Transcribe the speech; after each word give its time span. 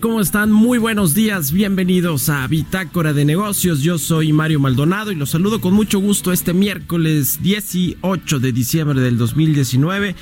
¿Cómo 0.00 0.22
están? 0.22 0.50
Muy 0.50 0.78
buenos 0.78 1.12
días, 1.12 1.52
bienvenidos 1.52 2.30
a 2.30 2.46
Bitácora 2.46 3.12
de 3.12 3.26
Negocios. 3.26 3.82
Yo 3.82 3.98
soy 3.98 4.32
Mario 4.32 4.58
Maldonado 4.58 5.12
y 5.12 5.14
los 5.14 5.28
saludo 5.28 5.60
con 5.60 5.74
mucho 5.74 5.98
gusto 5.98 6.32
este 6.32 6.54
miércoles 6.54 7.42
18 7.42 8.38
de 8.38 8.52
diciembre 8.52 8.98
del 9.02 9.18
2019. 9.18 10.14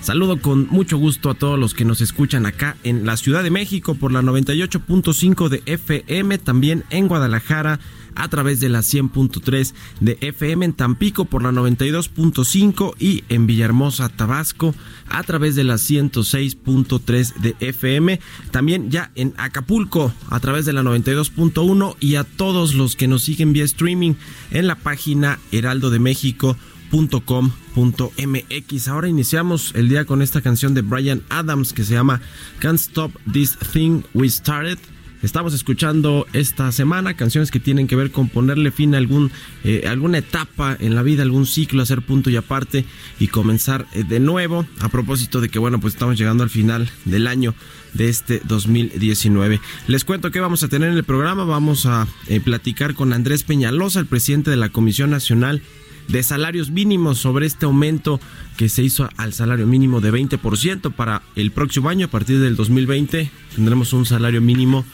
Saludo 0.00 0.40
con 0.40 0.68
mucho 0.68 0.96
gusto 0.96 1.28
a 1.28 1.34
todos 1.34 1.58
los 1.58 1.74
que 1.74 1.84
nos 1.84 2.00
escuchan 2.00 2.46
acá 2.46 2.78
en 2.82 3.04
la 3.04 3.18
Ciudad 3.18 3.42
de 3.42 3.50
México 3.50 3.94
por 3.94 4.10
la 4.10 4.22
98.5 4.22 5.50
de 5.50 5.62
FM, 5.66 6.38
también 6.38 6.84
en 6.88 7.06
Guadalajara 7.06 7.78
a 8.16 8.28
través 8.28 8.60
de 8.60 8.68
la 8.68 8.80
100.3 8.80 9.72
de 10.00 10.18
FM 10.20 10.64
en 10.64 10.72
Tampico 10.72 11.24
por 11.24 11.42
la 11.42 11.52
92.5 11.52 12.94
y 12.98 13.24
en 13.28 13.46
Villahermosa, 13.46 14.08
Tabasco 14.08 14.74
a 15.08 15.22
través 15.22 15.54
de 15.54 15.64
la 15.64 15.74
106.3 15.74 17.34
de 17.34 17.56
FM. 17.60 18.20
También 18.50 18.90
ya 18.90 19.12
en 19.14 19.34
Acapulco 19.36 20.12
a 20.28 20.40
través 20.40 20.64
de 20.66 20.72
la 20.72 20.82
92.1 20.82 21.96
y 22.00 22.16
a 22.16 22.24
todos 22.24 22.74
los 22.74 22.96
que 22.96 23.08
nos 23.08 23.22
siguen 23.22 23.52
vía 23.52 23.64
streaming 23.64 24.14
en 24.50 24.66
la 24.66 24.74
página 24.76 25.38
Heraldo 25.52 25.90
de 25.90 25.98
México 25.98 26.56
.com.mx. 26.90 28.88
Ahora 28.88 29.08
iniciamos 29.08 29.72
el 29.74 29.88
día 29.88 30.04
con 30.04 30.22
esta 30.22 30.40
canción 30.40 30.74
de 30.74 30.82
Brian 30.82 31.22
Adams 31.28 31.72
que 31.72 31.84
se 31.84 31.94
llama 31.94 32.20
Can't 32.60 32.78
Stop 32.78 33.12
This 33.32 33.58
Thing 33.72 34.02
We 34.14 34.28
Started. 34.28 34.78
Estamos 35.22 35.54
escuchando 35.54 36.26
esta 36.34 36.70
semana 36.72 37.14
canciones 37.14 37.50
que 37.50 37.58
tienen 37.58 37.86
que 37.86 37.96
ver 37.96 38.10
con 38.10 38.28
ponerle 38.28 38.70
fin 38.70 38.94
a 38.94 38.98
algún, 38.98 39.32
eh, 39.64 39.84
alguna 39.88 40.18
etapa 40.18 40.76
en 40.78 40.94
la 40.94 41.02
vida, 41.02 41.22
algún 41.22 41.46
ciclo, 41.46 41.82
hacer 41.82 42.02
punto 42.02 42.28
y 42.28 42.36
aparte 42.36 42.84
y 43.18 43.28
comenzar 43.28 43.86
eh, 43.94 44.04
de 44.04 44.20
nuevo. 44.20 44.66
A 44.80 44.88
propósito 44.88 45.40
de 45.40 45.48
que, 45.48 45.58
bueno, 45.58 45.80
pues 45.80 45.94
estamos 45.94 46.18
llegando 46.18 46.42
al 46.42 46.50
final 46.50 46.90
del 47.06 47.26
año 47.26 47.54
de 47.94 48.08
este 48.10 48.42
2019. 48.44 49.60
Les 49.86 50.04
cuento 50.04 50.30
que 50.30 50.40
vamos 50.40 50.62
a 50.62 50.68
tener 50.68 50.90
en 50.90 50.96
el 50.96 51.04
programa. 51.04 51.44
Vamos 51.44 51.86
a 51.86 52.06
eh, 52.26 52.40
platicar 52.40 52.94
con 52.94 53.14
Andrés 53.14 53.42
Peñalosa, 53.42 54.00
el 54.00 54.06
presidente 54.06 54.50
de 54.50 54.56
la 54.56 54.68
Comisión 54.68 55.10
Nacional 55.10 55.62
de 56.08 56.22
salarios 56.22 56.70
mínimos 56.70 57.18
sobre 57.18 57.46
este 57.46 57.66
aumento 57.66 58.20
que 58.56 58.68
se 58.68 58.82
hizo 58.82 59.08
al 59.16 59.32
salario 59.32 59.66
mínimo 59.66 60.00
de 60.00 60.12
20% 60.12 60.92
para 60.92 61.22
el 61.34 61.50
próximo 61.50 61.88
año. 61.88 62.06
A 62.06 62.10
partir 62.10 62.38
del 62.38 62.54
2020 62.54 63.30
tendremos 63.54 63.92
un 63.92 64.06
salario 64.06 64.40
mínimo 64.40 64.84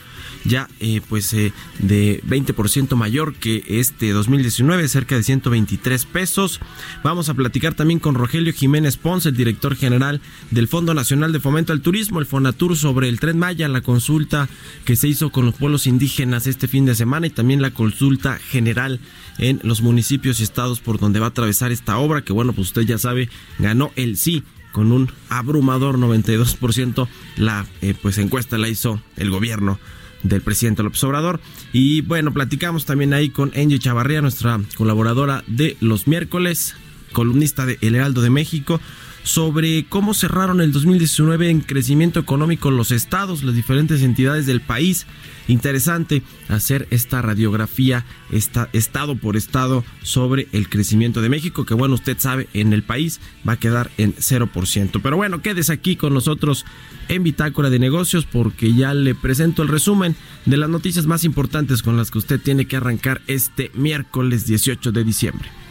ya 0.44 0.68
eh, 0.80 1.00
pues 1.08 1.32
eh, 1.34 1.52
de 1.78 2.22
20% 2.24 2.96
mayor 2.96 3.34
que 3.34 3.64
este 3.68 4.10
2019, 4.10 4.88
cerca 4.88 5.16
de 5.16 5.22
123 5.22 6.04
pesos. 6.06 6.60
Vamos 7.02 7.28
a 7.28 7.34
platicar 7.34 7.74
también 7.74 8.00
con 8.00 8.14
Rogelio 8.14 8.52
Jiménez 8.52 8.96
Ponce, 8.96 9.30
el 9.30 9.36
director 9.36 9.76
general 9.76 10.20
del 10.50 10.68
Fondo 10.68 10.94
Nacional 10.94 11.32
de 11.32 11.40
Fomento 11.40 11.72
al 11.72 11.80
Turismo, 11.80 12.20
el 12.20 12.26
Fonatur, 12.26 12.76
sobre 12.76 13.08
el 13.08 13.20
Tren 13.20 13.38
Maya, 13.38 13.68
la 13.68 13.80
consulta 13.80 14.48
que 14.84 14.96
se 14.96 15.08
hizo 15.08 15.30
con 15.30 15.46
los 15.46 15.54
pueblos 15.54 15.86
indígenas 15.86 16.46
este 16.46 16.68
fin 16.68 16.86
de 16.86 16.94
semana 16.94 17.26
y 17.26 17.30
también 17.30 17.62
la 17.62 17.72
consulta 17.72 18.38
general 18.38 19.00
en 19.38 19.60
los 19.62 19.82
municipios 19.82 20.40
y 20.40 20.42
estados 20.42 20.80
por 20.80 20.98
donde 20.98 21.20
va 21.20 21.26
a 21.26 21.30
atravesar 21.30 21.72
esta 21.72 21.98
obra, 21.98 22.22
que 22.22 22.32
bueno, 22.32 22.52
pues 22.52 22.68
usted 22.68 22.82
ya 22.82 22.98
sabe, 22.98 23.28
ganó 23.58 23.92
el 23.96 24.16
sí 24.16 24.42
con 24.72 24.90
un 24.90 25.10
abrumador 25.28 25.98
92%. 25.98 27.06
La 27.36 27.66
eh, 27.80 27.94
pues 28.00 28.18
encuesta 28.18 28.58
la 28.58 28.68
hizo 28.68 29.00
el 29.16 29.30
gobierno 29.30 29.78
del 30.22 30.42
presidente 30.42 30.82
López 30.82 31.02
Obrador. 31.04 31.40
Y 31.72 32.02
bueno, 32.02 32.32
platicamos 32.32 32.84
también 32.84 33.12
ahí 33.12 33.30
con 33.30 33.52
Angie 33.56 33.78
Chavarría, 33.78 34.22
nuestra 34.22 34.60
colaboradora 34.76 35.44
de 35.46 35.76
los 35.80 36.06
miércoles, 36.06 36.74
columnista 37.12 37.66
de 37.66 37.78
El 37.80 37.94
Heraldo 37.94 38.22
de 38.22 38.30
México, 38.30 38.80
sobre 39.22 39.84
cómo 39.88 40.14
cerraron 40.14 40.60
el 40.60 40.72
2019 40.72 41.50
en 41.50 41.60
crecimiento 41.60 42.20
económico 42.20 42.70
los 42.70 42.90
estados, 42.90 43.42
las 43.42 43.54
diferentes 43.54 44.02
entidades 44.02 44.46
del 44.46 44.60
país. 44.60 45.06
Interesante 45.48 46.22
hacer 46.48 46.86
esta 46.90 47.20
radiografía 47.20 48.04
esta, 48.30 48.68
estado 48.72 49.16
por 49.16 49.36
estado 49.36 49.84
sobre 50.02 50.48
el 50.52 50.68
crecimiento 50.68 51.20
de 51.20 51.28
México, 51.28 51.64
que 51.64 51.74
bueno, 51.74 51.94
usted 51.94 52.16
sabe, 52.18 52.48
en 52.54 52.72
el 52.72 52.82
país 52.82 53.20
va 53.46 53.54
a 53.54 53.58
quedar 53.58 53.90
en 53.98 54.14
0%. 54.14 55.00
Pero 55.02 55.16
bueno, 55.16 55.42
quédese 55.42 55.72
aquí 55.72 55.96
con 55.96 56.14
nosotros 56.14 56.64
en 57.08 57.22
Bitácora 57.22 57.70
de 57.70 57.78
Negocios 57.78 58.24
porque 58.24 58.74
ya 58.74 58.94
le 58.94 59.14
presento 59.14 59.62
el 59.62 59.68
resumen 59.68 60.16
de 60.46 60.56
las 60.56 60.70
noticias 60.70 61.06
más 61.06 61.24
importantes 61.24 61.82
con 61.82 61.96
las 61.96 62.10
que 62.10 62.18
usted 62.18 62.40
tiene 62.40 62.66
que 62.66 62.76
arrancar 62.76 63.20
este 63.26 63.70
miércoles 63.74 64.46
18 64.46 64.92
de 64.92 65.04
diciembre. 65.04 65.61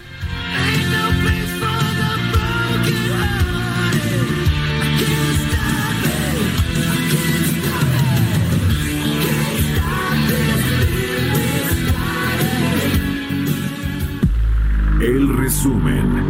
El 15.12 15.28
resumen. 15.28 16.21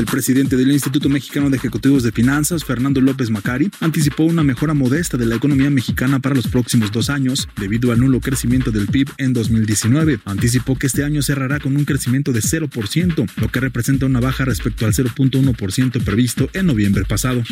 El 0.00 0.06
presidente 0.06 0.56
del 0.56 0.72
Instituto 0.72 1.10
Mexicano 1.10 1.50
de 1.50 1.58
Ejecutivos 1.58 2.02
de 2.02 2.10
Finanzas, 2.10 2.64
Fernando 2.64 3.02
López 3.02 3.28
Macari, 3.28 3.70
anticipó 3.80 4.24
una 4.24 4.42
mejora 4.42 4.72
modesta 4.72 5.18
de 5.18 5.26
la 5.26 5.34
economía 5.34 5.68
mexicana 5.68 6.20
para 6.20 6.34
los 6.34 6.48
próximos 6.48 6.90
dos 6.90 7.10
años, 7.10 7.50
debido 7.58 7.92
al 7.92 8.00
nulo 8.00 8.18
crecimiento 8.18 8.70
del 8.70 8.86
PIB 8.86 9.10
en 9.18 9.34
2019. 9.34 10.20
Anticipó 10.24 10.78
que 10.78 10.86
este 10.86 11.04
año 11.04 11.20
cerrará 11.20 11.60
con 11.60 11.76
un 11.76 11.84
crecimiento 11.84 12.32
de 12.32 12.40
0%, 12.40 13.30
lo 13.36 13.48
que 13.48 13.60
representa 13.60 14.06
una 14.06 14.20
baja 14.20 14.46
respecto 14.46 14.86
al 14.86 14.94
0.1% 14.94 16.02
previsto 16.02 16.48
en 16.54 16.64
noviembre 16.64 17.04
pasado. 17.04 17.42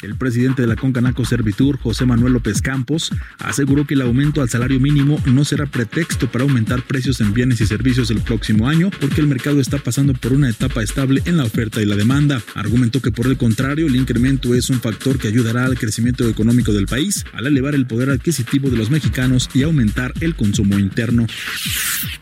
El 0.00 0.16
presidente 0.16 0.62
de 0.62 0.68
la 0.68 0.76
Concanaco 0.76 1.26
Servitur, 1.26 1.78
José 1.78 2.06
Manuel 2.06 2.32
López 2.32 2.62
Campos, 2.62 3.10
aseguró 3.40 3.86
que 3.86 3.92
el 3.92 4.00
aumento 4.00 4.40
al 4.40 4.48
salario 4.48 4.80
mínimo 4.80 5.20
no 5.26 5.44
será 5.44 5.66
pretexto 5.66 6.30
para 6.32 6.44
aumentar 6.44 6.80
precios 6.82 7.20
en 7.20 7.34
bienes 7.34 7.60
y 7.60 7.66
servicios 7.66 8.10
el 8.10 8.22
próximo 8.22 8.68
año, 8.68 8.90
porque 9.00 9.20
el 9.20 9.26
mercado 9.26 9.60
está 9.60 9.76
pasando 9.76 10.14
por 10.14 10.32
una 10.32 10.48
etapa 10.48 10.82
estable 10.82 11.20
en 11.26 11.36
la 11.36 11.44
oferta 11.44 11.57
y 11.82 11.84
la 11.84 11.96
demanda. 11.96 12.40
Argumentó 12.54 13.00
que 13.00 13.10
por 13.10 13.26
el 13.26 13.36
contrario, 13.36 13.86
el 13.86 13.96
incremento 13.96 14.54
es 14.54 14.70
un 14.70 14.80
factor 14.80 15.18
que 15.18 15.28
ayudará 15.28 15.64
al 15.64 15.78
crecimiento 15.78 16.28
económico 16.28 16.72
del 16.72 16.86
país, 16.86 17.24
al 17.32 17.46
elevar 17.46 17.74
el 17.74 17.86
poder 17.86 18.10
adquisitivo 18.10 18.70
de 18.70 18.76
los 18.76 18.90
mexicanos 18.90 19.48
y 19.54 19.62
aumentar 19.62 20.12
el 20.20 20.34
consumo 20.34 20.78
interno. 20.78 21.26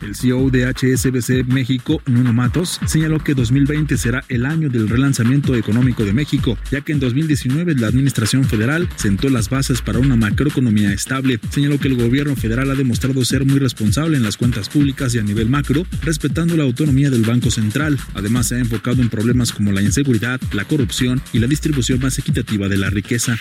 El 0.01 0.15
CEO 0.15 0.49
de 0.49 0.65
HSBC 0.65 1.45
México, 1.47 2.01
Nuno 2.05 2.33
Matos, 2.33 2.79
señaló 2.85 3.19
que 3.19 3.35
2020 3.35 3.97
será 3.97 4.23
el 4.29 4.45
año 4.45 4.69
del 4.69 4.89
relanzamiento 4.89 5.55
económico 5.55 6.03
de 6.03 6.13
México, 6.13 6.57
ya 6.71 6.81
que 6.81 6.93
en 6.93 6.99
2019 6.99 7.27
2019, 7.27 7.75
la 7.75 7.87
Administración 7.87 8.45
Federal 8.45 8.87
sentó 8.95 9.29
las 9.29 9.49
bases 9.49 9.81
para 9.81 9.99
una 9.99 10.15
macroeconomía 10.15 10.93
estable. 10.93 11.39
Señaló 11.49 11.79
que 11.79 11.87
el 11.89 11.95
gobierno 11.95 12.35
federal 12.35 12.71
ha 12.71 12.75
demostrado 12.75 13.23
ser 13.25 13.45
muy 13.45 13.59
responsable 13.59 14.17
en 14.17 14.23
las 14.23 14.37
cuentas 14.37 14.69
públicas 14.69 15.13
y 15.13 15.19
a 15.19 15.23
nivel 15.23 15.49
macro, 15.49 15.85
respetando 16.01 16.55
la 16.55 16.63
autonomía 16.63 17.09
del 17.09 17.23
Banco 17.23 17.51
Central. 17.51 17.97
Además, 18.13 18.47
se 18.47 18.55
ha 18.55 18.59
enfocado 18.59 19.01
en 19.01 19.09
problemas 19.09 19.26
como 19.53 19.71
la 19.71 19.81
inseguridad, 19.81 20.39
la 20.53 20.65
corrupción 20.65 21.21
y 21.33 21.39
la 21.39 21.47
distribución 21.47 21.99
más 21.99 22.17
equitativa 22.17 22.67
de 22.69 22.77
la 22.77 22.89
riqueza. 22.89 23.37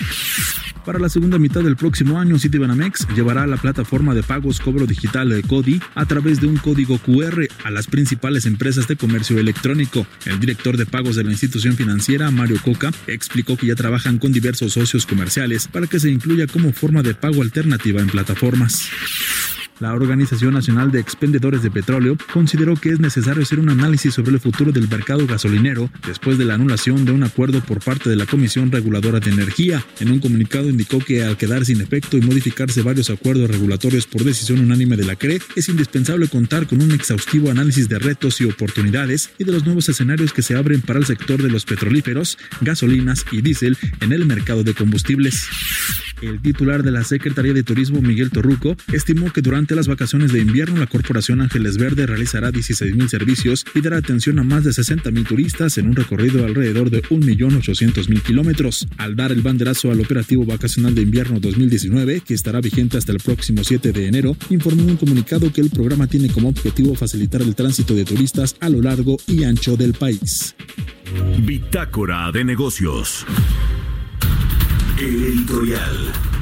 Para 0.84 0.98
la 0.98 1.08
segunda 1.08 1.38
mitad 1.38 1.62
del 1.62 1.76
próximo 1.76 2.20
año, 2.20 2.38
Citibanamex 2.38 3.08
llevará 3.14 3.46
la 3.46 3.56
plataforma 3.56 4.14
de 4.14 4.22
pagos 4.22 4.60
cobro 4.60 4.86
digital 4.86 5.28
de 5.28 5.42
CODI 5.42 5.80
a 5.94 6.06
través 6.06 6.40
de 6.40 6.46
un 6.46 6.56
código 6.56 6.98
QR 6.98 7.48
a 7.64 7.70
las 7.70 7.86
principales 7.86 8.46
empresas 8.46 8.86
de 8.86 8.96
comercio 8.96 9.38
electrónico. 9.38 10.06
El 10.24 10.38
director 10.40 10.76
de 10.76 10.86
pagos 10.86 11.16
de 11.16 11.24
la 11.24 11.32
institución 11.32 11.74
financiera, 11.76 12.30
Mario 12.30 12.60
Coca, 12.62 12.92
explicó 13.06 13.56
que 13.56 13.66
ya 13.66 13.74
trabajan 13.74 14.18
con 14.18 14.32
diversos 14.32 14.74
socios 14.74 15.06
comerciales 15.06 15.68
para 15.68 15.86
que 15.86 16.00
se 16.00 16.10
incluya 16.10 16.46
como 16.46 16.72
forma 16.72 17.02
de 17.02 17.14
pago 17.14 17.42
alternativa 17.42 18.00
en 18.00 18.08
plataformas. 18.08 18.88
La 19.78 19.92
Organización 19.92 20.54
Nacional 20.54 20.90
de 20.90 21.00
Expendedores 21.00 21.62
de 21.62 21.70
Petróleo 21.70 22.16
consideró 22.32 22.76
que 22.76 22.88
es 22.88 22.98
necesario 22.98 23.42
hacer 23.42 23.58
un 23.58 23.68
análisis 23.68 24.14
sobre 24.14 24.32
el 24.32 24.40
futuro 24.40 24.72
del 24.72 24.88
mercado 24.88 25.26
gasolinero 25.26 25.90
después 26.06 26.38
de 26.38 26.46
la 26.46 26.54
anulación 26.54 27.04
de 27.04 27.12
un 27.12 27.22
acuerdo 27.22 27.60
por 27.60 27.80
parte 27.80 28.08
de 28.08 28.16
la 28.16 28.24
Comisión 28.24 28.72
Reguladora 28.72 29.20
de 29.20 29.30
Energía. 29.30 29.84
En 30.00 30.10
un 30.10 30.20
comunicado 30.20 30.70
indicó 30.70 30.98
que 30.98 31.24
al 31.24 31.36
quedar 31.36 31.66
sin 31.66 31.82
efecto 31.82 32.16
y 32.16 32.22
modificarse 32.22 32.80
varios 32.80 33.10
acuerdos 33.10 33.50
regulatorios 33.50 34.06
por 34.06 34.24
decisión 34.24 34.60
unánime 34.60 34.96
de 34.96 35.04
la 35.04 35.16
CRE, 35.16 35.40
es 35.54 35.68
indispensable 35.68 36.28
contar 36.28 36.66
con 36.66 36.80
un 36.80 36.92
exhaustivo 36.92 37.50
análisis 37.50 37.86
de 37.90 37.98
retos 37.98 38.40
y 38.40 38.46
oportunidades 38.46 39.30
y 39.38 39.44
de 39.44 39.52
los 39.52 39.66
nuevos 39.66 39.90
escenarios 39.90 40.32
que 40.32 40.40
se 40.40 40.56
abren 40.56 40.80
para 40.80 41.00
el 41.00 41.04
sector 41.04 41.42
de 41.42 41.50
los 41.50 41.66
petrolíferos, 41.66 42.38
gasolinas 42.62 43.26
y 43.30 43.42
diésel 43.42 43.76
en 44.00 44.12
el 44.12 44.24
mercado 44.24 44.64
de 44.64 44.72
combustibles. 44.72 45.46
El 46.22 46.40
titular 46.40 46.82
de 46.82 46.92
la 46.92 47.04
Secretaría 47.04 47.52
de 47.52 47.62
Turismo, 47.62 48.00
Miguel 48.00 48.30
Torruco, 48.30 48.74
estimó 48.90 49.30
que 49.30 49.42
durante 49.42 49.65
las 49.74 49.88
vacaciones 49.88 50.32
de 50.32 50.40
invierno 50.40 50.78
la 50.78 50.86
Corporación 50.86 51.40
Ángeles 51.40 51.78
Verde 51.78 52.06
realizará 52.06 52.50
16.000 52.50 53.08
servicios 53.08 53.64
y 53.74 53.80
dará 53.80 53.96
atención 53.98 54.38
a 54.38 54.44
más 54.44 54.64
de 54.64 54.70
60.000 54.70 55.26
turistas 55.26 55.78
en 55.78 55.88
un 55.88 55.96
recorrido 55.96 56.44
alrededor 56.44 56.90
de 56.90 57.02
1.800.000 57.02 58.22
kilómetros. 58.22 58.86
Al 58.98 59.16
dar 59.16 59.32
el 59.32 59.42
banderazo 59.42 59.90
al 59.90 60.00
operativo 60.00 60.44
vacacional 60.44 60.94
de 60.94 61.02
invierno 61.02 61.40
2019, 61.40 62.20
que 62.20 62.34
estará 62.34 62.60
vigente 62.60 62.98
hasta 62.98 63.12
el 63.12 63.18
próximo 63.18 63.64
7 63.64 63.92
de 63.92 64.06
enero, 64.06 64.36
informó 64.50 64.82
en 64.82 64.90
un 64.90 64.96
comunicado 64.96 65.52
que 65.52 65.60
el 65.60 65.70
programa 65.70 66.06
tiene 66.06 66.28
como 66.28 66.48
objetivo 66.48 66.94
facilitar 66.94 67.42
el 67.42 67.54
tránsito 67.54 67.94
de 67.94 68.04
turistas 68.04 68.56
a 68.60 68.68
lo 68.68 68.80
largo 68.80 69.16
y 69.26 69.44
ancho 69.44 69.76
del 69.76 69.94
país. 69.94 70.54
Bitácora 71.44 72.30
de 72.32 72.44
negocios. 72.44 73.24
Editorial. 74.98 76.35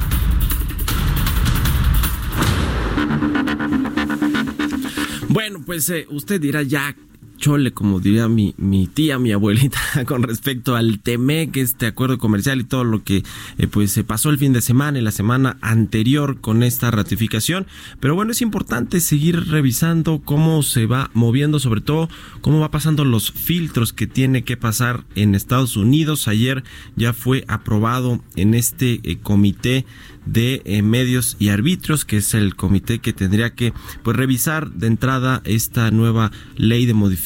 Bueno, 5.35 5.61
pues 5.65 5.89
eh, 5.89 6.07
usted 6.11 6.39
dirá 6.39 6.61
ya 6.63 6.95
chole, 7.37 7.73
como 7.73 7.99
diría 7.99 8.27
mi, 8.27 8.55
mi 8.57 8.87
tía, 8.87 9.19
mi 9.19 9.31
abuelita, 9.31 9.79
con 10.05 10.23
respecto 10.23 10.75
al 10.75 10.99
TEMEC, 10.99 11.57
este 11.57 11.87
acuerdo 11.87 12.17
comercial 12.17 12.61
y 12.61 12.63
todo 12.63 12.83
lo 12.83 13.03
que 13.03 13.23
eh, 13.57 13.67
pues 13.67 13.91
se 13.91 14.03
pasó 14.03 14.29
el 14.29 14.37
fin 14.37 14.53
de 14.53 14.61
semana 14.61 14.99
y 14.99 15.01
la 15.01 15.11
semana 15.11 15.57
anterior 15.61 16.39
con 16.39 16.63
esta 16.63 16.91
ratificación. 16.91 17.67
Pero 17.99 18.15
bueno, 18.15 18.31
es 18.31 18.41
importante 18.41 18.99
seguir 18.99 19.47
revisando 19.49 20.21
cómo 20.23 20.63
se 20.63 20.85
va 20.85 21.11
moviendo, 21.13 21.59
sobre 21.59 21.81
todo 21.81 22.09
cómo 22.41 22.59
va 22.59 22.71
pasando 22.71 23.05
los 23.05 23.31
filtros 23.31 23.93
que 23.93 24.07
tiene 24.07 24.43
que 24.43 24.57
pasar 24.57 25.03
en 25.15 25.35
Estados 25.35 25.77
Unidos. 25.77 26.27
Ayer 26.27 26.63
ya 26.95 27.13
fue 27.13 27.43
aprobado 27.47 28.21
en 28.35 28.53
este 28.53 29.01
eh, 29.03 29.17
comité 29.21 29.85
de 30.25 30.63
eh, 30.65 30.81
medios 30.81 31.37
y 31.37 31.49
arbitrios, 31.49 32.03
que 32.03 32.17
es 32.17 32.33
el 32.33 32.55
comité 32.55 32.97
que 32.97 33.13
tendría 33.13 33.53
que 33.53 33.73
pues 34.01 34.17
revisar 34.17 34.71
de 34.71 34.87
entrada 34.87 35.41
esta 35.45 35.91
nueva 35.91 36.31
ley 36.55 36.87
de 36.87 36.95
modificación 36.95 37.24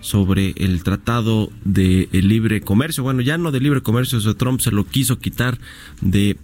sobre 0.00 0.54
el 0.56 0.82
tratado 0.82 1.50
de 1.64 2.08
libre 2.12 2.60
comercio. 2.60 3.02
Bueno, 3.02 3.20
ya 3.20 3.38
no 3.38 3.50
de 3.52 3.60
libre 3.60 3.82
comercio, 3.82 4.18
eso 4.18 4.34
Trump 4.36 4.60
se 4.60 4.70
lo 4.70 4.86
quiso 4.86 5.18
quitar 5.18 5.58
de 6.00 6.36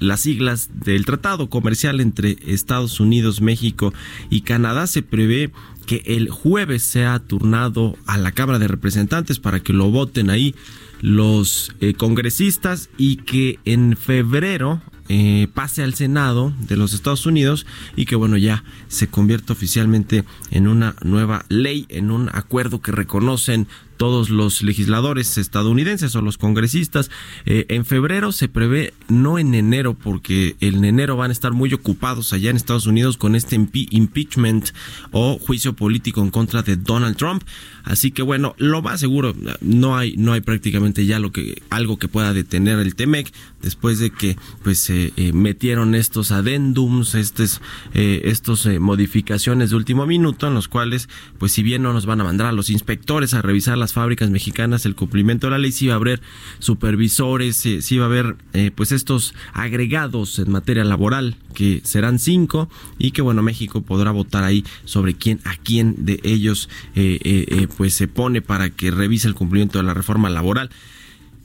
las 0.00 0.20
siglas 0.20 0.70
del 0.84 1.06
tratado 1.06 1.48
comercial 1.48 2.00
entre 2.00 2.36
Estados 2.46 3.00
Unidos, 3.00 3.40
México 3.40 3.94
y 4.30 4.42
Canadá. 4.42 4.86
Se 4.86 5.02
prevé 5.02 5.50
que 5.86 6.02
el 6.06 6.30
jueves 6.30 6.82
sea 6.82 7.18
turnado 7.18 7.96
a 8.06 8.18
la 8.18 8.32
Cámara 8.32 8.58
de 8.58 8.68
Representantes 8.68 9.38
para 9.38 9.60
que 9.60 9.72
lo 9.72 9.90
voten 9.90 10.30
ahí 10.30 10.54
los 11.02 11.74
eh, 11.80 11.92
congresistas 11.92 12.88
y 12.96 13.16
que 13.16 13.58
en 13.66 13.96
febrero 13.96 14.80
eh, 15.08 15.48
pase 15.52 15.82
al 15.82 15.94
Senado 15.94 16.54
de 16.60 16.76
los 16.76 16.94
Estados 16.94 17.26
Unidos 17.26 17.66
y 17.96 18.06
que 18.06 18.16
bueno 18.16 18.38
ya 18.38 18.64
se 18.88 19.08
convierta 19.08 19.52
oficialmente 19.52 20.24
en 20.50 20.68
una 20.68 20.94
nueva 21.02 21.44
ley, 21.48 21.86
en 21.90 22.10
un 22.10 22.30
acuerdo 22.32 22.80
que 22.80 22.92
reconocen 22.92 23.66
todos 24.02 24.30
los 24.30 24.62
legisladores 24.62 25.38
estadounidenses 25.38 26.16
o 26.16 26.22
los 26.22 26.36
congresistas. 26.36 27.08
Eh, 27.46 27.66
en 27.68 27.84
febrero 27.84 28.32
se 28.32 28.48
prevé, 28.48 28.94
no 29.06 29.38
en 29.38 29.54
enero, 29.54 29.94
porque 29.94 30.56
en 30.58 30.84
enero 30.84 31.16
van 31.16 31.30
a 31.30 31.32
estar 31.32 31.52
muy 31.52 31.72
ocupados 31.72 32.32
allá 32.32 32.50
en 32.50 32.56
Estados 32.56 32.86
Unidos 32.86 33.16
con 33.16 33.36
este 33.36 33.54
impeachment 33.54 34.70
o 35.12 35.38
juicio 35.38 35.74
político 35.74 36.20
en 36.20 36.32
contra 36.32 36.62
de 36.62 36.74
Donald 36.74 37.16
Trump. 37.16 37.44
Así 37.84 38.10
que 38.10 38.22
bueno, 38.22 38.56
lo 38.58 38.82
más 38.82 38.98
seguro, 38.98 39.36
no 39.60 39.96
hay, 39.96 40.16
no 40.16 40.32
hay 40.32 40.40
prácticamente 40.40 41.06
ya 41.06 41.20
lo 41.20 41.30
que, 41.30 41.62
algo 41.70 41.96
que 41.96 42.08
pueda 42.08 42.34
detener 42.34 42.80
el 42.80 42.96
TEMEC 42.96 43.32
después 43.60 44.00
de 44.00 44.10
que 44.10 44.36
pues 44.64 44.80
se 44.80 45.12
eh, 45.16 45.32
metieron 45.32 45.94
estos 45.94 46.32
adendums, 46.32 47.14
estos, 47.14 47.60
eh, 47.94 48.22
estos 48.24 48.66
modificaciones 48.80 49.70
de 49.70 49.76
último 49.76 50.06
minuto 50.06 50.48
en 50.48 50.54
los 50.54 50.66
cuales 50.66 51.08
pues 51.38 51.52
si 51.52 51.62
bien 51.62 51.82
no 51.82 51.92
nos 51.92 52.04
van 52.04 52.20
a 52.20 52.24
mandar 52.24 52.48
a 52.48 52.52
los 52.52 52.68
inspectores 52.68 53.32
a 53.34 53.42
revisar 53.42 53.78
las 53.78 53.91
fábricas 53.92 54.30
mexicanas 54.30 54.86
el 54.86 54.94
cumplimiento 54.94 55.46
de 55.46 55.52
la 55.52 55.58
ley, 55.58 55.72
sí 55.72 55.86
va 55.86 55.94
a 55.94 55.96
haber 55.96 56.20
supervisores, 56.58 57.56
sí, 57.56 57.98
va 57.98 58.04
a 58.04 58.08
haber 58.08 58.36
eh, 58.52 58.70
pues 58.74 58.92
estos 58.92 59.34
agregados 59.52 60.38
en 60.38 60.50
materia 60.50 60.84
laboral 60.84 61.36
que 61.54 61.80
serán 61.84 62.18
cinco 62.18 62.68
y 62.98 63.10
que 63.10 63.22
bueno 63.22 63.42
México 63.42 63.82
podrá 63.82 64.10
votar 64.10 64.44
ahí 64.44 64.64
sobre 64.84 65.14
quién 65.14 65.40
a 65.44 65.56
quién 65.56 66.04
de 66.04 66.20
ellos 66.22 66.68
eh, 66.94 67.18
eh, 67.22 67.68
pues 67.76 67.94
se 67.94 68.08
pone 68.08 68.42
para 68.42 68.70
que 68.70 68.90
revise 68.90 69.28
el 69.28 69.34
cumplimiento 69.34 69.78
de 69.78 69.84
la 69.84 69.94
reforma 69.94 70.30
laboral. 70.30 70.70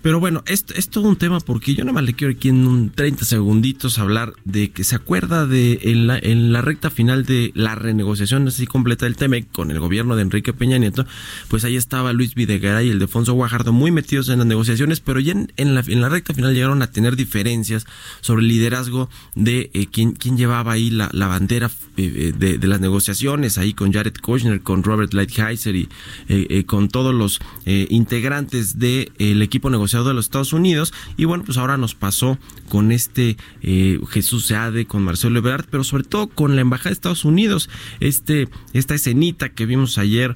Pero 0.01 0.19
bueno, 0.19 0.43
esto 0.45 0.73
es 0.75 0.89
todo 0.89 1.09
un 1.09 1.15
tema 1.15 1.39
porque 1.39 1.73
yo 1.73 1.83
nada 1.83 1.93
más 1.93 2.03
le 2.03 2.13
quiero 2.13 2.33
aquí 2.33 2.49
en 2.49 2.67
un 2.67 2.91
30 2.91 3.25
segunditos 3.25 3.97
hablar 3.97 4.33
de 4.45 4.69
que 4.69 4.83
se 4.83 4.95
acuerda 4.95 5.47
de 5.47 5.79
en 5.83 6.07
la, 6.07 6.19
en 6.19 6.53
la 6.53 6.61
recta 6.61 6.89
final 6.89 7.25
de 7.25 7.51
la 7.55 7.73
renegociación 7.75 8.47
así 8.47 8.67
completa 8.67 9.05
del 9.05 9.15
TEMEC 9.15 9.51
con 9.51 9.71
el 9.71 9.79
gobierno 9.79 10.15
de 10.15 10.21
Enrique 10.21 10.53
Peña 10.53 10.77
Nieto, 10.77 11.05
pues 11.47 11.63
ahí 11.63 11.75
estaba 11.75 12.13
Luis 12.13 12.35
Videgaray 12.35 12.87
y 12.87 12.91
el 12.91 12.99
Defonso 12.99 13.33
Guajardo 13.33 13.73
muy 13.73 13.91
metidos 13.91 14.29
en 14.29 14.37
las 14.37 14.47
negociaciones, 14.47 14.99
pero 14.99 15.19
ya 15.19 15.33
en, 15.33 15.75
la, 15.75 15.83
en 15.85 16.01
la 16.01 16.09
recta 16.09 16.33
final 16.33 16.53
llegaron 16.53 16.81
a 16.83 16.91
tener 16.91 17.15
diferencias 17.15 17.85
sobre 18.21 18.43
el 18.43 18.49
liderazgo 18.49 19.09
de 19.35 19.71
eh, 19.73 19.87
quién, 19.91 20.11
quién 20.11 20.37
llevaba 20.37 20.73
ahí 20.73 20.91
la, 20.91 21.09
la 21.11 21.27
bandera 21.27 21.71
eh, 21.97 22.33
de, 22.37 22.57
de, 22.59 22.67
las 22.67 22.79
negociaciones, 22.79 23.57
ahí 23.57 23.73
con 23.73 23.91
Jared 23.91 24.15
Kushner, 24.21 24.61
con 24.61 24.83
Robert 24.83 25.13
Lighthizer 25.13 25.75
y 25.75 25.89
eh, 26.29 26.65
con 26.65 26.87
todos 26.89 27.13
los 27.13 27.39
integrantes 27.65 28.79
del 28.79 29.41
equipo 29.41 29.69
negociador 29.69 29.87
de 30.05 30.13
los 30.13 30.25
Estados 30.25 30.53
Unidos. 30.53 30.93
Y 31.17 31.25
bueno, 31.25 31.43
pues 31.43 31.57
ahora 31.57 31.77
nos 31.77 31.95
pasó 31.95 32.37
con 32.69 32.91
este 32.91 33.37
eh, 33.61 33.99
Jesús 34.09 34.45
Seade, 34.45 34.85
con 34.85 35.03
Marcelo 35.03 35.39
Ebrard, 35.39 35.65
pero 35.69 35.83
sobre 35.83 36.03
todo 36.03 36.27
con 36.27 36.55
la 36.55 36.61
Embajada 36.61 36.89
de 36.89 36.93
Estados 36.93 37.25
Unidos. 37.25 37.69
Este, 37.99 38.49
esta 38.73 38.95
escenita 38.95 39.49
que 39.49 39.65
vimos 39.65 39.97
ayer 39.97 40.35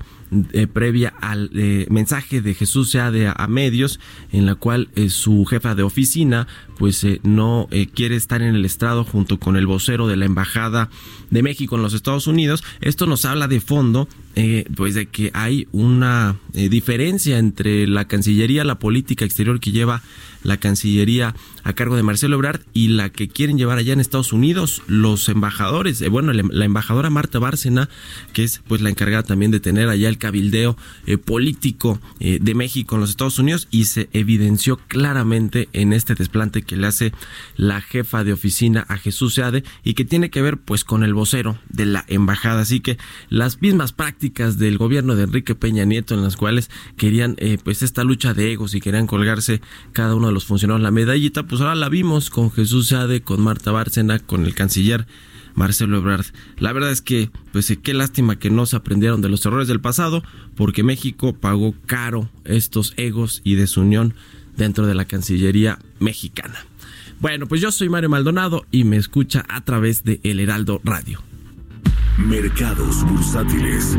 eh, 0.53 0.67
previa 0.67 1.13
al 1.19 1.51
eh, 1.53 1.87
mensaje 1.89 2.41
de 2.41 2.53
Jesús 2.53 2.91
Seade 2.91 3.27
a, 3.27 3.33
a 3.33 3.47
medios, 3.47 3.99
en 4.31 4.45
la 4.45 4.55
cual 4.55 4.89
su 5.09 5.45
jefa 5.45 5.75
de 5.75 5.83
oficina 5.83 6.47
pues 6.77 7.05
no 7.23 7.67
quiere 7.93 8.15
estar 8.15 8.41
en 8.41 8.55
el 8.55 8.65
estrado 8.65 9.03
junto 9.03 9.39
con 9.39 9.55
el 9.55 9.67
vocero 9.67 10.07
de 10.07 10.17
la 10.17 10.25
Embajada 10.25 10.89
de 11.29 11.43
México 11.43 11.75
en 11.75 11.83
los 11.83 11.93
Estados 11.93 12.25
Unidos. 12.27 12.63
Esto 12.79 13.05
nos 13.05 13.25
habla 13.25 13.47
de 13.47 13.61
fondo 13.61 14.07
eh, 14.35 14.65
pues 14.75 14.95
de 14.95 15.07
que 15.07 15.31
hay 15.33 15.67
una 15.71 16.37
eh, 16.53 16.69
diferencia 16.69 17.37
entre 17.37 17.87
la 17.87 18.05
Cancillería, 18.05 18.63
la 18.63 18.79
política 18.79 19.25
exterior 19.25 19.59
que 19.59 19.71
lleva 19.71 20.01
la 20.43 20.57
Cancillería 20.57 21.35
a 21.63 21.73
cargo 21.73 21.95
de 21.95 22.03
Marcelo 22.03 22.35
Ebrard 22.35 22.61
y 22.73 22.89
la 22.89 23.09
que 23.09 23.27
quieren 23.27 23.57
llevar 23.57 23.77
allá 23.77 23.93
en 23.93 23.99
Estados 23.99 24.33
Unidos 24.33 24.81
los 24.87 25.29
embajadores. 25.29 26.01
Eh, 26.01 26.09
bueno, 26.09 26.33
la 26.33 26.65
embajadora 26.65 27.09
Marta 27.09 27.39
Bárcena, 27.39 27.89
que 28.33 28.43
es 28.43 28.61
pues 28.67 28.81
la 28.81 28.89
encargada 28.89 29.23
también 29.23 29.51
de 29.51 29.59
tener 29.59 29.89
allá 29.89 30.09
el 30.09 30.17
cabildeo 30.17 30.77
eh, 31.05 31.17
político 31.17 31.99
eh, 32.19 32.39
de 32.41 32.55
México 32.55 32.95
en 32.95 33.01
los 33.01 33.11
Estados 33.11 33.39
Unidos 33.39 33.67
y 33.71 33.85
se 33.85 34.09
evidenció 34.13 34.77
claramente 34.87 35.69
en 35.73 35.93
este 35.93 36.15
desplante 36.15 36.63
que 36.63 36.75
le 36.75 36.87
hace 36.87 37.13
la 37.55 37.81
jefa 37.81 38.23
de 38.23 38.33
oficina 38.33 38.85
a 38.87 38.97
Jesús 38.97 39.35
Seade 39.35 39.63
y 39.83 39.93
que 39.93 40.05
tiene 40.05 40.29
que 40.29 40.41
ver 40.41 40.57
pues 40.57 40.83
con 40.83 41.03
el 41.03 41.13
vocero 41.13 41.57
de 41.69 41.85
la 41.85 42.05
embajada. 42.07 42.61
Así 42.61 42.79
que 42.79 42.97
las 43.29 43.61
mismas 43.61 43.93
prácticas 43.93 44.57
del 44.57 44.77
gobierno 44.77 45.15
de 45.15 45.23
Enrique 45.23 45.55
Peña 45.55 45.85
Nieto 45.85 46.15
en 46.15 46.23
las 46.23 46.35
cuales 46.35 46.69
querían 46.97 47.35
pues 47.63 47.81
esta 47.81 48.03
lucha 48.03 48.33
de 48.33 48.53
egos 48.53 48.75
y 48.75 48.81
querían 48.81 49.07
colgarse 49.07 49.61
cada 49.93 50.15
uno 50.15 50.30
los 50.31 50.45
funcionarios 50.45 50.83
la 50.83 50.91
medallita, 50.91 51.43
pues 51.43 51.61
ahora 51.61 51.75
la 51.75 51.89
vimos 51.89 52.29
con 52.29 52.51
Jesús 52.51 52.89
Sade, 52.89 53.21
con 53.21 53.41
Marta 53.41 53.71
Bárcena, 53.71 54.19
con 54.19 54.45
el 54.45 54.55
canciller 54.55 55.05
Marcelo 55.53 55.97
Ebrard. 55.97 56.25
La 56.57 56.73
verdad 56.73 56.91
es 56.91 57.01
que, 57.01 57.29
pues 57.51 57.75
qué 57.81 57.93
lástima 57.93 58.37
que 58.37 58.49
no 58.49 58.65
se 58.65 58.75
aprendieron 58.75 59.21
de 59.21 59.29
los 59.29 59.45
errores 59.45 59.67
del 59.67 59.81
pasado, 59.81 60.23
porque 60.55 60.83
México 60.83 61.33
pagó 61.33 61.75
caro 61.85 62.29
estos 62.45 62.93
egos 62.97 63.41
y 63.43 63.55
desunión 63.55 64.13
dentro 64.55 64.85
de 64.85 64.95
la 64.95 65.05
Cancillería 65.05 65.79
mexicana. 65.99 66.65
Bueno, 67.19 67.47
pues 67.47 67.61
yo 67.61 67.71
soy 67.71 67.89
Mario 67.89 68.09
Maldonado 68.09 68.65
y 68.71 68.83
me 68.83 68.97
escucha 68.97 69.45
a 69.47 69.61
través 69.61 70.03
de 70.03 70.19
El 70.23 70.39
Heraldo 70.39 70.81
Radio. 70.83 71.21
Mercados 72.17 73.03
bursátiles. 73.05 73.97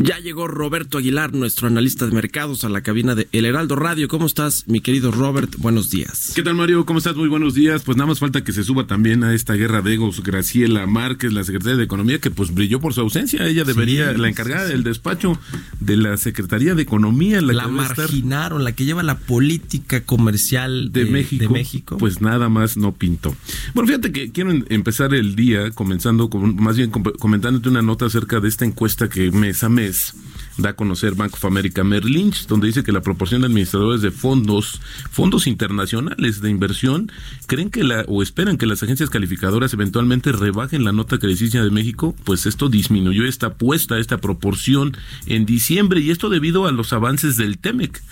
Ya 0.00 0.20
llegó 0.20 0.46
Roberto 0.46 0.98
Aguilar, 0.98 1.34
nuestro 1.34 1.66
analista 1.66 2.06
de 2.06 2.12
mercados, 2.12 2.62
a 2.62 2.68
la 2.68 2.82
cabina 2.82 3.16
de 3.16 3.26
El 3.32 3.44
Heraldo 3.44 3.74
Radio. 3.74 4.06
¿Cómo 4.06 4.26
estás, 4.26 4.62
mi 4.68 4.80
querido 4.80 5.10
Robert? 5.10 5.56
Buenos 5.58 5.90
días. 5.90 6.30
¿Qué 6.36 6.44
tal, 6.44 6.54
Mario? 6.54 6.86
¿Cómo 6.86 6.98
estás? 6.98 7.16
Muy 7.16 7.28
buenos 7.28 7.54
días. 7.54 7.82
Pues 7.82 7.96
nada 7.96 8.06
más 8.06 8.20
falta 8.20 8.44
que 8.44 8.52
se 8.52 8.62
suba 8.62 8.86
también 8.86 9.24
a 9.24 9.34
esta 9.34 9.54
guerra 9.54 9.82
de 9.82 9.94
egos 9.94 10.22
Graciela 10.22 10.86
Márquez, 10.86 11.32
la 11.32 11.42
secretaria 11.42 11.76
de 11.76 11.82
Economía, 11.82 12.20
que 12.20 12.30
pues 12.30 12.54
brilló 12.54 12.78
por 12.78 12.94
su 12.94 13.00
ausencia. 13.00 13.44
Ella 13.44 13.64
debería, 13.64 14.12
la 14.12 14.28
encargada 14.28 14.66
del 14.66 14.84
despacho 14.84 15.36
de 15.80 15.96
la 15.96 16.16
Secretaría 16.16 16.76
de 16.76 16.82
Economía. 16.82 17.40
La, 17.40 17.54
la 17.54 17.66
marginaron, 17.66 18.62
la 18.62 18.70
que 18.70 18.84
lleva 18.84 19.02
la 19.02 19.18
política 19.18 20.04
comercial 20.04 20.92
de, 20.92 21.06
México, 21.06 21.42
de, 21.42 21.48
México, 21.48 21.98
Pues 21.98 22.20
nada 22.20 22.48
más 22.48 22.76
no 22.76 22.92
pintó. 22.92 23.34
Bueno, 23.74 23.88
fíjate 23.88 24.12
que 24.12 24.30
quiero 24.30 24.52
empezar 24.68 25.12
el 25.12 25.34
día 25.34 25.72
comenzando, 25.72 26.30
con, 26.30 26.54
más 26.54 26.76
bien 26.76 26.92
comentándote 26.92 27.68
una 27.68 27.82
nota 27.82 28.06
acerca 28.06 28.38
de 28.38 28.46
esta 28.46 28.64
encuesta 28.64 29.08
que 29.08 29.32
mes 29.32 29.64
a 29.64 29.68
mes 29.68 29.87
is. 29.88 30.12
Da 30.58 30.70
a 30.70 30.76
conocer 30.76 31.14
Bank 31.14 31.34
of 31.34 31.44
America 31.44 31.84
Merrill 31.84 32.12
Lynch, 32.12 32.46
donde 32.46 32.66
dice 32.66 32.82
que 32.82 32.92
la 32.92 33.00
proporción 33.00 33.40
de 33.40 33.46
administradores 33.46 34.02
de 34.02 34.10
fondos, 34.10 34.80
fondos 35.10 35.46
internacionales 35.46 36.40
de 36.40 36.50
inversión, 36.50 37.10
creen 37.46 37.70
que 37.70 37.84
la 37.84 38.04
o 38.08 38.22
esperan 38.22 38.58
que 38.58 38.66
las 38.66 38.82
agencias 38.82 39.10
calificadoras 39.10 39.72
eventualmente 39.72 40.32
rebajen 40.32 40.84
la 40.84 40.92
nota 40.92 41.18
crediticia 41.18 41.62
de 41.62 41.70
México, 41.70 42.14
pues 42.24 42.46
esto 42.46 42.68
disminuyó 42.68 43.24
esta 43.24 43.48
apuesta, 43.48 43.98
esta 43.98 44.18
proporción 44.18 44.96
en 45.26 45.46
diciembre 45.46 46.00
y 46.00 46.10
esto 46.10 46.28
debido 46.28 46.66
a 46.66 46.72
los 46.72 46.92
avances 46.92 47.36
del 47.36 47.58
TEMEC. 47.58 48.02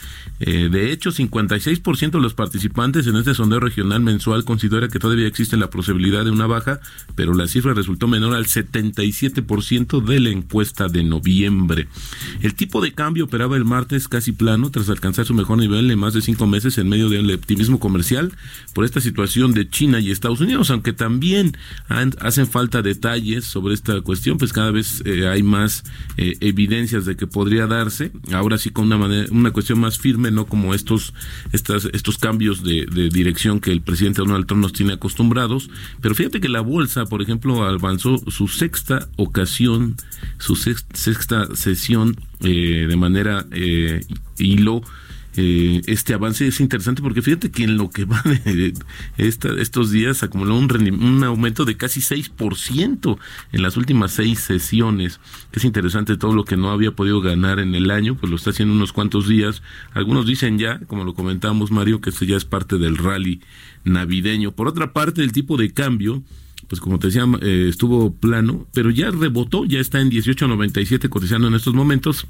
Eh, 0.41 0.69
de 0.71 0.93
hecho, 0.93 1.11
56% 1.11 2.11
de 2.11 2.21
los 2.21 2.35
participantes 2.35 3.07
en 3.07 3.17
este 3.17 3.35
sondeo 3.35 3.61
regional 3.61 4.01
mensual 4.01 4.45
considera 4.45 4.89
que 4.89 4.99
todavía 4.99 5.27
existe 5.27 5.57
la 5.57 5.71
posibilidad 5.71 6.25
de 6.25 6.31
una 6.31 6.47
baja, 6.47 6.81
pero 7.15 7.35
la 7.35 7.49
cifra 7.49 7.75
resultó 7.75 8.07
menor 8.07 8.35
al 8.35 8.47
77% 8.47 10.05
de 10.05 10.21
la 10.21 10.31
encuesta 10.31 10.89
de 10.89 11.05
noviembre. 11.05 11.89
El 12.43 12.55
tipo 12.55 12.81
de 12.81 12.93
cambio 12.93 13.25
operaba 13.25 13.57
el 13.57 13.65
martes 13.65 14.09
casi 14.09 14.33
plano 14.33 14.71
tras 14.71 14.89
alcanzar 14.89 15.27
su 15.27 15.35
mejor 15.35 15.59
nivel 15.59 15.91
en 15.91 15.99
más 15.99 16.15
de 16.15 16.21
cinco 16.21 16.47
meses 16.47 16.79
en 16.79 16.89
medio 16.89 17.09
del 17.09 17.33
optimismo 17.33 17.79
comercial 17.79 18.33
por 18.75 18.85
esta 18.85 19.01
situación 19.01 19.53
de 19.53 19.69
China 19.69 20.01
y 20.01 20.11
Estados 20.11 20.41
Unidos, 20.41 20.71
aunque 20.71 20.93
también 20.93 21.57
hacen 22.21 22.47
falta 22.47 22.83
detalles 22.83 23.45
sobre 23.45 23.75
esta 23.75 24.01
cuestión, 24.01 24.39
pues 24.39 24.53
cada 24.53 24.71
vez 24.71 25.03
eh, 25.05 25.29
hay 25.29 25.43
más 25.43 25.85
eh, 26.17 26.37
evidencias 26.41 27.05
de 27.05 27.17
que 27.17 27.27
podría 27.27 27.67
darse, 27.67 28.13
ahora 28.33 28.59
sí 28.59 28.71
con 28.71 28.87
una 28.87 28.99
manera, 28.99 29.27
una 29.31 29.51
cuestión 29.51 29.81
más 29.81 29.99
firme, 29.99 30.31
no 30.31 30.47
como 30.47 30.75
estos, 30.75 31.15
estas, 31.53 31.87
estos 31.93 32.19
cambios 32.19 32.63
de, 32.63 32.87
de 32.87 33.09
dirección 33.09 33.61
que 33.61 33.73
el 33.73 33.83
presidente 33.83 34.23
Donald 34.23 34.47
Trump 34.47 34.63
nos 34.63 34.73
tiene 34.73 34.95
acostumbrados, 34.95 35.71
pero 36.01 36.15
fíjate 36.15 36.41
que 36.41 36.49
la 36.49 36.61
bolsa, 36.61 37.07
por 37.07 37.23
ejemplo, 37.23 37.65
avanzó 37.65 38.19
su 38.31 38.49
sexta 38.49 39.09
ocasión, 39.17 39.97
su 40.39 40.57
sexta 40.57 41.55
sesión 41.55 42.17
eh, 42.41 42.87
de 42.89 42.97
manera 42.97 43.47
eh, 43.51 44.01
hilo 44.39 44.83
eh, 45.39 45.83
este 45.87 46.15
avance 46.15 46.47
es 46.47 46.61
interesante 46.61 47.03
porque 47.03 47.21
fíjate 47.21 47.51
que 47.51 47.65
en 47.65 47.77
lo 47.77 47.91
que 47.91 48.07
va 48.07 48.23
de 48.23 48.73
estos 49.19 49.91
días 49.91 50.23
acumuló 50.23 50.57
un, 50.57 50.71
un 51.03 51.25
aumento 51.25 51.67
de 51.67 51.77
casi 51.77 52.01
6% 52.01 53.19
en 53.53 53.63
las 53.63 53.77
últimas 53.77 54.13
seis 54.13 54.41
sesiones. 54.41 55.21
Es 55.53 55.65
interesante 55.65 56.17
todo 56.17 56.33
lo 56.33 56.45
que 56.45 56.57
no 56.57 56.71
había 56.71 56.93
podido 56.93 57.21
ganar 57.21 57.59
en 57.59 57.75
el 57.75 57.91
año, 57.91 58.17
pues 58.17 58.31
lo 58.31 58.37
está 58.37 58.51
haciendo 58.51 58.75
unos 58.75 58.93
cuantos 58.95 59.29
días. 59.29 59.63
Algunos 59.93 60.27
dicen 60.27 60.59
ya, 60.59 60.81
como 60.87 61.05
lo 61.05 61.15
comentamos 61.15 61.71
Mario, 61.71 62.01
que 62.01 62.11
esto 62.11 62.25
ya 62.25 62.37
es 62.37 62.47
parte 62.47 62.79
del 62.79 62.97
rally 62.97 63.43
navideño. 63.85 64.53
Por 64.53 64.69
otra 64.69 64.95
parte, 64.95 65.23
el 65.23 65.33
tipo 65.33 65.59
de 65.59 65.73
cambio 65.73 66.23
pues 66.69 66.81
como 66.81 66.99
te 66.99 67.09
decía, 67.09 67.25
eh, 67.43 67.67
estuvo 67.69 68.13
plano, 68.15 68.67
pero 68.73 68.91
ya 68.91 69.11
rebotó, 69.11 69.65
ya 69.65 69.81
está 69.81 70.01
en 70.01 70.11
18.97 70.11 71.09
cotizando 71.09 71.49
en 71.49 71.55
estos 71.55 71.75
momentos. 71.75 72.27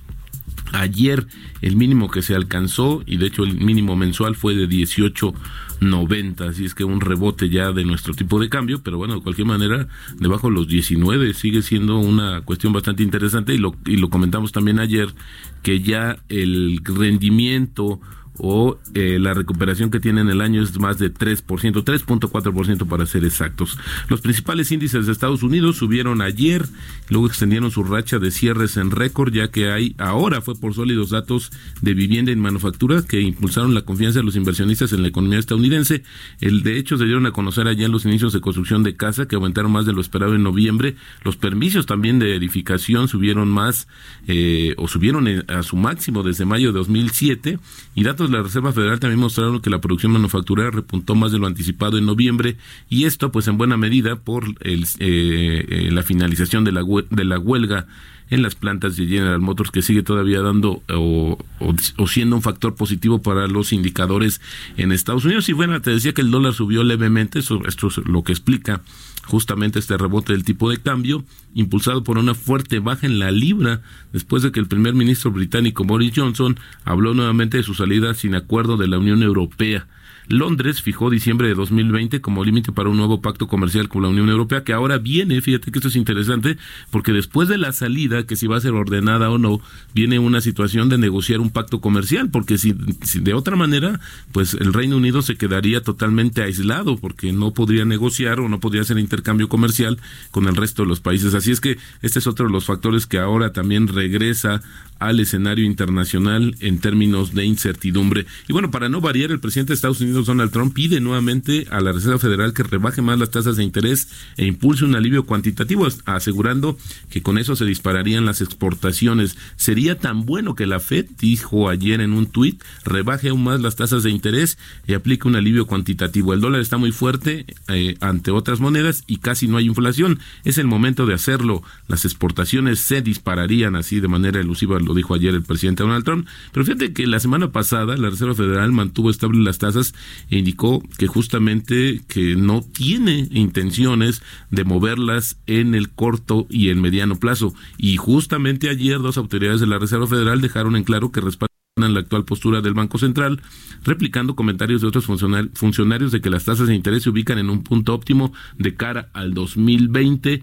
Ayer 0.72 1.26
el 1.62 1.76
mínimo 1.76 2.10
que 2.10 2.22
se 2.22 2.34
alcanzó, 2.34 3.02
y 3.06 3.16
de 3.18 3.26
hecho 3.26 3.44
el 3.44 3.56
mínimo 3.56 3.96
mensual 3.96 4.34
fue 4.34 4.54
de 4.54 4.68
18.90, 4.68 6.48
así 6.48 6.64
es 6.64 6.74
que 6.74 6.84
un 6.84 7.00
rebote 7.00 7.48
ya 7.48 7.72
de 7.72 7.84
nuestro 7.84 8.14
tipo 8.14 8.40
de 8.40 8.48
cambio, 8.48 8.82
pero 8.82 8.98
bueno, 8.98 9.14
de 9.14 9.20
cualquier 9.20 9.46
manera, 9.46 9.88
debajo 10.18 10.48
de 10.48 10.54
los 10.54 10.68
19 10.68 11.34
sigue 11.34 11.62
siendo 11.62 11.98
una 11.98 12.40
cuestión 12.42 12.72
bastante 12.72 13.02
interesante 13.02 13.54
y 13.54 13.58
lo, 13.58 13.76
y 13.86 13.96
lo 13.96 14.10
comentamos 14.10 14.52
también 14.52 14.80
ayer, 14.80 15.14
que 15.62 15.80
ya 15.80 16.18
el 16.28 16.80
rendimiento 16.84 18.00
o 18.38 18.78
eh, 18.94 19.18
la 19.20 19.34
recuperación 19.34 19.90
que 19.90 20.00
tiene 20.00 20.20
en 20.20 20.28
el 20.28 20.40
año 20.40 20.62
es 20.62 20.78
más 20.78 20.98
de 20.98 21.12
3%, 21.12 21.44
3.4% 21.46 22.86
para 22.86 23.06
ser 23.06 23.24
exactos. 23.24 23.78
Los 24.08 24.20
principales 24.20 24.72
índices 24.72 25.06
de 25.06 25.12
Estados 25.12 25.42
Unidos 25.42 25.76
subieron 25.76 26.22
ayer, 26.22 26.66
luego 27.08 27.26
extendieron 27.26 27.70
su 27.70 27.84
racha 27.84 28.18
de 28.18 28.30
cierres 28.30 28.76
en 28.76 28.90
récord, 28.90 29.32
ya 29.32 29.48
que 29.48 29.70
hay 29.70 29.94
ahora 29.98 30.40
fue 30.40 30.54
por 30.54 30.74
sólidos 30.74 31.10
datos 31.10 31.52
de 31.80 31.94
vivienda 31.94 32.32
y 32.32 32.36
manufactura 32.36 33.02
que 33.02 33.20
impulsaron 33.20 33.74
la 33.74 33.82
confianza 33.82 34.20
de 34.20 34.24
los 34.24 34.36
inversionistas 34.36 34.92
en 34.92 35.02
la 35.02 35.08
economía 35.08 35.38
estadounidense. 35.38 36.02
El 36.40 36.62
de 36.62 36.78
hecho 36.78 36.96
se 36.96 37.04
dieron 37.04 37.26
a 37.26 37.32
conocer 37.32 37.66
ayer 37.68 37.88
los 37.90 38.04
inicios 38.04 38.32
de 38.32 38.40
construcción 38.40 38.82
de 38.82 38.96
casa 38.96 39.26
que 39.26 39.36
aumentaron 39.36 39.72
más 39.72 39.86
de 39.86 39.92
lo 39.92 40.00
esperado 40.00 40.34
en 40.34 40.42
noviembre. 40.42 40.96
Los 41.24 41.36
permisos 41.36 41.86
también 41.86 42.18
de 42.18 42.34
edificación 42.34 43.08
subieron 43.08 43.48
más 43.48 43.88
eh, 44.26 44.74
o 44.76 44.88
subieron 44.88 45.26
a 45.48 45.62
su 45.62 45.76
máximo 45.76 46.22
desde 46.22 46.44
mayo 46.44 46.72
de 46.72 46.78
2007 46.78 47.58
y 47.94 48.02
datos 48.02 48.25
de 48.26 48.36
la 48.36 48.42
Reserva 48.42 48.72
Federal 48.72 49.00
también 49.00 49.20
mostraron 49.20 49.60
que 49.60 49.70
la 49.70 49.80
producción 49.80 50.12
manufacturera 50.12 50.70
repuntó 50.70 51.14
más 51.14 51.32
de 51.32 51.38
lo 51.38 51.46
anticipado 51.46 51.98
en 51.98 52.06
noviembre 52.06 52.56
y 52.88 53.04
esto 53.04 53.32
pues 53.32 53.48
en 53.48 53.58
buena 53.58 53.76
medida 53.76 54.16
por 54.16 54.44
el, 54.60 54.84
eh, 54.98 55.64
eh, 55.68 55.90
la 55.90 56.02
finalización 56.02 56.64
de 56.64 56.72
la, 56.72 56.82
de 57.10 57.24
la 57.24 57.38
huelga 57.38 57.86
en 58.30 58.42
las 58.42 58.54
plantas 58.54 58.96
de 58.96 59.06
General 59.06 59.40
Motors 59.40 59.70
que 59.70 59.82
sigue 59.82 60.02
todavía 60.02 60.40
dando 60.40 60.82
o, 60.88 61.38
o, 61.60 62.06
siendo 62.08 62.36
un 62.36 62.42
factor 62.42 62.74
positivo 62.74 63.22
para 63.22 63.46
los 63.46 63.72
indicadores 63.72 64.40
en 64.76 64.92
Estados 64.92 65.24
Unidos. 65.24 65.48
Y 65.48 65.52
bueno, 65.52 65.80
te 65.80 65.90
decía 65.90 66.12
que 66.12 66.22
el 66.22 66.30
dólar 66.30 66.52
subió 66.52 66.82
levemente, 66.82 67.38
esto 67.38 67.60
es 67.66 67.96
lo 67.98 68.22
que 68.22 68.32
explica 68.32 68.82
justamente 69.26 69.78
este 69.78 69.96
rebote 69.96 70.32
del 70.32 70.44
tipo 70.44 70.70
de 70.70 70.78
cambio, 70.78 71.24
impulsado 71.54 72.04
por 72.04 72.18
una 72.18 72.34
fuerte 72.34 72.78
baja 72.78 73.06
en 73.06 73.18
la 73.18 73.30
libra, 73.30 73.82
después 74.12 74.42
de 74.42 74.52
que 74.52 74.60
el 74.60 74.68
primer 74.68 74.94
ministro 74.94 75.30
británico 75.32 75.84
Boris 75.84 76.12
Johnson 76.14 76.58
habló 76.84 77.12
nuevamente 77.12 77.56
de 77.56 77.62
su 77.62 77.74
salida 77.74 78.14
sin 78.14 78.34
acuerdo 78.34 78.76
de 78.76 78.88
la 78.88 78.98
Unión 78.98 79.22
Europea. 79.22 79.86
Londres 80.28 80.82
fijó 80.82 81.10
diciembre 81.10 81.48
de 81.48 81.54
2020 81.54 82.20
como 82.20 82.44
límite 82.44 82.72
para 82.72 82.88
un 82.88 82.96
nuevo 82.96 83.20
pacto 83.20 83.46
comercial 83.46 83.88
con 83.88 84.02
la 84.02 84.08
Unión 84.08 84.28
Europea, 84.28 84.64
que 84.64 84.72
ahora 84.72 84.98
viene, 84.98 85.40
fíjate 85.40 85.70
que 85.70 85.78
esto 85.78 85.88
es 85.88 85.96
interesante, 85.96 86.56
porque 86.90 87.12
después 87.12 87.48
de 87.48 87.58
la 87.58 87.72
salida, 87.72 88.26
que 88.26 88.36
si 88.36 88.46
va 88.46 88.56
a 88.56 88.60
ser 88.60 88.72
ordenada 88.72 89.30
o 89.30 89.38
no, 89.38 89.60
viene 89.94 90.18
una 90.18 90.40
situación 90.40 90.88
de 90.88 90.98
negociar 90.98 91.40
un 91.40 91.50
pacto 91.50 91.80
comercial, 91.80 92.30
porque 92.30 92.58
si, 92.58 92.74
de 93.20 93.34
otra 93.34 93.56
manera, 93.56 94.00
pues 94.32 94.54
el 94.54 94.72
Reino 94.72 94.96
Unido 94.96 95.22
se 95.22 95.36
quedaría 95.36 95.82
totalmente 95.82 96.42
aislado, 96.42 96.96
porque 96.96 97.32
no 97.32 97.52
podría 97.52 97.84
negociar 97.84 98.40
o 98.40 98.48
no 98.48 98.60
podría 98.60 98.82
hacer 98.82 98.98
intercambio 98.98 99.48
comercial 99.48 99.98
con 100.30 100.46
el 100.46 100.56
resto 100.56 100.82
de 100.82 100.88
los 100.88 101.00
países. 101.00 101.34
Así 101.34 101.52
es 101.52 101.60
que 101.60 101.78
este 102.02 102.18
es 102.18 102.26
otro 102.26 102.46
de 102.46 102.52
los 102.52 102.64
factores 102.64 103.06
que 103.06 103.18
ahora 103.18 103.52
también 103.52 103.88
regresa 103.88 104.62
al 104.98 105.20
escenario 105.20 105.66
internacional 105.66 106.56
en 106.60 106.78
términos 106.78 107.34
de 107.34 107.44
incertidumbre. 107.44 108.26
Y 108.48 108.52
bueno, 108.52 108.70
para 108.70 108.88
no 108.88 109.00
variar, 109.00 109.30
el 109.30 109.40
presidente 109.40 109.72
de 109.72 109.74
Estados 109.74 110.00
Unidos, 110.00 110.15
Donald 110.24 110.50
Trump, 110.50 110.72
pide 110.72 111.00
nuevamente 111.00 111.66
a 111.70 111.80
la 111.80 111.92
Reserva 111.92 112.18
Federal 112.18 112.54
que 112.54 112.62
rebaje 112.62 113.02
más 113.02 113.18
las 113.18 113.30
tasas 113.30 113.56
de 113.56 113.64
interés 113.64 114.08
e 114.36 114.46
impulse 114.46 114.84
un 114.84 114.94
alivio 114.94 115.26
cuantitativo, 115.26 115.86
asegurando 116.06 116.78
que 117.10 117.22
con 117.22 117.38
eso 117.38 117.56
se 117.56 117.64
dispararían 117.64 118.24
las 118.24 118.40
exportaciones. 118.40 119.36
Sería 119.56 119.98
tan 119.98 120.24
bueno 120.24 120.54
que 120.54 120.66
la 120.66 120.80
Fed, 120.80 121.06
dijo 121.18 121.68
ayer 121.68 122.00
en 122.00 122.12
un 122.12 122.26
tuit, 122.26 122.62
rebaje 122.84 123.28
aún 123.28 123.44
más 123.44 123.60
las 123.60 123.76
tasas 123.76 124.02
de 124.02 124.10
interés 124.10 124.58
y 124.86 124.94
aplique 124.94 125.28
un 125.28 125.36
alivio 125.36 125.66
cuantitativo. 125.66 126.32
El 126.32 126.40
dólar 126.40 126.60
está 126.60 126.78
muy 126.78 126.92
fuerte 126.92 127.44
eh, 127.68 127.96
ante 128.00 128.30
otras 128.30 128.60
monedas 128.60 129.04
y 129.06 129.18
casi 129.18 129.48
no 129.48 129.56
hay 129.56 129.66
inflación. 129.66 130.20
Es 130.44 130.58
el 130.58 130.66
momento 130.66 131.06
de 131.06 131.14
hacerlo. 131.14 131.62
Las 131.88 132.04
exportaciones 132.04 132.80
se 132.80 133.02
dispararían 133.02 133.76
así 133.76 134.00
de 134.00 134.08
manera 134.08 134.40
elusiva 134.40 134.78
lo 134.80 134.94
dijo 134.94 135.14
ayer 135.14 135.34
el 135.34 135.42
presidente 135.42 135.82
Donald 135.82 136.04
Trump. 136.04 136.26
Pero 136.52 136.64
fíjate 136.64 136.92
que 136.92 137.06
la 137.06 137.20
semana 137.20 137.50
pasada 137.52 137.96
la 137.96 138.10
Reserva 138.10 138.34
Federal 138.34 138.72
mantuvo 138.72 139.10
estables 139.10 139.42
las 139.42 139.58
tasas 139.58 139.94
indicó 140.30 140.82
que 140.98 141.06
justamente 141.06 142.02
que 142.08 142.36
no 142.36 142.62
tiene 142.62 143.28
intenciones 143.30 144.22
de 144.50 144.64
moverlas 144.64 145.38
en 145.46 145.74
el 145.74 145.90
corto 145.90 146.46
y 146.50 146.68
el 146.68 146.76
mediano 146.76 147.16
plazo. 147.16 147.54
Y 147.78 147.96
justamente 147.96 148.68
ayer 148.68 148.98
dos 148.98 149.18
autoridades 149.18 149.60
de 149.60 149.66
la 149.66 149.78
Reserva 149.78 150.06
Federal 150.06 150.40
dejaron 150.40 150.76
en 150.76 150.84
claro 150.84 151.12
que 151.12 151.20
respaldan 151.20 151.56
la 151.76 152.00
actual 152.00 152.24
postura 152.24 152.62
del 152.62 152.72
Banco 152.72 152.96
Central, 152.96 153.42
replicando 153.84 154.34
comentarios 154.34 154.80
de 154.80 154.88
otros 154.88 155.04
funcionarios 155.04 156.10
de 156.10 156.22
que 156.22 156.30
las 156.30 156.46
tasas 156.46 156.68
de 156.68 156.74
interés 156.74 157.02
se 157.02 157.10
ubican 157.10 157.38
en 157.38 157.50
un 157.50 157.62
punto 157.62 157.92
óptimo 157.92 158.32
de 158.56 158.74
cara 158.74 159.10
al 159.12 159.34
2020 159.34 160.42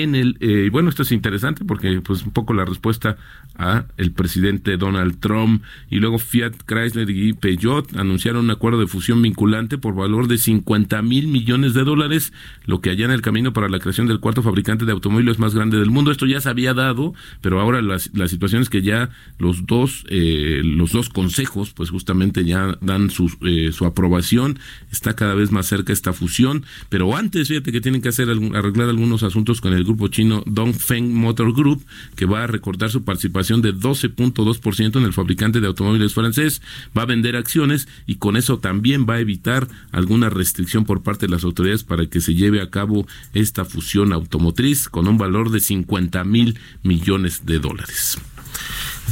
en 0.00 0.14
el 0.14 0.36
eh, 0.40 0.70
bueno 0.70 0.88
esto 0.88 1.02
es 1.02 1.12
interesante 1.12 1.64
porque 1.64 2.00
pues 2.00 2.24
un 2.24 2.32
poco 2.32 2.54
la 2.54 2.64
respuesta 2.64 3.16
a 3.56 3.84
el 3.96 4.12
presidente 4.12 4.76
Donald 4.76 5.20
Trump 5.20 5.62
y 5.90 5.96
luego 5.96 6.18
Fiat 6.18 6.52
Chrysler 6.66 7.10
y 7.10 7.32
Peugeot 7.34 7.96
anunciaron 7.96 8.44
un 8.44 8.50
acuerdo 8.50 8.80
de 8.80 8.86
fusión 8.86 9.20
vinculante 9.20 9.78
por 9.78 9.94
valor 9.94 10.28
de 10.28 10.38
50 10.38 11.02
mil 11.02 11.28
millones 11.28 11.74
de 11.74 11.84
dólares 11.84 12.32
lo 12.64 12.80
que 12.80 12.90
allá 12.90 13.04
en 13.04 13.10
el 13.10 13.20
camino 13.22 13.52
para 13.52 13.68
la 13.68 13.78
creación 13.78 14.06
del 14.06 14.20
cuarto 14.20 14.42
fabricante 14.42 14.84
de 14.84 14.92
automóviles 14.92 15.38
más 15.38 15.54
grande 15.54 15.78
del 15.78 15.90
mundo. 15.90 16.10
Esto 16.10 16.26
ya 16.26 16.40
se 16.40 16.48
había 16.48 16.74
dado 16.74 17.14
pero 17.40 17.60
ahora 17.60 17.82
la, 17.82 17.98
la 18.14 18.28
situación 18.28 18.62
es 18.62 18.70
que 18.70 18.82
ya 18.82 19.10
los 19.38 19.66
dos 19.66 20.04
eh, 20.08 20.62
los 20.64 20.92
dos 20.92 21.08
consejos 21.10 21.72
pues 21.72 21.90
justamente 21.90 22.44
ya 22.44 22.78
dan 22.80 23.10
su, 23.10 23.30
eh, 23.42 23.72
su 23.72 23.84
aprobación. 23.84 24.58
Está 24.90 25.14
cada 25.14 25.34
vez 25.34 25.52
más 25.52 25.66
cerca 25.66 25.92
esta 25.92 26.12
fusión 26.12 26.64
pero 26.88 27.14
antes 27.16 27.48
fíjate 27.48 27.72
que 27.72 27.80
tienen 27.80 28.00
que 28.00 28.08
hacer 28.08 28.28
arreglar 28.30 28.88
algunos 28.88 29.22
asuntos 29.22 29.60
con 29.60 29.74
el 29.74 29.81
el 29.82 29.86
grupo 29.86 30.08
chino 30.08 30.42
Dongfeng 30.46 31.12
Motor 31.12 31.52
Group, 31.52 31.84
que 32.16 32.24
va 32.24 32.44
a 32.44 32.46
recortar 32.46 32.90
su 32.90 33.04
participación 33.04 33.62
de 33.62 33.74
12.2% 33.74 34.96
en 34.96 35.04
el 35.04 35.12
fabricante 35.12 35.60
de 35.60 35.66
automóviles 35.66 36.14
francés, 36.14 36.62
va 36.96 37.02
a 37.02 37.06
vender 37.06 37.36
acciones 37.36 37.88
y 38.06 38.16
con 38.16 38.36
eso 38.36 38.58
también 38.58 39.06
va 39.08 39.14
a 39.14 39.20
evitar 39.20 39.68
alguna 39.90 40.30
restricción 40.30 40.84
por 40.84 41.02
parte 41.02 41.26
de 41.26 41.32
las 41.32 41.44
autoridades 41.44 41.84
para 41.84 42.06
que 42.06 42.20
se 42.20 42.34
lleve 42.34 42.62
a 42.62 42.70
cabo 42.70 43.06
esta 43.34 43.64
fusión 43.64 44.12
automotriz 44.12 44.88
con 44.88 45.08
un 45.08 45.18
valor 45.18 45.50
de 45.50 45.60
50 45.60 46.24
mil 46.24 46.58
millones 46.82 47.44
de 47.44 47.58
dólares. 47.58 48.18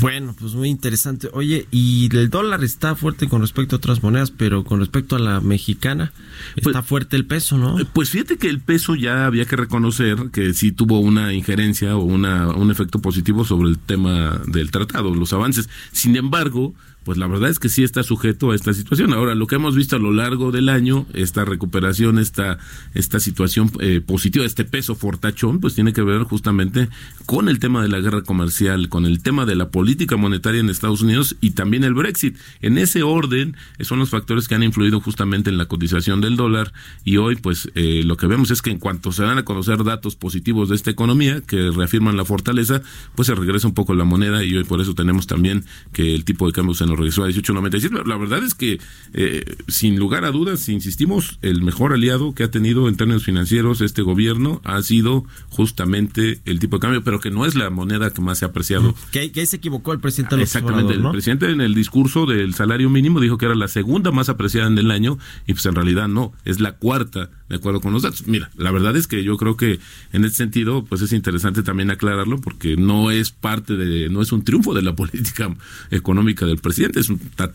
Bueno, 0.00 0.34
pues 0.38 0.54
muy 0.54 0.68
interesante. 0.68 1.28
Oye, 1.32 1.66
y 1.70 2.08
el 2.16 2.30
dólar 2.30 2.64
está 2.64 2.94
fuerte 2.94 3.28
con 3.28 3.42
respecto 3.42 3.76
a 3.76 3.78
otras 3.78 4.02
monedas, 4.02 4.30
pero 4.30 4.64
con 4.64 4.80
respecto 4.80 5.16
a 5.16 5.18
la 5.18 5.40
mexicana, 5.40 6.12
está 6.56 6.72
pues, 6.72 6.86
fuerte 6.86 7.16
el 7.16 7.26
peso, 7.26 7.58
¿no? 7.58 7.78
Eh, 7.78 7.86
pues 7.92 8.10
fíjate 8.10 8.38
que 8.38 8.48
el 8.48 8.60
peso 8.60 8.94
ya 8.94 9.26
había 9.26 9.44
que 9.44 9.56
reconocer 9.56 10.30
que 10.32 10.54
sí 10.54 10.72
tuvo 10.72 11.00
una 11.00 11.34
injerencia 11.34 11.96
o 11.96 12.02
una, 12.02 12.48
un 12.48 12.70
efecto 12.70 13.00
positivo 13.00 13.44
sobre 13.44 13.68
el 13.68 13.78
tema 13.78 14.40
del 14.46 14.70
tratado, 14.70 15.14
los 15.14 15.32
avances. 15.32 15.68
Sin 15.92 16.16
embargo, 16.16 16.74
pues 17.04 17.16
la 17.18 17.26
verdad 17.26 17.50
es 17.50 17.58
que 17.58 17.68
sí 17.68 17.82
está 17.82 18.02
sujeto 18.02 18.50
a 18.50 18.54
esta 18.54 18.72
situación. 18.72 19.12
Ahora, 19.12 19.34
lo 19.34 19.46
que 19.46 19.54
hemos 19.54 19.74
visto 19.74 19.96
a 19.96 19.98
lo 19.98 20.12
largo 20.12 20.52
del 20.52 20.68
año, 20.68 21.06
esta 21.14 21.44
recuperación, 21.44 22.18
esta, 22.18 22.58
esta 22.94 23.20
situación 23.20 23.70
eh, 23.80 24.00
positiva, 24.04 24.44
este 24.44 24.64
peso 24.64 24.94
fortachón, 24.94 25.60
pues 25.60 25.74
tiene 25.74 25.92
que 25.92 26.02
ver 26.02 26.22
justamente 26.24 26.88
con 27.26 27.48
el 27.48 27.58
tema 27.58 27.82
de 27.82 27.88
la 27.88 28.00
guerra 28.00 28.22
comercial, 28.22 28.88
con 28.88 29.06
el 29.06 29.22
tema 29.22 29.46
de 29.46 29.54
la 29.54 29.70
política 29.70 30.16
monetaria 30.16 30.60
en 30.60 30.68
Estados 30.68 31.00
Unidos 31.02 31.36
y 31.40 31.52
también 31.52 31.84
el 31.84 31.94
Brexit. 31.94 32.36
En 32.60 32.76
ese 32.76 33.02
orden 33.02 33.56
eh, 33.78 33.84
son 33.84 33.98
los 33.98 34.10
factores 34.10 34.46
que 34.46 34.54
han 34.54 34.62
influido 34.62 35.00
justamente 35.00 35.50
en 35.50 35.58
la 35.58 35.66
cotización 35.66 36.20
del 36.20 36.36
dólar 36.36 36.72
y 37.04 37.16
hoy 37.16 37.36
pues 37.36 37.70
eh, 37.74 38.02
lo 38.04 38.16
que 38.16 38.26
vemos 38.26 38.50
es 38.50 38.60
que 38.62 38.70
en 38.70 38.78
cuanto 38.78 39.12
se 39.12 39.22
dan 39.22 39.38
a 39.38 39.44
conocer 39.44 39.84
datos 39.84 40.16
positivos 40.16 40.68
de 40.68 40.76
esta 40.76 40.90
economía 40.90 41.40
que 41.40 41.70
reafirman 41.70 42.16
la 42.16 42.24
fortaleza, 42.24 42.82
pues 43.14 43.26
se 43.26 43.34
regresa 43.34 43.68
un 43.68 43.74
poco 43.74 43.94
la 43.94 44.04
moneda 44.04 44.44
y 44.44 44.54
hoy 44.54 44.64
por 44.64 44.80
eso 44.80 44.94
tenemos 44.94 45.26
también 45.26 45.64
que 45.92 46.14
el 46.14 46.24
tipo 46.24 46.46
de 46.46 46.52
cambio 46.52 46.74
se 46.74 46.86
nos 46.90 46.98
regresó 46.98 47.24
a 47.24 47.28
18.97. 47.28 48.06
La 48.06 48.16
verdad 48.16 48.42
es 48.42 48.54
que, 48.54 48.80
eh, 49.14 49.56
sin 49.68 49.98
lugar 49.98 50.24
a 50.24 50.30
dudas, 50.30 50.68
insistimos, 50.68 51.38
el 51.42 51.62
mejor 51.62 51.92
aliado 51.92 52.34
que 52.34 52.44
ha 52.44 52.50
tenido 52.50 52.88
en 52.88 52.96
términos 52.96 53.24
financieros 53.24 53.80
este 53.80 54.02
gobierno 54.02 54.60
ha 54.64 54.82
sido 54.82 55.24
justamente 55.48 56.40
el 56.44 56.58
tipo 56.58 56.76
de 56.76 56.80
cambio, 56.80 57.04
pero 57.04 57.20
que 57.20 57.30
no 57.30 57.46
es 57.46 57.54
la 57.54 57.70
moneda 57.70 58.10
que 58.10 58.20
más 58.20 58.38
se 58.38 58.44
ha 58.44 58.48
apreciado. 58.48 58.94
Que, 59.12 59.32
que 59.32 59.40
ahí 59.40 59.46
se 59.46 59.56
equivocó 59.56 59.92
el 59.92 60.00
presidente 60.00 60.40
Exactamente, 60.40 60.94
el 60.94 61.10
presidente 61.10 61.50
en 61.50 61.60
el 61.60 61.74
discurso 61.74 62.26
del 62.26 62.54
salario 62.54 62.90
mínimo 62.90 63.20
dijo 63.20 63.38
que 63.38 63.46
era 63.46 63.54
la 63.54 63.68
segunda 63.68 64.10
más 64.10 64.28
apreciada 64.28 64.66
en 64.68 64.78
el 64.78 64.90
año 64.90 65.18
y 65.46 65.52
pues 65.52 65.64
en 65.66 65.74
realidad 65.74 66.08
no, 66.08 66.32
es 66.44 66.60
la 66.60 66.72
cuarta 66.72 67.30
de 67.50 67.56
acuerdo 67.56 67.80
con 67.80 67.92
los 67.92 68.02
datos. 68.02 68.26
Mira, 68.26 68.50
la 68.56 68.70
verdad 68.70 68.96
es 68.96 69.08
que 69.08 69.24
yo 69.24 69.36
creo 69.36 69.56
que 69.56 69.80
en 70.12 70.24
ese 70.24 70.36
sentido, 70.36 70.84
pues 70.84 71.02
es 71.02 71.12
interesante 71.12 71.62
también 71.62 71.90
aclararlo 71.90 72.40
porque 72.40 72.76
no 72.76 73.10
es 73.10 73.32
parte 73.32 73.76
de, 73.76 74.08
no 74.08 74.22
es 74.22 74.30
un 74.30 74.44
triunfo 74.44 74.72
de 74.72 74.82
la 74.82 74.94
política 75.00 75.54
económica 75.90 76.46
del 76.46 76.58
presidente, 76.58 76.79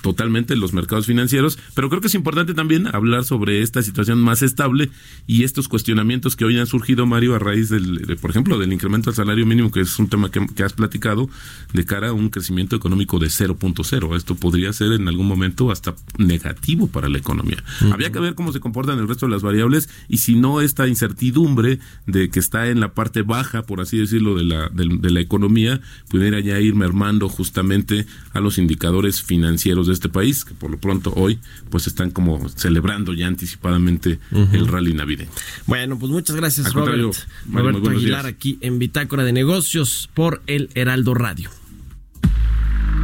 totalmente 0.01 0.55
los 0.55 0.73
mercados 0.73 1.05
financieros, 1.05 1.57
pero 1.73 1.89
creo 1.89 2.01
que 2.01 2.07
es 2.07 2.15
importante 2.15 2.53
también 2.53 2.87
hablar 2.93 3.23
sobre 3.23 3.61
esta 3.61 3.81
situación 3.81 4.21
más 4.21 4.41
estable 4.41 4.89
y 5.27 5.43
estos 5.43 5.67
cuestionamientos 5.67 6.35
que 6.35 6.45
hoy 6.45 6.59
han 6.59 6.67
surgido, 6.67 7.05
Mario, 7.05 7.35
a 7.35 7.39
raíz 7.39 7.69
del, 7.69 8.17
por 8.21 8.29
ejemplo, 8.29 8.57
del 8.59 8.73
incremento 8.73 9.09
del 9.09 9.15
salario 9.15 9.45
mínimo, 9.45 9.71
que 9.71 9.81
es 9.81 9.97
un 9.99 10.07
tema 10.07 10.29
que, 10.29 10.63
has 10.63 10.73
platicado, 10.73 11.29
de 11.73 11.85
cara 11.85 12.09
a 12.09 12.13
un 12.13 12.29
crecimiento 12.29 12.75
económico 12.75 13.19
de 13.19 13.27
0.0. 13.27 14.15
Esto 14.15 14.35
podría 14.35 14.73
ser 14.73 14.91
en 14.93 15.07
algún 15.07 15.27
momento 15.27 15.71
hasta 15.71 15.95
negativo 16.17 16.87
para 16.87 17.09
la 17.09 17.17
economía. 17.17 17.63
Había 17.91 18.11
que 18.11 18.19
ver 18.19 18.35
cómo 18.35 18.51
se 18.51 18.59
comportan 18.59 18.99
el 18.99 19.07
resto 19.07 19.25
de 19.25 19.31
las 19.31 19.41
variables 19.41 19.89
y 20.07 20.17
si 20.17 20.35
no 20.35 20.61
esta 20.61 20.87
incertidumbre 20.87 21.79
de 22.07 22.29
que 22.29 22.39
está 22.39 22.67
en 22.67 22.79
la 22.79 22.93
parte 22.93 23.21
baja, 23.21 23.63
por 23.63 23.81
así 23.81 23.97
decirlo, 23.97 24.35
de 24.35 24.43
la, 24.43 24.69
de, 24.69 25.09
la 25.09 25.19
economía, 25.19 25.81
pudiera 26.09 26.39
ya 26.39 26.59
ir 26.59 26.75
mermando 26.75 27.29
justamente 27.29 28.05
a 28.33 28.39
los 28.39 28.57
indicadores 28.57 29.14
financieros 29.23 29.87
de 29.87 29.93
este 29.93 30.09
país, 30.09 30.45
que 30.45 30.53
por 30.53 30.71
lo 30.71 30.79
pronto 30.79 31.13
hoy 31.15 31.39
pues 31.69 31.87
están 31.87 32.11
como 32.11 32.47
celebrando 32.49 33.13
ya 33.13 33.27
anticipadamente 33.27 34.19
el 34.31 34.67
rally 34.67 34.93
navideño. 34.93 35.31
Bueno, 35.65 35.97
pues 35.97 36.11
muchas 36.11 36.35
gracias, 36.35 36.73
Robert. 36.73 37.15
Roberto 37.49 37.89
Aguilar 37.89 38.25
aquí 38.25 38.57
en 38.61 38.79
Bitácora 38.79 39.23
de 39.23 39.33
Negocios 39.33 40.09
por 40.13 40.41
el 40.47 40.69
Heraldo 40.75 41.13
Radio. 41.13 41.49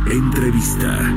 Entrevista. 0.10 1.14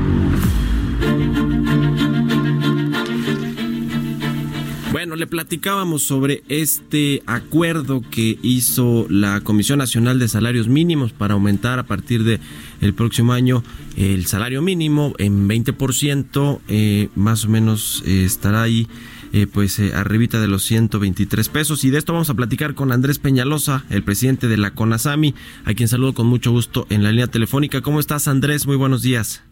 Bueno, 4.95 5.17
le 5.17 5.27
platicábamos 5.27 6.05
sobre 6.05 6.45
este 6.49 7.25
acuerdo 7.27 8.01
que 8.13 8.39
hizo 8.43 9.09
la 9.11 9.41
Comisión 9.41 9.81
Nacional 9.81 10.21
de 10.21 10.29
Salarios 10.29 10.69
Mínimos 10.69 11.13
para 11.13 11.35
aumentar 11.35 11.81
a 11.81 11.83
partir 11.83 12.23
de 12.23 12.39
el 12.81 12.95
próximo 12.95 13.33
año 13.33 13.65
el 13.97 14.27
salario 14.27 14.63
mínimo 14.63 15.13
en 15.19 15.49
20%, 15.49 16.61
eh, 16.69 17.09
más 17.17 17.45
o 17.45 17.49
menos 17.49 18.05
eh, 18.07 18.25
estará 18.25 18.63
ahí 18.63 18.87
eh, 19.33 19.49
pues 19.53 19.81
eh, 19.81 19.93
arribita 19.97 20.41
de 20.41 20.47
los 20.47 20.63
123 20.63 21.49
pesos. 21.49 21.83
Y 21.83 21.91
de 21.91 21.99
esto 21.99 22.13
vamos 22.13 22.31
a 22.31 22.35
platicar 22.35 22.77
con 22.77 22.93
Andrés 22.93 23.19
Peñalosa, 23.19 23.83
el 23.91 24.05
presidente 24.05 24.47
de 24.47 24.59
la 24.59 24.75
CONASAMI, 24.77 25.35
a 25.65 25.75
quien 25.75 25.89
saludo 25.89 26.15
con 26.15 26.29
mucho 26.29 26.53
gusto 26.53 26.87
en 26.89 27.03
la 27.03 27.11
línea 27.11 27.27
telefónica. 27.27 27.81
¿Cómo 27.81 27.99
estás, 27.99 28.29
Andrés? 28.29 28.69
Muy 28.69 28.77
buenos 28.77 29.03
días. 29.03 29.43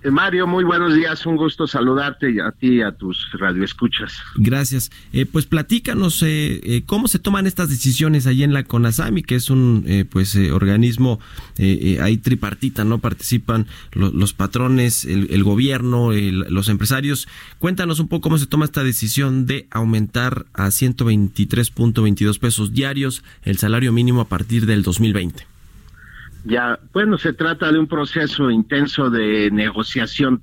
Eh, 0.00 0.12
Mario, 0.12 0.46
muy 0.46 0.62
buenos 0.62 0.94
días, 0.94 1.26
un 1.26 1.36
gusto 1.36 1.66
saludarte 1.66 2.40
a 2.40 2.52
ti 2.52 2.76
y 2.76 2.82
a 2.82 2.92
tus 2.92 3.26
radioescuchas. 3.32 4.12
Gracias. 4.36 4.92
Eh, 5.12 5.26
pues 5.26 5.46
platícanos 5.46 6.22
eh, 6.22 6.60
eh, 6.62 6.82
cómo 6.86 7.08
se 7.08 7.18
toman 7.18 7.48
estas 7.48 7.68
decisiones 7.68 8.28
ahí 8.28 8.44
en 8.44 8.52
la 8.52 8.62
CONASAMI, 8.62 9.24
que 9.24 9.34
es 9.34 9.50
un 9.50 9.86
pues 10.10 10.36
organismo 10.52 11.18
ahí 11.58 12.18
tripartita, 12.18 12.84
¿no? 12.84 12.98
Participan 12.98 13.66
los 13.92 14.32
patrones, 14.32 15.04
el, 15.04 15.42
gobierno, 15.42 16.12
los 16.12 16.68
empresarios. 16.68 17.26
Cuéntanos 17.58 17.98
un 17.98 18.08
poco 18.08 18.22
cómo 18.22 18.38
se 18.38 18.46
toma 18.46 18.66
esta 18.66 18.84
decisión 18.84 19.46
de 19.46 19.66
aumentar 19.70 20.46
a 20.52 20.66
123.22 20.66 22.38
pesos 22.38 22.72
diarios 22.72 23.24
el 23.42 23.58
salario 23.58 23.92
mínimo 23.92 24.20
a 24.20 24.28
partir 24.28 24.66
del 24.66 24.82
2020. 24.82 25.57
Ya, 26.48 26.80
bueno, 26.94 27.18
se 27.18 27.34
trata 27.34 27.70
de 27.70 27.78
un 27.78 27.86
proceso 27.86 28.50
intenso 28.50 29.10
de 29.10 29.50
negociación 29.50 30.40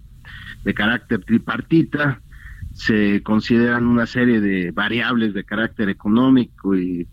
de 0.63 0.75
carácter 0.75 1.25
tripartita. 1.25 2.21
Se 2.73 3.23
consideran 3.23 3.87
una 3.87 4.05
serie 4.05 4.39
de 4.39 4.69
variables 4.69 5.33
de 5.33 5.43
carácter 5.43 5.89
económico 5.89 6.75
y, 6.75 7.07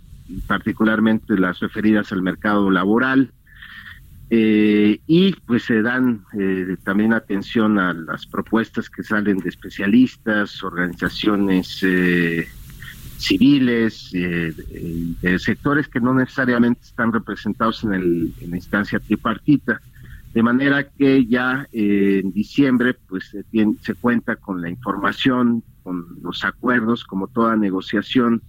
particularmente 0.46 1.38
las 1.38 1.60
referidas 1.60 2.12
al 2.12 2.20
mercado 2.20 2.70
laboral. 2.70 3.32
Eh, 4.28 5.00
y 5.06 5.32
pues 5.46 5.62
se 5.62 5.80
dan 5.80 6.24
eh, 6.38 6.76
también 6.84 7.14
atención 7.14 7.78
a 7.78 7.94
las 7.94 8.26
propuestas 8.26 8.90
que 8.90 9.02
salen 9.02 9.38
de 9.38 9.48
especialistas, 9.48 10.62
organizaciones 10.62 11.82
eh, 11.82 12.46
civiles, 13.22 14.10
eh, 14.12 14.52
de, 15.20 15.38
sectores 15.38 15.88
que 15.88 16.00
no 16.00 16.12
necesariamente 16.12 16.82
están 16.82 17.12
representados 17.12 17.84
en, 17.84 17.92
el, 17.94 18.34
la 18.48 18.56
instancia 18.56 18.98
tripartita. 18.98 19.80
De 20.34 20.42
manera 20.42 20.88
que 20.88 21.26
ya 21.26 21.68
eh, 21.72 22.20
en 22.22 22.32
diciembre 22.32 22.94
pues 22.94 23.30
se, 23.30 23.44
se 23.82 23.94
cuenta 23.94 24.36
con 24.36 24.60
la 24.60 24.70
información, 24.70 25.62
con 25.82 26.06
los 26.22 26.44
acuerdos, 26.44 27.04
como 27.04 27.28
toda 27.28 27.54
negociación, 27.56 28.42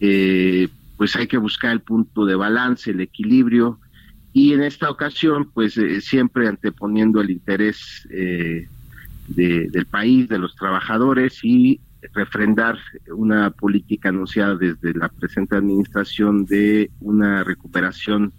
eh, 0.00 0.68
pues 0.96 1.14
hay 1.16 1.26
que 1.26 1.38
buscar 1.38 1.72
el 1.72 1.80
punto 1.80 2.24
de 2.24 2.34
balance, 2.34 2.90
el 2.90 3.00
equilibrio, 3.00 3.78
y 4.32 4.52
en 4.52 4.62
esta 4.62 4.90
ocasión 4.90 5.50
pues 5.52 5.78
siempre 6.00 6.48
anteponiendo 6.48 7.20
el 7.20 7.30
interés 7.30 8.06
del 8.08 9.86
país, 9.90 10.28
de 10.28 10.38
los 10.38 10.54
trabajadores 10.54 11.40
y 11.42 11.80
refrendar 12.12 12.78
una 13.08 13.50
política 13.50 14.08
anunciada 14.08 14.56
desde 14.56 14.94
la 14.94 15.08
presente 15.08 15.56
administración 15.56 16.44
de 16.46 16.90
una 17.00 17.44
recuperación 17.44 18.32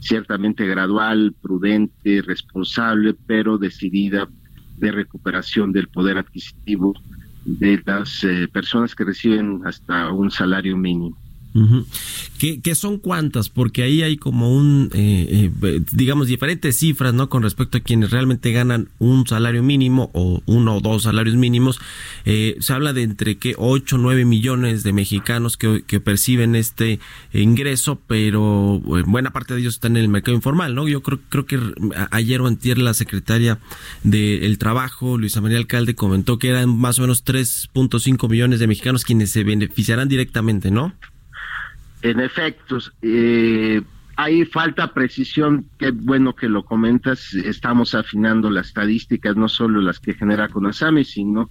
ciertamente 0.00 0.66
gradual, 0.66 1.34
prudente, 1.40 2.22
responsable, 2.22 3.14
pero 3.26 3.58
decidida 3.58 4.28
de 4.76 4.90
recuperación 4.90 5.72
del 5.72 5.88
poder 5.88 6.18
adquisitivo 6.18 6.94
de 7.44 7.82
las 7.84 8.24
eh, 8.24 8.48
personas 8.52 8.94
que 8.94 9.04
reciben 9.04 9.62
hasta 9.64 10.12
un 10.12 10.30
salario 10.30 10.76
mínimo. 10.76 11.16
¿Qué, 12.38 12.74
son 12.74 12.98
cuántas? 12.98 13.48
Porque 13.48 13.82
ahí 13.82 14.02
hay 14.02 14.16
como 14.16 14.54
un, 14.54 14.90
eh, 14.94 15.50
eh, 15.62 15.82
digamos, 15.92 16.26
diferentes 16.26 16.76
cifras, 16.76 17.14
¿no? 17.14 17.28
Con 17.28 17.42
respecto 17.42 17.78
a 17.78 17.80
quienes 17.80 18.10
realmente 18.10 18.52
ganan 18.52 18.88
un 18.98 19.26
salario 19.26 19.62
mínimo 19.62 20.10
o 20.14 20.42
uno 20.46 20.76
o 20.76 20.80
dos 20.80 21.04
salarios 21.04 21.36
mínimos. 21.36 21.78
Eh, 22.24 22.56
se 22.60 22.72
habla 22.72 22.92
de 22.92 23.02
entre 23.02 23.36
que 23.36 23.54
8 23.56 23.96
o 23.96 23.98
9 23.98 24.24
millones 24.24 24.82
de 24.82 24.92
mexicanos 24.92 25.56
que, 25.56 25.82
perciben 26.02 26.56
este 26.56 26.98
ingreso, 27.32 28.00
pero 28.08 28.80
buena 29.06 29.30
parte 29.30 29.54
de 29.54 29.60
ellos 29.60 29.74
están 29.74 29.96
en 29.96 30.02
el 30.02 30.08
mercado 30.08 30.34
informal, 30.36 30.74
¿no? 30.74 30.88
Yo 30.88 31.02
creo, 31.02 31.20
creo 31.28 31.46
que 31.46 31.60
ayer 32.10 32.40
o 32.40 32.46
antier 32.46 32.78
la 32.78 32.94
secretaria 32.94 33.60
del 34.02 34.58
Trabajo, 34.58 35.16
Luisa 35.18 35.40
María 35.40 35.58
Alcalde, 35.58 35.94
comentó 35.94 36.38
que 36.38 36.48
eran 36.48 36.76
más 36.76 36.98
o 36.98 37.02
menos 37.02 37.24
3.5 37.24 38.28
millones 38.28 38.58
de 38.58 38.66
mexicanos 38.66 39.04
quienes 39.04 39.30
se 39.30 39.44
beneficiarán 39.44 40.08
directamente, 40.08 40.70
¿no? 40.70 40.92
En 42.02 42.20
efecto, 42.20 42.78
eh, 43.00 43.80
hay 44.16 44.44
falta 44.44 44.92
precisión, 44.92 45.66
qué 45.78 45.90
bueno 45.90 46.34
que 46.34 46.48
lo 46.48 46.64
comentas, 46.64 47.32
estamos 47.34 47.94
afinando 47.94 48.50
las 48.50 48.68
estadísticas, 48.68 49.36
no 49.36 49.48
solo 49.48 49.80
las 49.80 50.00
que 50.00 50.14
genera 50.14 50.48
CONASAMI, 50.48 51.04
sino 51.04 51.48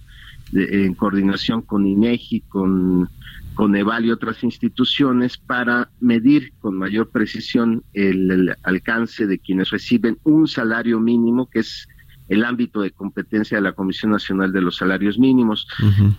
en 0.52 0.94
coordinación 0.94 1.62
con 1.62 1.86
INEGI, 1.86 2.42
con, 2.42 3.08
con 3.54 3.74
EVAL 3.74 4.04
y 4.04 4.10
otras 4.10 4.44
instituciones 4.44 5.38
para 5.38 5.90
medir 6.00 6.52
con 6.60 6.76
mayor 6.76 7.10
precisión 7.10 7.82
el, 7.94 8.54
alcance 8.62 9.26
de 9.26 9.38
quienes 9.38 9.70
reciben 9.70 10.18
un 10.24 10.46
salario 10.46 11.00
mínimo, 11.00 11.48
que 11.48 11.60
es 11.60 11.88
el 12.28 12.44
ámbito 12.44 12.80
de 12.80 12.90
competencia 12.92 13.56
de 13.56 13.62
la 13.62 13.72
Comisión 13.72 14.12
Nacional 14.12 14.52
de 14.52 14.60
los 14.60 14.76
Salarios 14.76 15.18
Mínimos. 15.18 15.66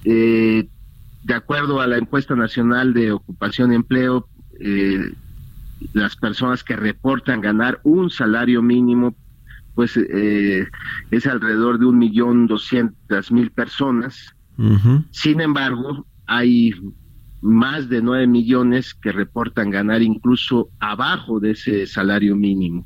eh, 0.03 0.67
de 1.23 1.33
acuerdo 1.33 1.79
a 1.79 1.87
la 1.87 1.97
encuesta 1.97 2.35
nacional 2.35 2.93
de 2.93 3.11
ocupación 3.11 3.71
y 3.71 3.75
empleo, 3.75 4.27
eh, 4.59 5.11
las 5.93 6.15
personas 6.15 6.63
que 6.63 6.75
reportan 6.75 7.41
ganar 7.41 7.79
un 7.83 8.09
salario 8.09 8.61
mínimo, 8.61 9.15
pues 9.73 9.97
eh, 9.97 10.67
es 11.11 11.27
alrededor 11.27 11.79
de 11.79 11.85
un 11.85 11.97
millón 11.97 12.47
doscientas 12.47 13.31
mil 13.31 13.51
personas. 13.51 14.33
Sin 15.11 15.41
embargo, 15.41 16.05
hay 16.27 16.73
más 17.41 17.89
de 17.89 18.01
nueve 18.01 18.27
millones 18.27 18.93
que 18.93 19.11
reportan 19.11 19.69
ganar 19.69 20.01
incluso 20.01 20.69
abajo 20.79 21.39
de 21.39 21.51
ese 21.51 21.87
salario 21.87 22.35
mínimo. 22.35 22.85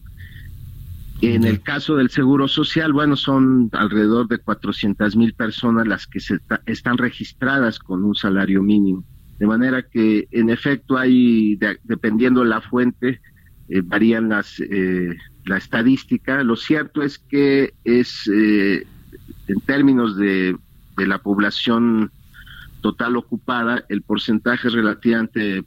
En 1.22 1.46
el 1.46 1.62
caso 1.62 1.96
del 1.96 2.12
Seguro 2.12 2.48
Social, 2.48 2.94
bueno, 2.94 3.16
son 3.16 3.70
alrededor 3.74 4.28
de 4.28 4.38
400 4.38 5.16
mil 5.16 5.34
personas 5.34 5.88
las 5.88 6.06
que 6.06 6.20
se 6.20 6.40
están 6.68 6.98
registradas 6.98 7.80
con 7.80 8.04
un 8.04 8.14
salario 8.14 8.62
mínimo. 8.62 9.04
De 9.40 9.48
manera 9.48 9.82
que, 9.82 10.28
en 10.32 10.50
efecto, 10.50 10.98
hay, 10.98 11.58
dependiendo 11.84 12.42
de 12.42 12.50
la 12.50 12.62
fuente, 12.62 13.20
eh, 13.70 13.82
varían 13.84 14.30
las, 14.30 14.60
eh, 14.60 15.16
la 15.46 15.58
estadística. 15.58 16.44
Lo 16.44 16.56
cierto 16.56 17.02
es 17.02 17.18
que 17.18 17.74
es, 17.84 18.30
eh, 18.34 18.86
en 19.48 19.60
términos 19.62 20.18
de, 20.18 20.56
de 20.98 21.08
la 21.08 21.18
población 21.18 22.12
total 22.82 23.18
ocupada, 23.18 23.84
el 23.90 24.04
porcentaje 24.04 24.68
es 24.68 24.74
relativamente 24.74 25.64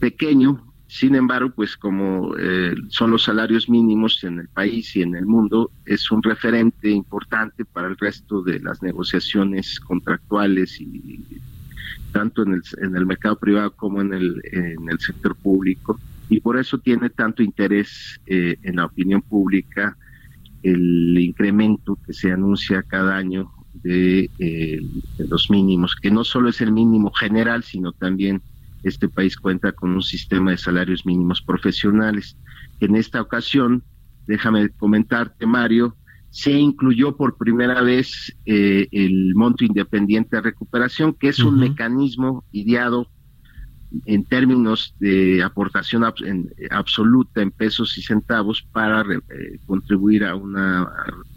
pequeño, 0.00 0.67
sin 0.90 1.14
embargo, 1.14 1.52
pues 1.54 1.76
como 1.76 2.34
eh, 2.38 2.74
son 2.88 3.10
los 3.10 3.24
salarios 3.24 3.68
mínimos 3.68 4.24
en 4.24 4.38
el 4.38 4.48
país 4.48 4.96
y 4.96 5.02
en 5.02 5.14
el 5.16 5.26
mundo, 5.26 5.70
es 5.84 6.10
un 6.10 6.22
referente 6.22 6.88
importante 6.90 7.66
para 7.66 7.88
el 7.88 7.96
resto 7.98 8.42
de 8.42 8.58
las 8.60 8.82
negociaciones 8.82 9.78
contractuales 9.80 10.80
y 10.80 11.42
tanto 12.10 12.42
en 12.42 12.54
el, 12.54 12.62
en 12.82 12.96
el 12.96 13.04
mercado 13.04 13.38
privado 13.38 13.74
como 13.76 14.00
en 14.00 14.14
el, 14.14 14.40
en 14.50 14.88
el 14.90 14.98
sector 14.98 15.36
público. 15.36 16.00
Y 16.26 16.40
por 16.40 16.58
eso 16.58 16.78
tiene 16.78 17.10
tanto 17.10 17.42
interés 17.42 18.18
eh, 18.24 18.56
en 18.62 18.76
la 18.76 18.86
opinión 18.86 19.20
pública 19.22 19.94
el 20.62 21.18
incremento 21.18 22.00
que 22.04 22.14
se 22.14 22.32
anuncia 22.32 22.82
cada 22.82 23.14
año 23.16 23.52
de, 23.74 24.30
eh, 24.38 24.80
de 25.18 25.26
los 25.28 25.50
mínimos, 25.50 25.94
que 26.00 26.10
no 26.10 26.24
solo 26.24 26.48
es 26.48 26.62
el 26.62 26.72
mínimo 26.72 27.12
general, 27.12 27.62
sino 27.62 27.92
también 27.92 28.42
este 28.82 29.08
país 29.08 29.36
cuenta 29.36 29.72
con 29.72 29.90
un 29.90 30.02
sistema 30.02 30.52
de 30.52 30.58
salarios 30.58 31.04
mínimos 31.04 31.42
profesionales. 31.42 32.36
En 32.80 32.96
esta 32.96 33.20
ocasión, 33.20 33.82
déjame 34.26 34.68
comentarte, 34.70 35.46
Mario, 35.46 35.96
se 36.30 36.52
incluyó 36.52 37.16
por 37.16 37.36
primera 37.36 37.82
vez 37.82 38.36
eh, 38.44 38.86
el 38.92 39.34
monto 39.34 39.64
independiente 39.64 40.36
de 40.36 40.42
recuperación, 40.42 41.14
que 41.14 41.28
es 41.28 41.40
un 41.40 41.58
mecanismo 41.58 42.44
ideado 42.52 43.08
en 44.04 44.24
términos 44.24 44.94
de 45.00 45.42
aportación 45.42 46.04
absoluta 46.70 47.40
en 47.40 47.50
pesos 47.50 47.96
y 47.96 48.02
centavos 48.02 48.62
para 48.72 49.00
eh, 49.00 49.58
contribuir 49.66 50.24
a 50.24 50.34
una 50.34 50.86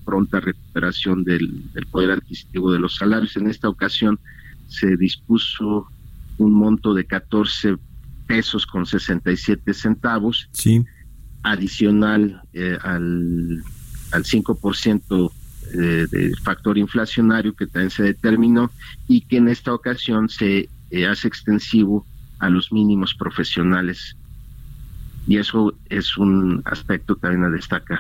pronta 0.03 0.41
recuperación 0.41 1.23
del 1.23 1.63
poder 1.89 2.11
adquisitivo 2.11 2.71
de 2.71 2.79
los 2.79 2.97
salarios. 2.97 3.37
En 3.37 3.47
esta 3.47 3.69
ocasión 3.69 4.19
se 4.67 4.97
dispuso 4.97 5.87
un 6.41 6.53
monto 6.53 6.93
de 6.93 7.05
14 7.05 7.77
pesos 8.27 8.65
con 8.65 8.85
67 8.85 9.73
centavos, 9.73 10.49
sí. 10.51 10.85
adicional 11.43 12.41
eh, 12.53 12.77
al, 12.81 13.63
al 14.11 14.23
5% 14.23 15.31
eh, 15.73 16.07
del 16.11 16.37
factor 16.39 16.77
inflacionario 16.77 17.53
que 17.53 17.67
también 17.67 17.91
se 17.91 18.03
determinó 18.03 18.71
y 19.07 19.21
que 19.21 19.37
en 19.37 19.47
esta 19.47 19.73
ocasión 19.73 20.27
se 20.29 20.69
eh, 20.89 21.07
hace 21.07 21.27
extensivo 21.27 22.05
a 22.39 22.49
los 22.49 22.71
mínimos 22.71 23.13
profesionales. 23.13 24.17
Y 25.27 25.37
eso 25.37 25.73
es 25.89 26.17
un 26.17 26.61
aspecto 26.65 27.15
también 27.15 27.43
a 27.43 27.49
destacar. 27.49 27.99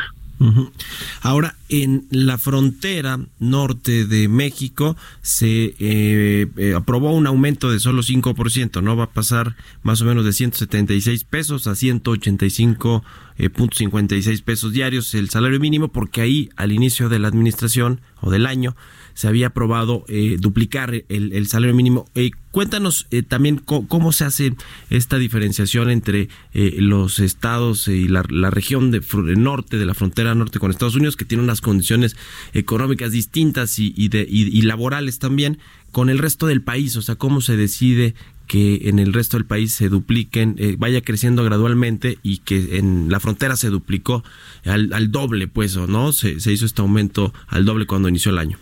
Ahora, 1.21 1.55
en 1.69 2.07
la 2.09 2.37
frontera 2.37 3.19
norte 3.39 4.05
de 4.05 4.27
México 4.27 4.97
se 5.21 5.75
eh, 5.79 6.47
eh, 6.57 6.73
aprobó 6.75 7.13
un 7.13 7.27
aumento 7.27 7.71
de 7.71 7.79
solo 7.79 8.01
5%, 8.01 8.81
¿no? 8.81 8.95
Va 8.95 9.03
a 9.05 9.11
pasar 9.11 9.55
más 9.83 10.01
o 10.01 10.05
menos 10.05 10.25
de 10.25 10.33
176 10.33 11.23
pesos 11.25 11.67
a 11.67 11.71
185.56 11.71 13.01
eh, 13.37 14.41
pesos 14.43 14.73
diarios 14.73 15.13
el 15.13 15.29
salario 15.29 15.59
mínimo, 15.59 15.89
porque 15.89 16.21
ahí 16.21 16.49
al 16.55 16.71
inicio 16.71 17.07
de 17.07 17.19
la 17.19 17.27
administración 17.27 18.01
o 18.21 18.31
del 18.31 18.45
año 18.45 18.75
se 19.13 19.27
había 19.27 19.47
aprobado 19.47 20.05
eh, 20.07 20.37
duplicar 20.39 21.03
el, 21.09 21.47
salario 21.47 21.75
mínimo. 21.75 22.09
Eh, 22.15 22.31
cuéntanos 22.51 23.07
eh, 23.11 23.23
también 23.23 23.57
cómo, 23.57 24.11
se 24.11 24.25
hace 24.25 24.53
esta 24.89 25.17
diferenciación 25.17 25.89
entre 25.89 26.29
los 26.53 27.19
estados 27.19 27.87
y 27.87 28.07
la, 28.07 28.23
región 28.23 28.91
de, 28.91 29.01
norte, 29.35 29.77
de 29.77 29.85
la 29.85 29.93
frontera 29.93 30.35
norte 30.35 30.59
con 30.59 30.71
Estados 30.71 30.95
Unidos, 30.95 31.15
que 31.15 31.25
tiene 31.25 31.43
unas 31.43 31.61
condiciones 31.61 32.15
económicas 32.53 33.11
distintas 33.11 33.77
y, 33.79 34.07
de, 34.09 34.25
y 34.29 34.61
laborales 34.61 35.19
también, 35.19 35.59
con 35.91 36.09
el 36.09 36.17
resto 36.17 36.47
del 36.47 36.61
país. 36.61 36.95
O 36.95 37.01
sea, 37.01 37.15
cómo 37.15 37.41
se 37.41 37.57
decide 37.57 38.15
que 38.51 38.89
en 38.89 38.99
el 38.99 39.13
resto 39.13 39.37
del 39.37 39.45
país 39.45 39.71
se 39.71 39.87
dupliquen, 39.87 40.57
vaya 40.77 40.99
creciendo 40.99 41.41
gradualmente 41.45 42.17
y 42.21 42.39
que 42.39 42.79
en 42.79 43.09
la 43.09 43.21
frontera 43.21 43.55
se 43.55 43.69
duplicó 43.69 44.25
al, 44.65 45.09
doble, 45.09 45.47
pues, 45.47 45.77
¿o 45.77 45.87
no? 45.87 46.11
Se, 46.11 46.31
hizo 46.31 46.65
este 46.65 46.81
aumento 46.81 47.33
al 47.47 47.63
doble 47.63 47.85
cuando 47.85 48.09
inició 48.09 48.33
el 48.33 48.39
año. 48.39 48.57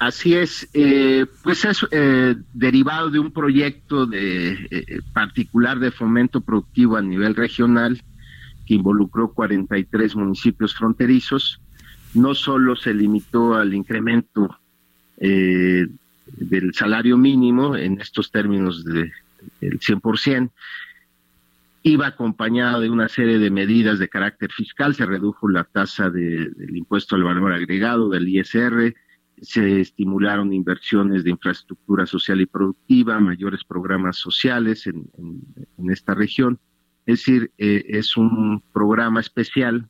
Así 0.00 0.34
es, 0.34 0.68
eh, 0.74 1.24
pues 1.44 1.64
es 1.64 1.86
eh, 1.92 2.34
derivado 2.52 3.10
de 3.10 3.20
un 3.20 3.30
proyecto 3.30 4.06
de 4.06 4.66
eh, 4.72 5.00
particular 5.12 5.78
de 5.78 5.92
fomento 5.92 6.40
productivo 6.40 6.96
a 6.96 7.02
nivel 7.02 7.36
regional 7.36 8.02
que 8.66 8.74
involucró 8.74 9.32
43 9.32 10.16
municipios 10.16 10.74
fronterizos. 10.74 11.60
No 12.12 12.34
solo 12.34 12.74
se 12.74 12.92
limitó 12.92 13.54
al 13.54 13.72
incremento 13.72 14.58
del 16.26 16.74
salario 16.74 17.16
mínimo 17.16 17.76
en 17.76 18.00
estos 18.00 18.30
términos 18.30 18.84
de, 18.84 19.12
del 19.60 19.78
100%, 19.78 20.50
iba 21.82 22.06
acompañado 22.06 22.80
de 22.80 22.88
una 22.88 23.08
serie 23.08 23.38
de 23.38 23.50
medidas 23.50 23.98
de 23.98 24.08
carácter 24.08 24.50
fiscal, 24.50 24.94
se 24.94 25.04
redujo 25.04 25.48
la 25.48 25.64
tasa 25.64 26.08
del 26.08 26.74
impuesto 26.74 27.14
al 27.14 27.24
valor 27.24 27.52
agregado, 27.52 28.08
del 28.08 28.26
ISR, 28.26 28.94
se 29.42 29.80
estimularon 29.80 30.52
inversiones 30.54 31.24
de 31.24 31.30
infraestructura 31.30 32.06
social 32.06 32.40
y 32.40 32.46
productiva, 32.46 33.20
mayores 33.20 33.64
programas 33.64 34.16
sociales 34.16 34.86
en, 34.86 35.90
esta 35.90 36.14
región. 36.14 36.58
Es 37.04 37.18
decir, 37.18 37.50
eh, 37.58 37.84
es 37.88 38.16
un 38.16 38.62
programa 38.72 39.20
especial 39.20 39.86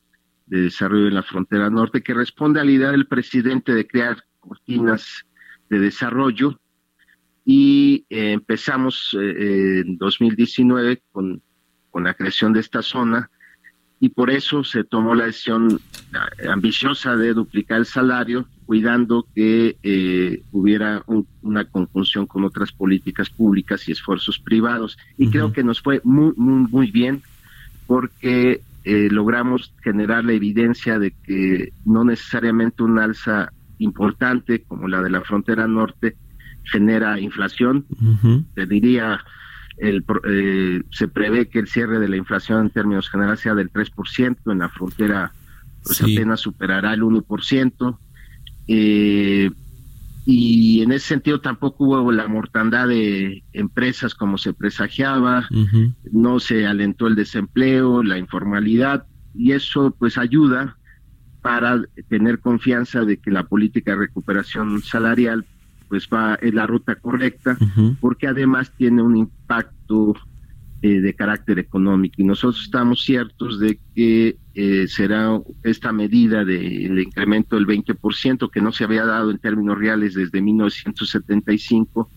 de 0.47 0.63
Desarrollo 0.63 1.07
en 1.07 1.15
la 1.15 1.23
Frontera 1.23 1.71
Norte, 1.71 2.03
que 2.03 2.15
responde 2.15 2.61
a 2.61 2.65
la 2.65 2.73
idea 2.73 2.91
del 2.91 3.07
presidente 3.07 3.73
de 3.73 3.87
crear 3.87 4.25
cortinas 4.41 5.25
de 5.75 5.81
desarrollo. 5.81 6.61
Y 7.45 8.07
eh, 8.09 8.33
empezamos 8.33 9.17
eh, 9.21 9.83
en 9.85 9.99
2019 9.99 11.03
con, 11.13 11.43
con 11.91 12.05
la 12.05 12.15
creación 12.15 12.53
de 12.53 12.61
esta 12.61 12.83
zona 12.83 13.31
y 14.05 14.11
por 14.11 14.31
eso 14.31 14.65
se 14.65 14.85
tomó 14.85 15.15
la 15.15 15.25
decisión 15.25 15.81
ambiciosa 16.47 17.17
de 17.17 17.33
duplicar 17.33 17.79
el 17.79 17.87
salario, 17.87 18.47
cuidando 18.67 19.27
que 19.35 19.79
eh, 19.83 20.43
hubiera 20.53 21.03
una 21.41 21.65
conjunción 21.65 22.27
con 22.27 22.45
otras 22.45 22.71
políticas 22.73 23.31
públicas 23.31 23.89
y 23.89 23.93
esfuerzos 23.93 24.39
privados. 24.39 24.99
Y 25.17 25.31
creo 25.31 25.55
que 25.55 25.65
nos 25.65 25.81
fue 25.81 26.03
muy, 26.05 26.35
muy, 26.37 26.69
muy 26.71 26.91
bien 26.91 27.23
porque 27.87 28.61
eh, 28.85 29.09
logramos 29.11 29.73
generar 29.83 30.25
la 30.25 30.35
evidencia 30.35 30.99
de 30.99 31.13
que 31.13 31.73
no 31.87 32.05
necesariamente 32.05 32.83
un 32.83 32.99
alza 32.99 33.53
importante 33.85 34.63
como 34.63 34.89
la 34.89 35.03
de 35.03 35.11
la 35.11 35.21
frontera 35.21 35.67
norte 35.69 36.17
genera 36.65 37.21
inflación. 37.21 37.87
Te 38.55 38.67
diría 38.67 39.21
el, 39.79 40.05
eh, 40.29 40.83
se 40.91 41.09
prevé 41.09 41.49
que 41.49 41.59
el 41.59 41.69
cierre 41.69 41.99
de 41.99 42.09
la 42.09 42.17
inflación 42.17 42.63
en 42.63 42.71
términos 42.71 43.09
generales 43.09 43.41
sea 43.41 43.55
del 43.55 43.71
3%, 43.71 44.53
en 44.53 44.59
la 44.59 44.69
frontera 44.69 45.33
pues 45.83 46.01
apenas 46.01 46.41
superará 46.41 46.95
el 46.95 47.03
1%. 47.03 47.99
Eh, 48.67 49.51
y 50.27 50.83
en 50.83 50.93
ese 50.93 51.09
sentido 51.09 51.41
tampoco 51.43 51.85
hubo 51.85 52.11
la 52.11 52.27
mortandad 52.29 52.89
de 52.89 53.45
empresas 53.53 54.15
como 54.15 54.39
se 54.39 54.55
presagiaba, 54.55 55.47
no 56.11 56.41
se 56.41 56.67
alentó 56.67 57.07
el 57.07 57.15
desempleo, 57.15 58.03
la 58.03 58.17
informalidad, 58.17 59.05
y 59.35 59.53
eso 59.53 59.95
pues 59.99 60.17
ayuda 60.17 60.79
para 61.45 61.85
tener 62.09 62.41
confianza 62.41 63.05
de 63.05 63.19
que 63.19 63.31
la 63.31 63.43
política 63.43 63.91
de 63.91 63.99
recuperación 63.99 64.81
salarial 64.81 65.45
pues 65.91 66.09
va 66.11 66.39
en 66.41 66.55
la 66.55 66.67
ruta 66.67 66.95
correcta, 66.95 67.59
porque 68.01 68.27
además 68.27 68.73
tiene 68.79 69.03
un 69.03 69.15
impacto 69.15 70.15
eh, 70.87 71.01
de 71.01 71.15
carácter 71.15 71.59
económico 71.59 72.17
y 72.19 72.25
nosotros 72.25 72.63
estamos 72.63 73.03
ciertos 73.03 73.59
de 73.59 73.79
que 73.95 74.37
eh, 74.55 74.87
será 74.87 75.41
esta 75.63 75.93
medida 75.93 76.45
del 76.45 76.99
incremento 76.99 77.57
del 77.57 77.67
20% 77.67 78.51
que 78.51 78.61
no 78.61 78.71
se 78.71 78.85
había 78.85 79.07
dado 79.07 79.31
en 79.31 79.39
términos 79.39 79.79
reales 79.79 80.13
desde 80.13 80.43
1975 80.43 82.11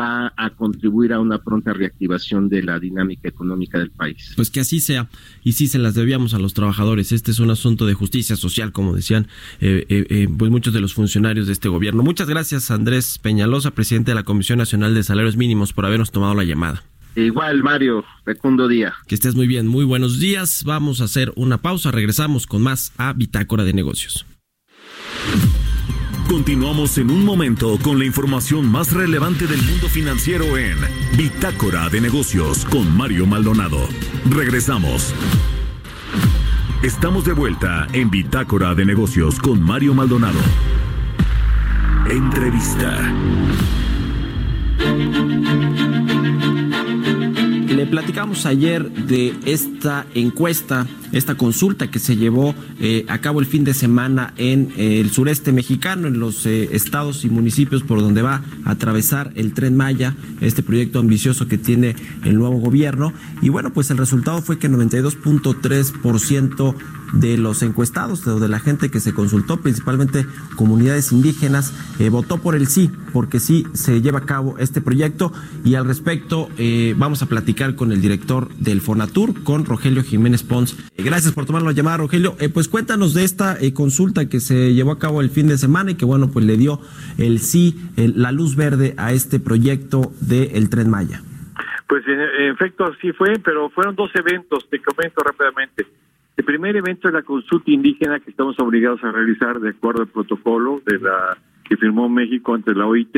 va 0.00 0.32
a 0.34 0.48
contribuir 0.48 1.12
a 1.12 1.20
una 1.20 1.42
pronta 1.44 1.74
reactivación 1.74 2.48
de 2.48 2.62
la 2.62 2.78
dinámica 2.80 3.28
económica 3.28 3.78
del 3.78 3.90
país. 3.90 4.32
Pues 4.34 4.50
que 4.50 4.60
así 4.60 4.80
sea 4.80 5.10
y 5.44 5.52
sí 5.52 5.66
se 5.66 5.78
las 5.78 5.94
debíamos 5.94 6.32
a 6.32 6.38
los 6.38 6.54
trabajadores. 6.54 7.12
Este 7.12 7.32
es 7.32 7.38
un 7.38 7.50
asunto 7.50 7.84
de 7.84 7.92
justicia 7.92 8.36
social, 8.36 8.72
como 8.72 8.96
decían 8.96 9.28
eh, 9.60 10.26
pues 10.38 10.50
muchos 10.50 10.72
de 10.72 10.80
los 10.80 10.94
funcionarios 10.94 11.48
de 11.48 11.52
este 11.52 11.68
gobierno. 11.68 12.02
Muchas 12.02 12.30
gracias 12.30 12.70
Andrés 12.70 13.18
Peñalosa, 13.18 13.72
presidente 13.72 14.12
de 14.12 14.14
la 14.14 14.22
Comisión 14.22 14.56
Nacional 14.58 14.94
de 14.94 15.02
Salarios 15.02 15.36
Mínimos, 15.36 15.74
por 15.74 15.84
habernos 15.84 16.12
tomado 16.12 16.34
la 16.34 16.44
llamada. 16.44 16.82
Igual, 17.16 17.62
Mario, 17.62 18.04
fecundo 18.26 18.68
día. 18.68 18.92
Que 19.06 19.14
estés 19.14 19.34
muy 19.34 19.46
bien, 19.46 19.66
muy 19.66 19.86
buenos 19.86 20.20
días. 20.20 20.64
Vamos 20.64 21.00
a 21.00 21.04
hacer 21.04 21.32
una 21.34 21.62
pausa, 21.62 21.90
regresamos 21.90 22.46
con 22.46 22.62
más 22.62 22.92
a 22.98 23.14
Bitácora 23.14 23.64
de 23.64 23.72
Negocios. 23.72 24.26
Continuamos 26.28 26.98
en 26.98 27.10
un 27.10 27.24
momento 27.24 27.78
con 27.82 27.98
la 27.98 28.04
información 28.04 28.70
más 28.70 28.92
relevante 28.92 29.46
del 29.46 29.62
mundo 29.62 29.88
financiero 29.88 30.58
en 30.58 30.76
Bitácora 31.16 31.88
de 31.88 32.02
Negocios 32.02 32.66
con 32.66 32.94
Mario 32.94 33.26
Maldonado. 33.26 33.88
Regresamos. 34.28 35.14
Estamos 36.82 37.24
de 37.24 37.32
vuelta 37.32 37.86
en 37.94 38.10
Bitácora 38.10 38.74
de 38.74 38.84
Negocios 38.84 39.38
con 39.38 39.62
Mario 39.62 39.94
Maldonado. 39.94 40.40
Entrevista. 42.10 43.14
Platicamos 47.90 48.46
ayer 48.46 48.90
de 48.90 49.34
esta 49.44 50.06
encuesta, 50.14 50.86
esta 51.16 51.36
consulta 51.36 51.90
que 51.90 51.98
se 51.98 52.16
llevó 52.16 52.54
eh, 52.80 53.04
a 53.08 53.18
cabo 53.18 53.40
el 53.40 53.46
fin 53.46 53.64
de 53.64 53.74
semana 53.74 54.32
en 54.36 54.72
eh, 54.76 55.00
el 55.00 55.10
sureste 55.10 55.50
mexicano, 55.52 56.06
en 56.08 56.20
los 56.20 56.44
eh, 56.46 56.68
estados 56.72 57.24
y 57.24 57.30
municipios 57.30 57.82
por 57.82 58.00
donde 58.00 58.22
va 58.22 58.42
a 58.64 58.70
atravesar 58.72 59.32
el 59.34 59.54
tren 59.54 59.76
Maya, 59.76 60.14
este 60.40 60.62
proyecto 60.62 60.98
ambicioso 60.98 61.48
que 61.48 61.58
tiene 61.58 61.96
el 62.24 62.36
nuevo 62.36 62.58
gobierno. 62.58 63.12
Y 63.40 63.48
bueno, 63.48 63.72
pues 63.72 63.90
el 63.90 63.98
resultado 63.98 64.42
fue 64.42 64.58
que 64.58 64.68
92.3% 64.68 66.74
de 67.14 67.38
los 67.38 67.62
encuestados 67.62 68.24
de 68.24 68.48
la 68.48 68.58
gente 68.58 68.90
que 68.90 68.98
se 68.98 69.14
consultó, 69.14 69.60
principalmente 69.60 70.26
comunidades 70.56 71.12
indígenas, 71.12 71.72
votó 72.10 72.38
por 72.38 72.56
el 72.56 72.66
sí, 72.66 72.90
porque 73.12 73.38
sí 73.38 73.64
se 73.74 74.02
lleva 74.02 74.18
a 74.18 74.26
cabo 74.26 74.58
este 74.58 74.80
proyecto. 74.80 75.32
Y 75.64 75.76
al 75.76 75.86
respecto 75.86 76.48
vamos 76.96 77.22
a 77.22 77.26
platicar 77.26 77.76
con 77.76 77.92
el 77.92 78.00
director 78.00 78.48
del 78.58 78.80
Fonatur, 78.80 79.44
con 79.44 79.64
Rogelio 79.64 80.02
Jiménez 80.02 80.42
Pons. 80.42 80.74
Gracias 81.06 81.32
por 81.32 81.46
tomar 81.46 81.62
la 81.62 81.70
llamada, 81.70 81.98
Rogelio. 81.98 82.34
Eh, 82.40 82.48
pues 82.48 82.66
cuéntanos 82.66 83.14
de 83.14 83.22
esta 83.22 83.56
eh, 83.60 83.72
consulta 83.72 84.28
que 84.28 84.40
se 84.40 84.74
llevó 84.74 84.90
a 84.90 84.98
cabo 84.98 85.20
el 85.20 85.30
fin 85.30 85.46
de 85.46 85.56
semana 85.56 85.92
y 85.92 85.94
que, 85.94 86.04
bueno, 86.04 86.30
pues 86.32 86.44
le 86.44 86.56
dio 86.56 86.80
el 87.16 87.38
sí, 87.38 87.76
la 87.96 88.32
luz 88.32 88.56
verde 88.56 88.92
a 88.96 89.12
este 89.12 89.38
proyecto 89.38 90.10
del 90.20 90.50
el 90.52 90.68
Tren 90.68 90.90
Maya. 90.90 91.22
Pues 91.86 92.02
en, 92.08 92.50
efecto 92.50 92.84
así 92.84 93.12
fue, 93.12 93.34
pero 93.38 93.70
fueron 93.70 93.94
dos 93.94 94.10
eventos, 94.16 94.68
te 94.68 94.82
comento 94.82 95.22
rápidamente. 95.22 95.86
El 96.36 96.44
primer 96.44 96.74
evento 96.74 97.06
es 97.06 97.14
la 97.14 97.22
consulta 97.22 97.70
indígena 97.70 98.18
que 98.18 98.30
estamos 98.30 98.58
obligados 98.58 99.04
a 99.04 99.12
realizar 99.12 99.60
de 99.60 99.70
acuerdo 99.70 100.02
al 100.02 100.08
protocolo 100.08 100.82
de 100.84 100.98
la 100.98 101.38
que 101.62 101.76
firmó 101.76 102.08
México 102.08 102.52
ante 102.52 102.74
la 102.74 102.86
OIT 102.86 103.16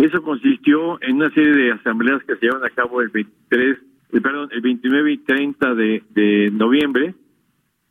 eso 0.00 0.22
consistió 0.22 1.00
en 1.02 1.16
una 1.16 1.28
serie 1.30 1.52
de 1.52 1.72
asambleas 1.72 2.22
que 2.24 2.34
se 2.36 2.46
llevan 2.46 2.64
a 2.64 2.70
cabo 2.70 3.02
el 3.02 3.10
23, 3.10 3.76
eh, 4.12 4.20
perdón, 4.20 4.48
el 4.52 4.60
29 4.60 5.12
y 5.12 5.18
30 5.18 5.74
de, 5.74 6.02
de 6.10 6.50
noviembre. 6.52 7.14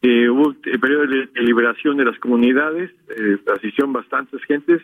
Eh, 0.01 0.29
hubo 0.29 0.55
el 0.63 0.79
periodo 0.79 1.07
de 1.07 1.41
liberación 1.41 1.97
de 1.97 2.05
las 2.05 2.17
comunidades, 2.19 2.89
eh, 3.09 3.37
asistieron 3.53 3.91
bastantes 3.91 4.41
gentes 4.43 4.81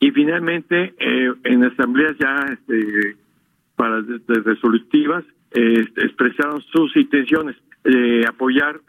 y 0.00 0.10
finalmente 0.10 0.94
eh, 0.98 1.34
en 1.44 1.64
asambleas 1.64 2.16
ya 2.18 2.46
este, 2.50 3.16
para 3.76 4.02
resolutivas 4.26 5.24
expresaron 5.52 6.60
sus 6.62 6.96
intenciones 6.96 7.54
de 7.84 8.26
apoyar, 8.26 8.80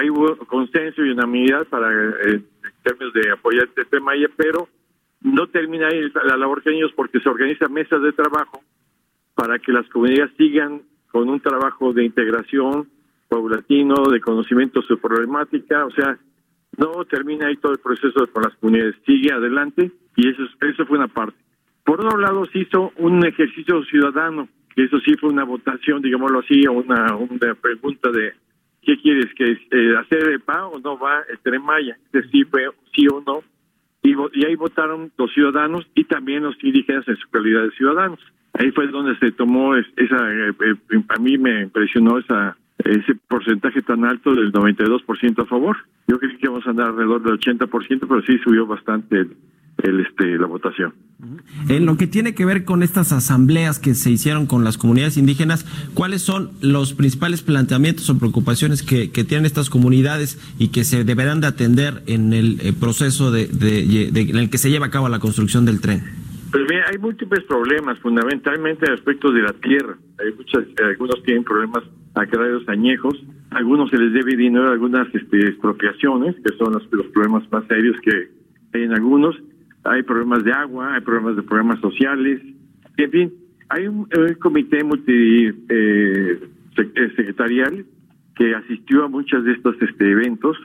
hay 0.00 0.08
consenso 0.46 1.04
y 1.04 1.10
unanimidad 1.10 1.66
para 1.66 1.90
en 2.22 2.46
términos 2.82 3.12
de 3.12 3.30
apoyar 3.30 3.64
este 3.64 3.84
tema, 3.84 4.12
pero 4.34 4.66
no 5.20 5.46
termina 5.48 5.88
ahí 5.88 6.10
la 6.24 6.38
labor 6.38 6.62
de 6.62 6.74
ellos 6.74 6.92
porque 6.96 7.20
se 7.20 7.28
organizan 7.28 7.74
mesas 7.74 8.00
de 8.00 8.12
trabajo 8.12 8.62
para 9.34 9.58
que 9.58 9.70
las 9.70 9.86
comunidades 9.90 10.32
sigan 10.38 10.80
con 11.14 11.28
un 11.28 11.38
trabajo 11.38 11.92
de 11.92 12.04
integración 12.04 12.88
paulatino, 13.28 13.94
de 14.10 14.20
conocimiento 14.20 14.80
de 14.80 14.86
su 14.88 14.98
problemática, 14.98 15.86
o 15.86 15.90
sea, 15.92 16.18
no 16.76 17.04
termina 17.04 17.46
ahí 17.46 17.56
todo 17.56 17.70
el 17.70 17.78
proceso 17.78 18.26
con 18.32 18.42
las 18.42 18.52
comunidades, 18.56 18.96
sigue 19.06 19.32
adelante 19.32 19.92
y 20.16 20.28
eso, 20.28 20.42
eso 20.60 20.84
fue 20.84 20.98
una 20.98 21.06
parte. 21.06 21.38
Por 21.84 22.04
otro 22.04 22.18
lado, 22.18 22.44
se 22.46 22.58
hizo 22.58 22.90
un 22.96 23.24
ejercicio 23.24 23.84
ciudadano, 23.84 24.48
que 24.74 24.86
eso 24.86 24.98
sí 25.04 25.14
fue 25.14 25.30
una 25.30 25.44
votación, 25.44 26.02
digámoslo 26.02 26.40
así, 26.40 26.66
o 26.66 26.72
una, 26.72 27.14
una 27.14 27.54
pregunta 27.54 28.10
de 28.10 28.32
¿qué 28.82 29.00
quieres? 29.00 29.32
que 29.36 29.52
eh, 29.52 29.96
hacer 29.96 30.42
va 30.50 30.66
o 30.66 30.80
no 30.80 30.98
va 30.98 31.22
el 31.30 31.38
tren 31.38 31.62
Maya? 31.62 31.96
Sí 32.32 32.42
fue 32.42 32.68
sí 32.92 33.06
o 33.06 33.22
no 33.24 33.44
y, 34.02 34.44
ahí 34.44 34.56
votaron 34.56 35.12
los 35.16 35.32
ciudadanos 35.32 35.86
y 35.94 36.02
también 36.06 36.42
los 36.42 36.56
indígenas 36.60 37.06
en 37.06 37.16
su 37.18 37.30
calidad 37.30 37.62
de 37.62 37.70
ciudadanos. 37.70 38.18
Ahí 38.54 38.70
fue 38.70 38.86
donde 38.88 39.18
se 39.18 39.32
tomó 39.32 39.74
esa, 39.76 40.32
eh, 40.32 40.54
eh, 40.60 41.02
a 41.08 41.18
mí 41.20 41.38
me 41.38 41.62
impresionó 41.62 42.18
esa 42.18 42.56
ese 42.78 43.14
porcentaje 43.28 43.82
tan 43.82 44.04
alto 44.04 44.34
del 44.34 44.52
92% 44.52 45.42
a 45.42 45.46
favor. 45.46 45.76
Yo 46.06 46.18
creí 46.18 46.36
que 46.36 46.46
íbamos 46.46 46.66
a 46.66 46.70
andar 46.70 46.88
alrededor 46.88 47.22
del 47.22 47.38
80%, 47.38 47.68
pero 48.00 48.22
sí 48.22 48.38
subió 48.44 48.66
bastante 48.66 49.26
el, 49.82 50.00
este, 50.00 50.38
la 50.38 50.46
votación. 50.46 50.92
En 51.68 51.86
lo 51.86 51.96
que 51.96 52.06
tiene 52.06 52.34
que 52.34 52.44
ver 52.44 52.64
con 52.64 52.82
estas 52.82 53.12
asambleas 53.12 53.78
que 53.78 53.94
se 53.94 54.10
hicieron 54.10 54.46
con 54.46 54.64
las 54.64 54.76
comunidades 54.76 55.16
indígenas, 55.16 55.64
¿cuáles 55.94 56.22
son 56.22 56.50
los 56.60 56.92
principales 56.92 57.42
planteamientos 57.42 58.10
o 58.10 58.18
preocupaciones 58.18 58.82
que, 58.82 59.08
tienen 59.08 59.46
estas 59.46 59.70
comunidades 59.70 60.38
y 60.58 60.68
que 60.68 60.84
se 60.84 61.04
deberán 61.04 61.40
de 61.40 61.46
atender 61.46 62.02
en 62.06 62.32
el 62.34 62.60
eh, 62.60 62.72
proceso 62.78 63.30
de, 63.30 63.44
en 63.44 64.36
el 64.36 64.50
que 64.50 64.58
se 64.58 64.70
lleva 64.70 64.86
a 64.86 64.90
cabo 64.90 65.08
la 65.08 65.20
construcción 65.20 65.64
del 65.64 65.80
tren? 65.80 66.23
Pues 66.54 66.66
mira, 66.70 66.84
hay 66.88 66.98
múltiples 66.98 67.42
problemas, 67.46 67.98
fundamentalmente 67.98 68.86
respecto 68.86 69.32
de 69.32 69.42
la 69.42 69.52
tierra. 69.54 69.98
Hay 70.20 70.32
muchas, 70.34 70.64
algunos 70.84 71.20
tienen 71.24 71.42
problemas 71.42 71.82
agrarios 72.14 72.62
añejos, 72.68 73.20
algunos 73.50 73.90
se 73.90 73.98
les 73.98 74.12
debe 74.12 74.36
dinero, 74.36 74.70
algunas 74.70 75.12
este, 75.12 75.48
expropiaciones, 75.48 76.36
que 76.36 76.56
son 76.56 76.74
los, 76.74 76.86
los 76.92 77.06
problemas 77.08 77.50
más 77.50 77.66
serios 77.66 77.96
que 78.02 78.28
hay 78.72 78.84
en 78.84 78.92
algunos. 78.92 79.34
Hay 79.82 80.04
problemas 80.04 80.44
de 80.44 80.52
agua, 80.52 80.94
hay 80.94 81.00
problemas 81.00 81.34
de 81.34 81.42
programas 81.42 81.80
sociales, 81.80 82.40
en 82.98 83.10
fin, 83.10 83.34
hay 83.70 83.88
un, 83.88 84.06
comité 84.40 84.84
multi 84.84 85.48
eh, 85.48 86.38
eh, 86.76 87.12
secretarial 87.16 87.84
que 88.36 88.54
asistió 88.54 89.06
a 89.06 89.08
muchos 89.08 89.44
de 89.44 89.54
estos 89.54 89.74
este, 89.82 90.08
eventos, 90.08 90.56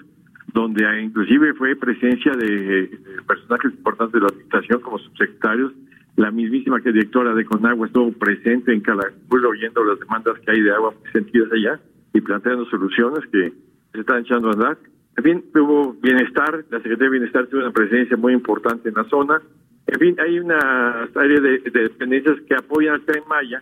donde 0.53 1.01
inclusive 1.01 1.53
fue 1.53 1.75
presencia 1.75 2.31
de, 2.33 2.89
personajes 3.27 3.71
importantes 3.73 4.13
de 4.13 4.19
la 4.21 4.27
administración 4.27 4.81
como 4.81 4.99
subsecretarios, 4.99 5.73
la 6.15 6.31
mismísima 6.31 6.81
que 6.81 6.91
directora 6.91 7.33
de 7.33 7.45
Conagua 7.45 7.87
estuvo 7.87 8.11
presente 8.11 8.73
en 8.73 8.81
Calakmul 8.81 9.45
oyendo 9.45 9.83
las 9.83 9.99
demandas 9.99 10.39
que 10.39 10.51
hay 10.51 10.61
de 10.61 10.71
agua 10.71 10.93
sentidas 11.13 11.51
allá 11.51 11.79
y 12.13 12.21
planteando 12.21 12.65
soluciones 12.65 13.25
que 13.31 13.53
se 13.93 13.99
están 13.99 14.21
echando 14.21 14.49
a 14.49 14.53
andar. 14.53 14.77
En 15.17 15.23
fin, 15.23 15.45
hubo 15.55 15.93
bienestar, 15.93 16.65
la 16.69 16.77
Secretaría 16.77 17.05
de 17.05 17.09
Bienestar 17.09 17.47
tuvo 17.47 17.61
una 17.61 17.71
presencia 17.71 18.17
muy 18.17 18.33
importante 18.33 18.89
en 18.89 18.95
la 18.95 19.03
zona. 19.05 19.41
En 19.87 19.99
fin, 19.99 20.15
hay 20.19 20.39
una 20.39 21.07
serie 21.13 21.41
de, 21.41 21.59
dependencias 21.59 22.39
que 22.47 22.55
apoyan 22.55 22.95
al 22.95 23.01
Tren 23.01 23.23
Maya. 23.27 23.61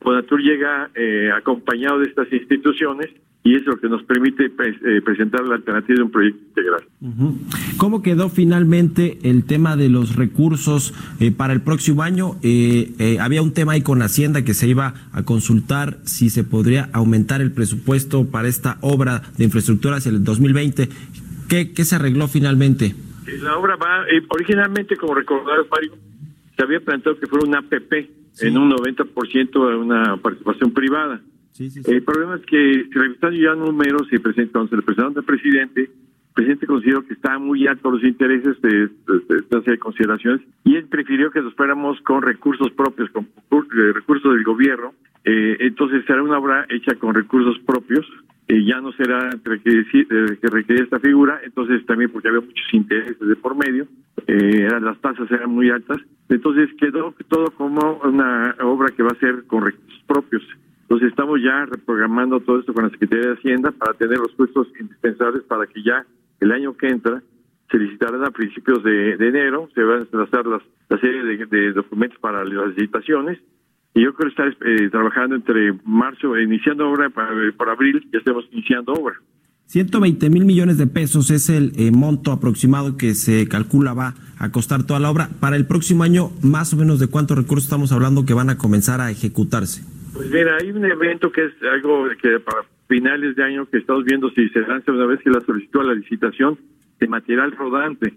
Fonatur 0.00 0.40
llega 0.40 0.90
eh, 0.94 1.30
acompañado 1.34 2.00
de 2.00 2.06
estas 2.06 2.32
instituciones 2.32 3.08
y 3.48 3.54
es 3.54 3.64
lo 3.64 3.78
que 3.78 3.88
nos 3.88 4.02
permite 4.02 4.44
eh, 4.44 5.00
presentar 5.00 5.42
la 5.46 5.54
alternativa 5.54 5.96
de 5.96 6.02
un 6.02 6.10
proyecto 6.10 6.38
integral. 6.48 6.82
¿Cómo 7.78 8.02
quedó 8.02 8.28
finalmente 8.28 9.18
el 9.22 9.46
tema 9.46 9.74
de 9.74 9.88
los 9.88 10.16
recursos 10.16 10.92
eh, 11.18 11.30
para 11.30 11.54
el 11.54 11.62
próximo 11.62 12.02
año? 12.02 12.32
Eh, 12.42 13.16
había 13.18 13.40
un 13.40 13.54
tema 13.54 13.72
ahí 13.72 13.80
con 13.80 14.02
Hacienda 14.02 14.44
que 14.44 14.52
se 14.52 14.68
iba 14.68 14.92
a 15.12 15.22
consultar 15.22 15.96
si 16.04 16.28
se 16.28 16.44
podría 16.44 16.90
aumentar 16.92 17.40
el 17.40 17.50
presupuesto 17.50 18.30
para 18.30 18.48
esta 18.48 18.76
obra 18.82 19.22
de 19.38 19.44
infraestructura 19.44 19.96
hacia 19.96 20.10
el 20.10 20.22
2020. 20.22 20.90
¿Qué, 21.48 21.72
qué 21.72 21.84
se 21.86 21.96
arregló 21.96 22.28
finalmente? 22.28 22.94
La 23.40 23.56
obra 23.56 23.76
va, 23.76 24.04
originalmente, 24.28 24.94
como 24.98 25.14
recordar, 25.14 25.56
Mario, 25.70 25.92
se 26.54 26.62
había 26.62 26.80
planteado 26.80 27.18
que 27.18 27.26
fuera 27.26 27.46
un 27.46 27.56
APP 27.56 27.92
en 28.40 28.58
un 28.58 28.70
90% 28.72 29.70
de 29.70 29.76
una 29.76 30.18
participación 30.18 30.70
privada 30.72 31.22
el 31.58 32.02
problema 32.02 32.36
es 32.36 32.46
que, 32.46 32.86
revisando 32.90 33.36
ya 33.36 33.54
números 33.54 34.06
y 34.10 34.16
entonces 34.16 34.78
le 34.78 34.82
presentaron 34.82 35.16
al 35.16 35.24
presidente, 35.24 35.82
el 35.82 36.34
presidente 36.34 36.66
consideró 36.66 37.04
que 37.04 37.14
estaban 37.14 37.42
muy 37.42 37.66
altos 37.66 37.94
los 37.94 38.04
intereses 38.04 38.60
de, 38.62 38.84
esta 38.84 39.58
serie 39.60 39.72
de 39.72 39.78
consideraciones 39.78 40.40
y 40.64 40.76
él 40.76 40.86
prefirió 40.86 41.30
que 41.32 41.42
nos 41.42 41.54
fuéramos 41.54 42.00
con 42.02 42.22
recursos 42.22 42.70
propios, 42.72 43.10
con 43.10 43.24
eh, 43.24 43.92
recursos 43.92 44.32
del 44.34 44.44
gobierno. 44.44 44.94
Eh, 45.24 45.56
entonces 45.60 46.04
será 46.06 46.22
una 46.22 46.38
obra 46.38 46.64
hecha 46.70 46.94
con 46.94 47.14
recursos 47.14 47.58
propios, 47.66 48.06
eh, 48.46 48.64
ya 48.64 48.80
no 48.80 48.92
será 48.92 49.28
que, 49.42 49.84
que 49.84 50.48
requerir 50.48 50.84
esta 50.84 51.00
figura, 51.00 51.40
entonces 51.42 51.84
también 51.86 52.10
porque 52.10 52.28
había 52.28 52.40
muchos 52.40 52.72
intereses 52.72 53.18
de 53.18 53.36
por 53.36 53.56
medio, 53.56 53.88
eran, 54.26 54.84
las 54.84 54.98
tasas 55.00 55.30
eran 55.32 55.50
muy 55.50 55.70
altas, 55.70 55.98
entonces 56.28 56.70
quedó 56.78 57.14
todo 57.28 57.50
como 57.50 58.00
una 58.04 58.54
obra 58.62 58.94
que 58.96 59.02
va 59.02 59.10
a 59.10 59.18
ser 59.18 59.44
con 59.46 59.66
recursos 59.66 60.02
propios. 60.06 60.42
Entonces 60.88 61.10
estamos 61.10 61.38
ya 61.42 61.66
reprogramando 61.66 62.40
todo 62.40 62.60
esto 62.60 62.72
con 62.72 62.84
la 62.84 62.90
Secretaría 62.90 63.28
de 63.28 63.34
Hacienda 63.34 63.70
para 63.72 63.92
tener 63.92 64.16
los 64.16 64.32
puestos 64.32 64.68
indispensables 64.80 65.42
para 65.42 65.66
que 65.66 65.82
ya 65.82 66.06
el 66.40 66.50
año 66.50 66.74
que 66.78 66.88
entra 66.88 67.22
se 67.70 67.78
licitarán 67.78 68.24
a 68.24 68.30
principios 68.30 68.82
de, 68.82 69.12
enero, 69.16 69.68
se 69.74 69.82
van 69.82 70.00
a 70.00 70.04
trazar 70.06 70.46
las, 70.46 70.62
la 70.88 70.98
serie 70.98 71.22
de, 71.44 71.72
documentos 71.74 72.18
para 72.20 72.42
las 72.42 72.68
licitaciones 72.74 73.38
y 73.92 74.02
yo 74.02 74.14
creo 74.14 74.30
estar 74.30 74.48
eh, 74.48 74.88
trabajando 74.88 75.34
entre 75.36 75.74
marzo, 75.84 76.38
iniciando 76.38 76.88
obra 76.88 77.10
para, 77.10 77.32
por 77.54 77.68
abril, 77.68 78.08
ya 78.10 78.20
estamos 78.20 78.46
iniciando 78.50 78.94
obra. 78.94 79.16
120 79.66 80.30
mil 80.30 80.46
millones 80.46 80.78
de 80.78 80.86
pesos 80.86 81.30
es 81.30 81.50
el 81.50 81.72
eh, 81.76 81.90
monto 81.90 82.32
aproximado 82.32 82.96
que 82.96 83.12
se 83.12 83.46
calcula 83.46 83.92
va 83.92 84.14
a 84.38 84.50
costar 84.50 84.84
toda 84.84 85.00
la 85.00 85.10
obra. 85.10 85.28
Para 85.38 85.56
el 85.56 85.66
próximo 85.66 86.04
año, 86.04 86.30
más 86.42 86.72
o 86.72 86.78
menos 86.78 86.98
de 86.98 87.08
cuántos 87.08 87.36
recursos 87.36 87.64
estamos 87.64 87.92
hablando 87.92 88.24
que 88.24 88.32
van 88.32 88.48
a 88.48 88.56
comenzar 88.56 89.02
a 89.02 89.10
ejecutarse. 89.10 89.97
Pues 90.18 90.32
mira, 90.32 90.56
hay 90.60 90.72
un 90.72 90.84
evento 90.84 91.30
que 91.30 91.44
es 91.44 91.52
algo 91.62 92.08
que 92.20 92.40
para 92.40 92.64
finales 92.88 93.36
de 93.36 93.44
año 93.44 93.66
que 93.66 93.78
estamos 93.78 94.04
viendo 94.04 94.28
si 94.30 94.48
se 94.48 94.62
lanza 94.62 94.90
una 94.90 95.06
vez 95.06 95.20
que 95.22 95.30
la 95.30 95.40
solicitó 95.42 95.80
la 95.80 95.94
licitación 95.94 96.58
de 96.98 97.06
material 97.06 97.52
rodante. 97.52 98.14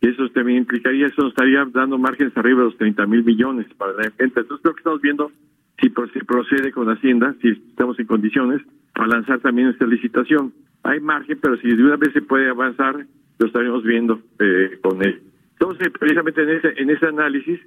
Eso 0.00 0.28
también 0.28 0.58
implicaría, 0.58 1.08
eso 1.08 1.22
nos 1.22 1.32
estaría 1.32 1.64
dando 1.72 1.98
márgenes 1.98 2.36
arriba 2.36 2.60
de 2.60 2.66
los 2.66 2.78
30 2.78 3.06
mil 3.06 3.24
millones 3.24 3.66
para 3.76 3.92
la 3.92 4.12
venta. 4.16 4.38
Entonces 4.40 4.62
creo 4.62 4.74
que 4.74 4.78
estamos 4.78 5.00
viendo 5.00 5.32
si 5.80 5.88
procede 5.88 6.70
con 6.70 6.88
Hacienda, 6.88 7.34
si 7.42 7.48
estamos 7.48 7.98
en 7.98 8.06
condiciones 8.06 8.62
para 8.94 9.08
lanzar 9.08 9.40
también 9.40 9.66
esta 9.66 9.84
licitación. 9.84 10.52
Hay 10.84 11.00
margen, 11.00 11.40
pero 11.42 11.56
si 11.56 11.74
de 11.74 11.82
una 11.82 11.96
vez 11.96 12.12
se 12.12 12.22
puede 12.22 12.50
avanzar, 12.50 13.04
lo 13.40 13.46
estaremos 13.48 13.82
viendo 13.82 14.22
eh, 14.38 14.78
con 14.80 15.02
él. 15.02 15.20
Entonces, 15.58 15.88
precisamente 15.98 16.40
en 16.40 16.50
ese, 16.50 16.72
en 16.76 16.90
ese 16.90 17.06
análisis, 17.06 17.58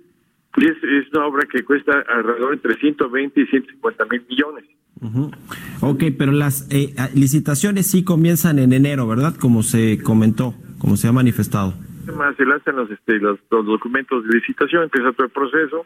y 0.57 0.65
es, 0.65 1.13
una 1.13 1.25
obra 1.25 1.47
que 1.51 1.63
cuesta 1.63 2.03
alrededor 2.07 2.53
entre 2.53 2.75
120 2.75 3.41
y 3.41 3.45
150 3.45 4.05
mil 4.05 4.25
millones. 4.29 4.65
Ok, 5.81 6.03
pero 6.17 6.31
las 6.31 6.67
eh, 6.71 6.93
licitaciones 7.13 7.87
sí 7.87 8.03
comienzan 8.03 8.59
en 8.59 8.71
enero, 8.73 9.07
¿verdad? 9.07 9.35
Como 9.35 9.61
se 9.63 10.01
comentó, 10.01 10.55
como 10.79 10.95
se 10.95 11.07
ha 11.07 11.11
manifestado. 11.11 11.73
Se 12.37 12.45
lanzan 12.45 12.77
los, 12.77 12.89
este, 12.89 13.19
los, 13.19 13.39
documentos 13.49 14.23
de 14.25 14.35
licitación, 14.35 14.83
empieza 14.83 15.11
todo 15.11 15.25
el 15.25 15.33
proceso. 15.33 15.85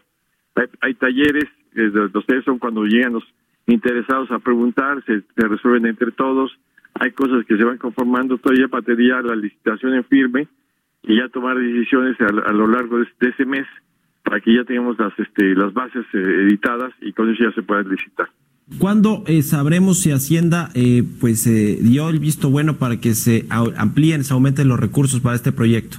Hay, 0.81 0.93
talleres, 0.95 1.45
eh, 1.75 1.89
los 2.13 2.25
talleres 2.25 2.45
son 2.45 2.59
cuando 2.59 2.83
llegan 2.83 3.13
los 3.13 3.23
interesados 3.65 4.29
a 4.31 4.39
preguntar, 4.39 5.03
se, 5.05 5.23
resuelven 5.35 5.87
entre 5.87 6.11
todos. 6.11 6.51
Hay 6.95 7.11
cosas 7.11 7.45
que 7.45 7.57
se 7.57 7.63
van 7.63 7.77
conformando 7.77 8.37
todavía 8.37 8.67
para 8.67 8.83
tener 8.83 9.23
la 9.23 9.35
licitación 9.35 9.93
en 9.93 10.03
firme 10.03 10.47
y 11.03 11.17
ya 11.17 11.29
tomar 11.29 11.57
decisiones 11.57 12.17
a, 12.21 12.51
lo 12.51 12.67
largo 12.67 12.97
de 12.99 13.07
ese 13.21 13.45
mes 13.45 13.65
para 14.29 14.41
que 14.41 14.53
ya 14.53 14.63
tengamos 14.63 14.95
las 14.99 15.11
este, 15.17 15.55
las 15.55 15.73
bases 15.73 16.05
eh, 16.13 16.45
editadas 16.47 16.93
y 17.01 17.11
con 17.13 17.31
eso 17.31 17.45
ya 17.45 17.51
se 17.51 17.63
pueda 17.63 17.81
licitar. 17.81 18.29
¿Cuándo 18.77 19.23
eh, 19.25 19.41
sabremos 19.41 20.01
si 20.01 20.11
Hacienda 20.11 20.69
eh, 20.75 21.01
pues 21.19 21.45
dio 21.45 22.09
el 22.09 22.19
visto 22.19 22.51
bueno 22.51 22.75
para 22.77 22.97
que 23.01 23.15
se 23.15 23.47
amplíen, 23.49 24.23
se 24.23 24.35
aumenten 24.35 24.67
los 24.67 24.79
recursos 24.79 25.19
para 25.19 25.33
este 25.33 25.51
proyecto? 25.51 25.97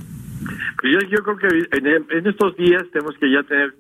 Pues 0.80 0.92
yo, 1.10 1.18
creo 1.24 1.36
que 1.38 1.48
en, 1.76 2.26
estos 2.28 2.56
días 2.56 2.84
tenemos 2.92 3.18
que 3.18 3.32
ya 3.32 3.42
tener 3.42 3.74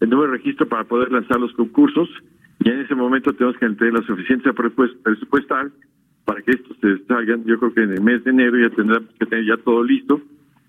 el 0.00 0.10
nuevo 0.10 0.26
registro 0.26 0.68
para 0.68 0.84
poder 0.84 1.10
lanzar 1.10 1.40
los 1.40 1.54
concursos 1.54 2.10
y 2.62 2.68
en 2.68 2.80
ese 2.80 2.94
momento 2.94 3.32
tenemos 3.32 3.56
que 3.56 3.66
tener 3.70 3.94
la 3.94 4.02
suficiencia 4.02 4.52
presupuestal 4.52 5.72
para 6.26 6.42
que 6.42 6.50
estos 6.50 6.76
se 6.82 6.98
salgan. 7.06 7.42
Yo 7.46 7.58
creo 7.58 7.72
que 7.72 7.84
en 7.84 7.92
el 7.92 8.02
mes 8.02 8.22
de 8.22 8.32
enero 8.32 8.58
ya 8.58 8.76
tendremos 8.76 9.08
que 9.18 9.24
tener 9.24 9.46
ya 9.46 9.56
todo 9.56 9.82
listo 9.82 10.20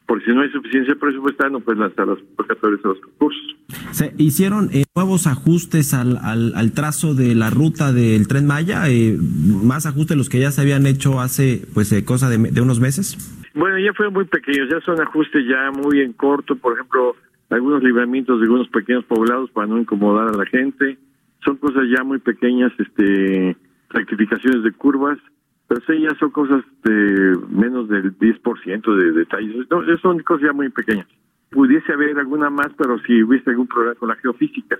porque 0.05 0.25
si 0.25 0.31
no 0.31 0.41
hay 0.41 0.49
suficiencia 0.49 0.95
presupuestal 0.95 1.51
no 1.51 1.59
puedes 1.59 1.79
lanzar 1.79 2.07
los 2.07 2.19
convocatorios 2.19 2.83
a 2.83 2.87
los 2.89 2.99
concursos. 2.99 3.55
¿Se 3.91 4.13
hicieron 4.17 4.69
eh, 4.73 4.83
nuevos 4.95 5.27
ajustes 5.27 5.93
al, 5.93 6.17
al, 6.23 6.71
trazo 6.73 7.13
de 7.13 7.35
la 7.35 7.49
ruta 7.49 7.93
del 7.93 8.27
Tren 8.27 8.45
Maya? 8.45 8.89
Eh, 8.89 9.17
¿Más 9.17 9.85
ajustes 9.85 10.09
de 10.09 10.15
los 10.15 10.29
que 10.29 10.39
ya 10.39 10.51
se 10.51 10.61
habían 10.61 10.85
hecho 10.85 11.19
hace 11.19 11.61
pues 11.73 11.91
eh, 11.91 12.03
cosa 12.03 12.29
de, 12.29 12.37
de, 12.37 12.61
unos 12.61 12.79
meses? 12.79 13.17
Bueno, 13.53 13.79
ya 13.79 13.93
fueron 13.93 14.13
muy 14.13 14.25
pequeños, 14.25 14.67
ya 14.69 14.81
son 14.81 14.99
ajustes 15.01 15.45
ya 15.47 15.71
muy 15.71 16.01
en 16.01 16.13
corto, 16.13 16.55
por 16.55 16.73
ejemplo, 16.73 17.15
algunos 17.49 17.83
libramientos 17.83 18.39
de 18.39 18.45
algunos 18.45 18.67
pequeños 18.69 19.05
poblados 19.05 19.51
para 19.51 19.67
no 19.67 19.79
incomodar 19.79 20.29
a 20.29 20.37
la 20.37 20.45
gente. 20.45 20.97
Son 21.45 21.57
cosas 21.57 21.83
ya 21.95 22.03
muy 22.03 22.19
pequeñas, 22.19 22.71
este 22.79 23.55
rectificaciones 23.89 24.63
de 24.63 24.71
curvas 24.71 25.19
pero 25.73 25.85
sí, 25.87 26.03
ya 26.03 26.15
son 26.19 26.29
cosas 26.29 26.63
de 26.83 27.35
menos 27.49 27.89
del 27.89 28.15
10% 28.19 28.95
de 28.95 29.11
detalles. 29.11 29.67
No, 29.71 29.81
son 30.01 30.19
cosas 30.19 30.45
ya 30.45 30.53
muy 30.53 30.69
pequeñas. 30.69 31.07
Pudiese 31.49 31.93
haber 31.93 32.19
alguna 32.19 32.51
más, 32.51 32.67
pero 32.77 32.99
si 32.99 33.23
hubiese 33.23 33.49
algún 33.49 33.65
problema 33.65 33.95
con 33.95 34.09
la 34.09 34.15
geofísica, 34.17 34.77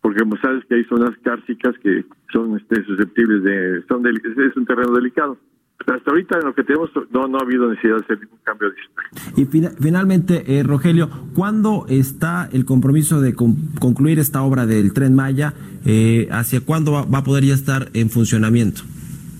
porque 0.00 0.20
como 0.20 0.38
sabes 0.38 0.64
que 0.64 0.76
hay 0.76 0.84
zonas 0.84 1.10
cársicas 1.22 1.76
que 1.82 2.06
son 2.32 2.56
este, 2.56 2.82
susceptibles 2.84 3.42
de... 3.42 3.82
son 3.86 4.06
Es 4.06 4.56
un 4.56 4.64
terreno 4.64 4.92
delicado. 4.92 5.36
Pero 5.76 5.98
hasta 5.98 6.10
ahorita 6.10 6.38
en 6.38 6.46
lo 6.46 6.54
que 6.54 6.64
tenemos 6.64 6.90
no, 7.10 7.26
no 7.28 7.38
ha 7.38 7.42
habido 7.42 7.68
necesidad 7.68 7.96
de 7.96 8.04
hacer 8.04 8.20
ningún 8.20 8.38
cambio 8.42 8.68
Y 9.36 9.44
finalmente, 9.44 10.58
eh, 10.58 10.62
Rogelio, 10.62 11.10
¿cuándo 11.34 11.84
está 11.88 12.48
el 12.50 12.64
compromiso 12.64 13.20
de 13.20 13.34
concluir 13.34 14.18
esta 14.18 14.42
obra 14.42 14.64
del 14.64 14.94
Tren 14.94 15.14
Maya? 15.14 15.52
Eh, 15.84 16.28
¿Hacia 16.30 16.62
cuándo 16.62 16.92
va 16.92 17.18
a 17.18 17.24
poder 17.24 17.44
ya 17.44 17.54
estar 17.54 17.88
en 17.92 18.08
funcionamiento? 18.08 18.82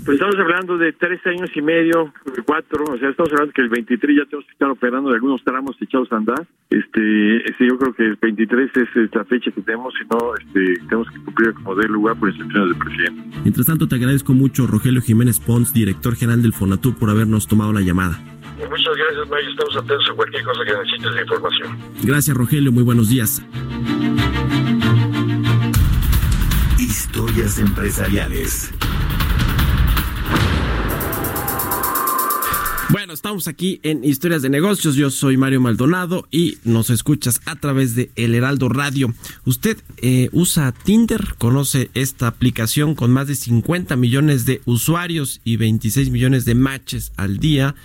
Pues 0.05 0.15
estamos 0.15 0.37
hablando 0.39 0.79
de 0.79 0.93
tres 0.93 1.21
años 1.27 1.51
y 1.55 1.61
medio, 1.61 2.13
cuatro, 2.47 2.85
o 2.85 2.99
sea, 2.99 3.11
estamos 3.11 3.31
hablando 3.33 3.53
que 3.53 3.61
el 3.61 3.69
23 3.69 4.17
ya 4.17 4.25
tenemos 4.25 4.47
que 4.47 4.53
estar 4.53 4.71
operando 4.71 5.11
de 5.11 5.17
algunos 5.17 5.45
tramos 5.45 5.77
echados 5.81 6.11
a 6.11 6.17
andar. 6.17 6.47
Este, 6.71 7.37
este 7.49 7.67
yo 7.69 7.77
creo 7.79 7.93
que 7.93 8.05
el 8.05 8.17
23 8.17 8.71
es 8.77 8.97
esta 8.97 9.25
fecha 9.27 9.51
que 9.51 9.61
tenemos, 9.61 9.93
si 9.95 10.05
no, 10.09 10.35
este, 10.35 10.81
tenemos 10.87 11.09
que 11.11 11.19
cumplir 11.21 11.53
como 11.55 11.75
dé 11.75 11.87
lugar 11.89 12.19
por 12.19 12.31
instrucciones 12.31 12.71
del 12.71 12.79
presidente. 12.79 13.39
Mientras 13.43 13.67
tanto, 13.67 13.89
te 13.89 13.97
agradezco 13.97 14.33
mucho, 14.33 14.67
Rogelio 14.67 15.03
Jiménez 15.03 15.39
Pons, 15.39 15.75
director 15.75 16.17
general 16.17 16.43
del 16.43 16.55
Fonatur, 16.55 16.97
por 16.97 17.11
habernos 17.11 17.47
tomado 17.47 17.73
la 17.73 17.83
llamada. 17.83 18.19
Muchas 18.69 18.97
gracias, 18.97 19.29
Mayo. 19.29 19.51
Estamos 19.51 19.77
atentos 19.77 20.11
a 20.11 20.15
cualquier 20.15 20.45
cosa 20.45 20.61
que 20.65 20.73
necesites 20.73 21.15
de 21.15 21.23
información. 21.23 21.79
Gracias, 22.05 22.37
Rogelio. 22.37 22.73
Muy 22.73 22.83
buenos 22.83 23.09
días. 23.09 23.43
Historias 26.79 27.59
empresariales. 27.59 28.73
Bueno, 32.91 33.13
estamos 33.13 33.47
aquí 33.47 33.79
en 33.85 34.03
Historias 34.03 34.43
de 34.43 34.49
Negocios. 34.49 34.97
Yo 34.97 35.11
soy 35.11 35.37
Mario 35.37 35.61
Maldonado 35.61 36.27
y 36.33 36.59
nos 36.65 36.91
escuchas 36.91 37.41
a 37.45 37.55
través 37.55 37.95
de 37.95 38.11
El 38.17 38.35
Heraldo 38.35 38.69
Radio. 38.69 39.15
¿Usted 39.45 39.79
eh, 39.99 40.29
usa 40.33 40.73
Tinder? 40.73 41.37
¿Conoce 41.39 41.91
esta 41.95 42.27
aplicación 42.27 42.97
con 42.97 43.13
más 43.13 43.29
de 43.29 43.37
50 43.37 43.95
millones 43.95 44.45
de 44.45 44.61
usuarios 44.65 45.41
y 45.45 45.57
26 45.57 46.11
millones 46.11 46.45
de 46.45 46.57
matches 46.57 47.13
al 47.17 47.39
día? 47.39 47.77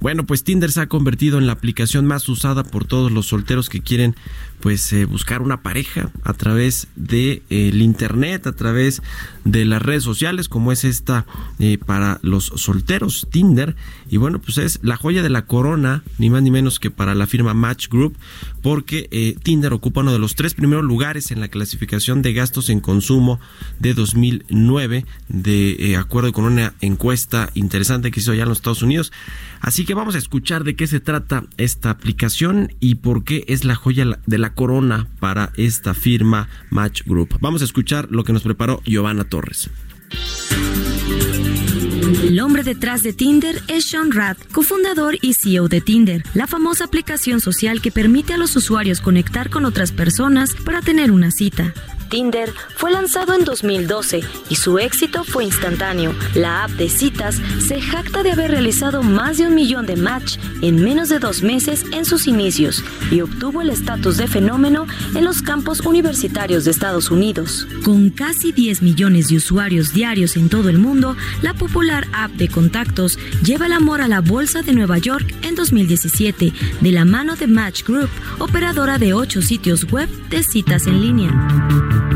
Bueno, 0.00 0.24
pues 0.24 0.42
Tinder 0.42 0.72
se 0.72 0.80
ha 0.80 0.88
convertido 0.88 1.36
en 1.38 1.46
la 1.46 1.52
aplicación 1.52 2.06
más 2.06 2.26
usada 2.28 2.64
por 2.64 2.86
todos 2.86 3.12
los 3.12 3.26
solteros 3.26 3.68
que 3.68 3.80
quieren 3.80 4.16
pues 4.60 4.92
eh, 4.92 5.04
buscar 5.04 5.42
una 5.42 5.62
pareja 5.62 6.10
a 6.22 6.32
través 6.32 6.88
de 6.96 7.42
eh, 7.50 7.70
internet, 7.74 8.46
a 8.46 8.52
través 8.52 9.02
de 9.44 9.64
las 9.64 9.82
redes 9.82 10.02
sociales, 10.02 10.48
como 10.48 10.72
es 10.72 10.84
esta 10.84 11.26
eh, 11.58 11.78
para 11.78 12.18
los 12.22 12.52
solteros, 12.56 13.28
Tinder. 13.30 13.76
Y 14.08 14.16
bueno, 14.16 14.40
pues 14.40 14.58
es 14.58 14.80
la 14.82 14.96
joya 14.96 15.22
de 15.22 15.30
la 15.30 15.46
corona, 15.46 16.02
ni 16.18 16.30
más 16.30 16.42
ni 16.42 16.50
menos 16.50 16.80
que 16.80 16.90
para 16.90 17.14
la 17.14 17.26
firma 17.26 17.54
Match 17.54 17.88
Group, 17.88 18.16
porque 18.62 19.36
Tinder 19.42 19.72
ocupa 19.72 20.00
uno 20.00 20.12
de 20.12 20.18
los 20.18 20.34
tres 20.34 20.54
primeros 20.54 20.84
lugares 20.84 21.30
en 21.30 21.40
la 21.40 21.48
clasificación 21.48 22.22
de 22.22 22.32
gastos 22.32 22.70
en 22.70 22.80
consumo 22.80 23.40
de 23.78 23.94
2009, 23.94 25.06
de 25.28 25.96
acuerdo 25.98 26.32
con 26.32 26.44
una 26.44 26.74
encuesta 26.80 27.50
interesante 27.54 28.10
que 28.10 28.20
hizo 28.20 28.32
allá 28.32 28.42
en 28.42 28.48
los 28.48 28.58
Estados 28.58 28.82
Unidos. 28.82 29.12
Así 29.60 29.84
que 29.84 29.94
vamos 29.94 30.14
a 30.14 30.18
escuchar 30.18 30.64
de 30.64 30.76
qué 30.76 30.86
se 30.86 31.00
trata 31.00 31.44
esta 31.56 31.90
aplicación 31.90 32.72
y 32.80 32.96
por 32.96 33.24
qué 33.24 33.44
es 33.48 33.64
la 33.64 33.74
joya 33.74 34.18
de 34.26 34.38
la 34.38 34.45
corona 34.54 35.08
para 35.20 35.52
esta 35.56 35.94
firma 35.94 36.48
Match 36.70 37.02
Group. 37.04 37.36
Vamos 37.40 37.62
a 37.62 37.64
escuchar 37.64 38.08
lo 38.10 38.24
que 38.24 38.32
nos 38.32 38.42
preparó 38.42 38.80
Giovanna 38.84 39.24
Torres. 39.24 39.70
El 42.06 42.38
hombre 42.38 42.62
detrás 42.62 43.02
de 43.02 43.12
Tinder 43.12 43.60
es 43.66 43.86
Sean 43.86 44.12
Rad, 44.12 44.36
cofundador 44.52 45.18
y 45.22 45.34
CEO 45.34 45.66
de 45.66 45.80
Tinder, 45.80 46.22
la 46.34 46.46
famosa 46.46 46.84
aplicación 46.84 47.40
social 47.40 47.82
que 47.82 47.90
permite 47.90 48.32
a 48.32 48.36
los 48.36 48.54
usuarios 48.54 49.00
conectar 49.00 49.50
con 49.50 49.64
otras 49.64 49.90
personas 49.90 50.54
para 50.54 50.82
tener 50.82 51.10
una 51.10 51.32
cita. 51.32 51.74
Tinder 52.08 52.52
fue 52.76 52.92
lanzado 52.92 53.34
en 53.34 53.44
2012 53.44 54.20
y 54.48 54.56
su 54.56 54.78
éxito 54.78 55.24
fue 55.24 55.44
instantáneo. 55.44 56.14
La 56.34 56.64
app 56.64 56.70
de 56.72 56.88
citas 56.88 57.40
se 57.58 57.80
jacta 57.80 58.22
de 58.22 58.32
haber 58.32 58.50
realizado 58.50 59.02
más 59.02 59.38
de 59.38 59.46
un 59.46 59.54
millón 59.54 59.86
de 59.86 59.96
match 59.96 60.38
en 60.62 60.82
menos 60.82 61.08
de 61.08 61.18
dos 61.18 61.42
meses 61.42 61.84
en 61.92 62.04
sus 62.04 62.26
inicios 62.26 62.84
y 63.10 63.20
obtuvo 63.20 63.60
el 63.62 63.70
estatus 63.70 64.16
de 64.16 64.28
fenómeno 64.28 64.86
en 65.14 65.24
los 65.24 65.42
campos 65.42 65.80
universitarios 65.80 66.64
de 66.64 66.70
Estados 66.70 67.10
Unidos. 67.10 67.66
Con 67.84 68.10
casi 68.10 68.52
10 68.52 68.82
millones 68.82 69.28
de 69.28 69.36
usuarios 69.36 69.92
diarios 69.92 70.36
en 70.36 70.48
todo 70.48 70.68
el 70.68 70.78
mundo, 70.78 71.16
la 71.42 71.54
popular 71.54 71.95
app 72.12 72.32
de 72.32 72.48
contactos 72.48 73.18
lleva 73.42 73.66
el 73.66 73.72
amor 73.72 74.00
a 74.00 74.08
la 74.08 74.20
Bolsa 74.20 74.62
de 74.62 74.72
Nueva 74.72 74.98
York 74.98 75.34
en 75.42 75.54
2017 75.54 76.52
de 76.80 76.92
la 76.92 77.04
mano 77.04 77.36
de 77.36 77.46
Match 77.46 77.84
Group, 77.84 78.10
operadora 78.38 78.98
de 78.98 79.12
ocho 79.14 79.42
sitios 79.42 79.90
web 79.90 80.08
de 80.28 80.42
citas 80.42 80.86
en 80.86 81.00
línea. 81.00 82.15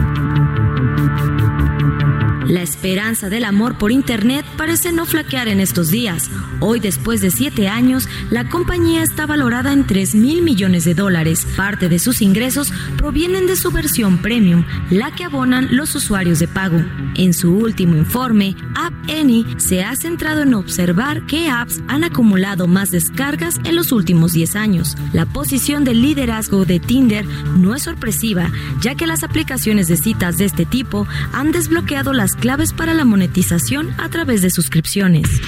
La 2.50 2.62
esperanza 2.62 3.28
del 3.28 3.44
amor 3.44 3.78
por 3.78 3.92
Internet 3.92 4.44
parece 4.56 4.90
no 4.90 5.06
flaquear 5.06 5.46
en 5.46 5.60
estos 5.60 5.88
días. 5.88 6.28
Hoy, 6.58 6.80
después 6.80 7.20
de 7.20 7.30
siete 7.30 7.68
años, 7.68 8.08
la 8.28 8.48
compañía 8.48 9.04
está 9.04 9.24
valorada 9.24 9.72
en 9.72 9.86
3 9.86 10.16
mil 10.16 10.42
millones 10.42 10.84
de 10.84 10.94
dólares. 10.94 11.46
Parte 11.56 11.88
de 11.88 12.00
sus 12.00 12.20
ingresos 12.20 12.72
provienen 12.96 13.46
de 13.46 13.54
su 13.54 13.70
versión 13.70 14.18
premium, 14.18 14.64
la 14.90 15.14
que 15.14 15.22
abonan 15.22 15.68
los 15.76 15.94
usuarios 15.94 16.40
de 16.40 16.48
pago. 16.48 16.82
En 17.14 17.34
su 17.34 17.54
último 17.54 17.94
informe, 17.96 18.56
App 18.74 18.94
Any 19.08 19.46
se 19.58 19.84
ha 19.84 19.94
centrado 19.94 20.42
en 20.42 20.54
observar 20.54 21.26
qué 21.26 21.48
apps 21.48 21.80
han 21.86 22.02
acumulado 22.02 22.66
más 22.66 22.90
descargas 22.90 23.60
en 23.62 23.76
los 23.76 23.92
últimos 23.92 24.32
10 24.32 24.56
años. 24.56 24.96
La 25.12 25.24
posición 25.24 25.84
de 25.84 25.94
liderazgo 25.94 26.64
de 26.64 26.80
Tinder 26.80 27.24
no 27.26 27.76
es 27.76 27.84
sorpresiva, 27.84 28.50
ya 28.80 28.96
que 28.96 29.06
las 29.06 29.22
aplicaciones 29.22 29.86
de 29.86 29.96
citas 29.96 30.36
de 30.36 30.46
este 30.46 30.66
tipo 30.66 31.06
han 31.32 31.52
desbloqueado 31.52 32.12
las 32.12 32.39
claves 32.40 32.72
para 32.72 32.94
la 32.94 33.04
monetización 33.04 33.94
a 33.98 34.08
través 34.08 34.42
de 34.42 34.50
suscripciones. 34.50 35.40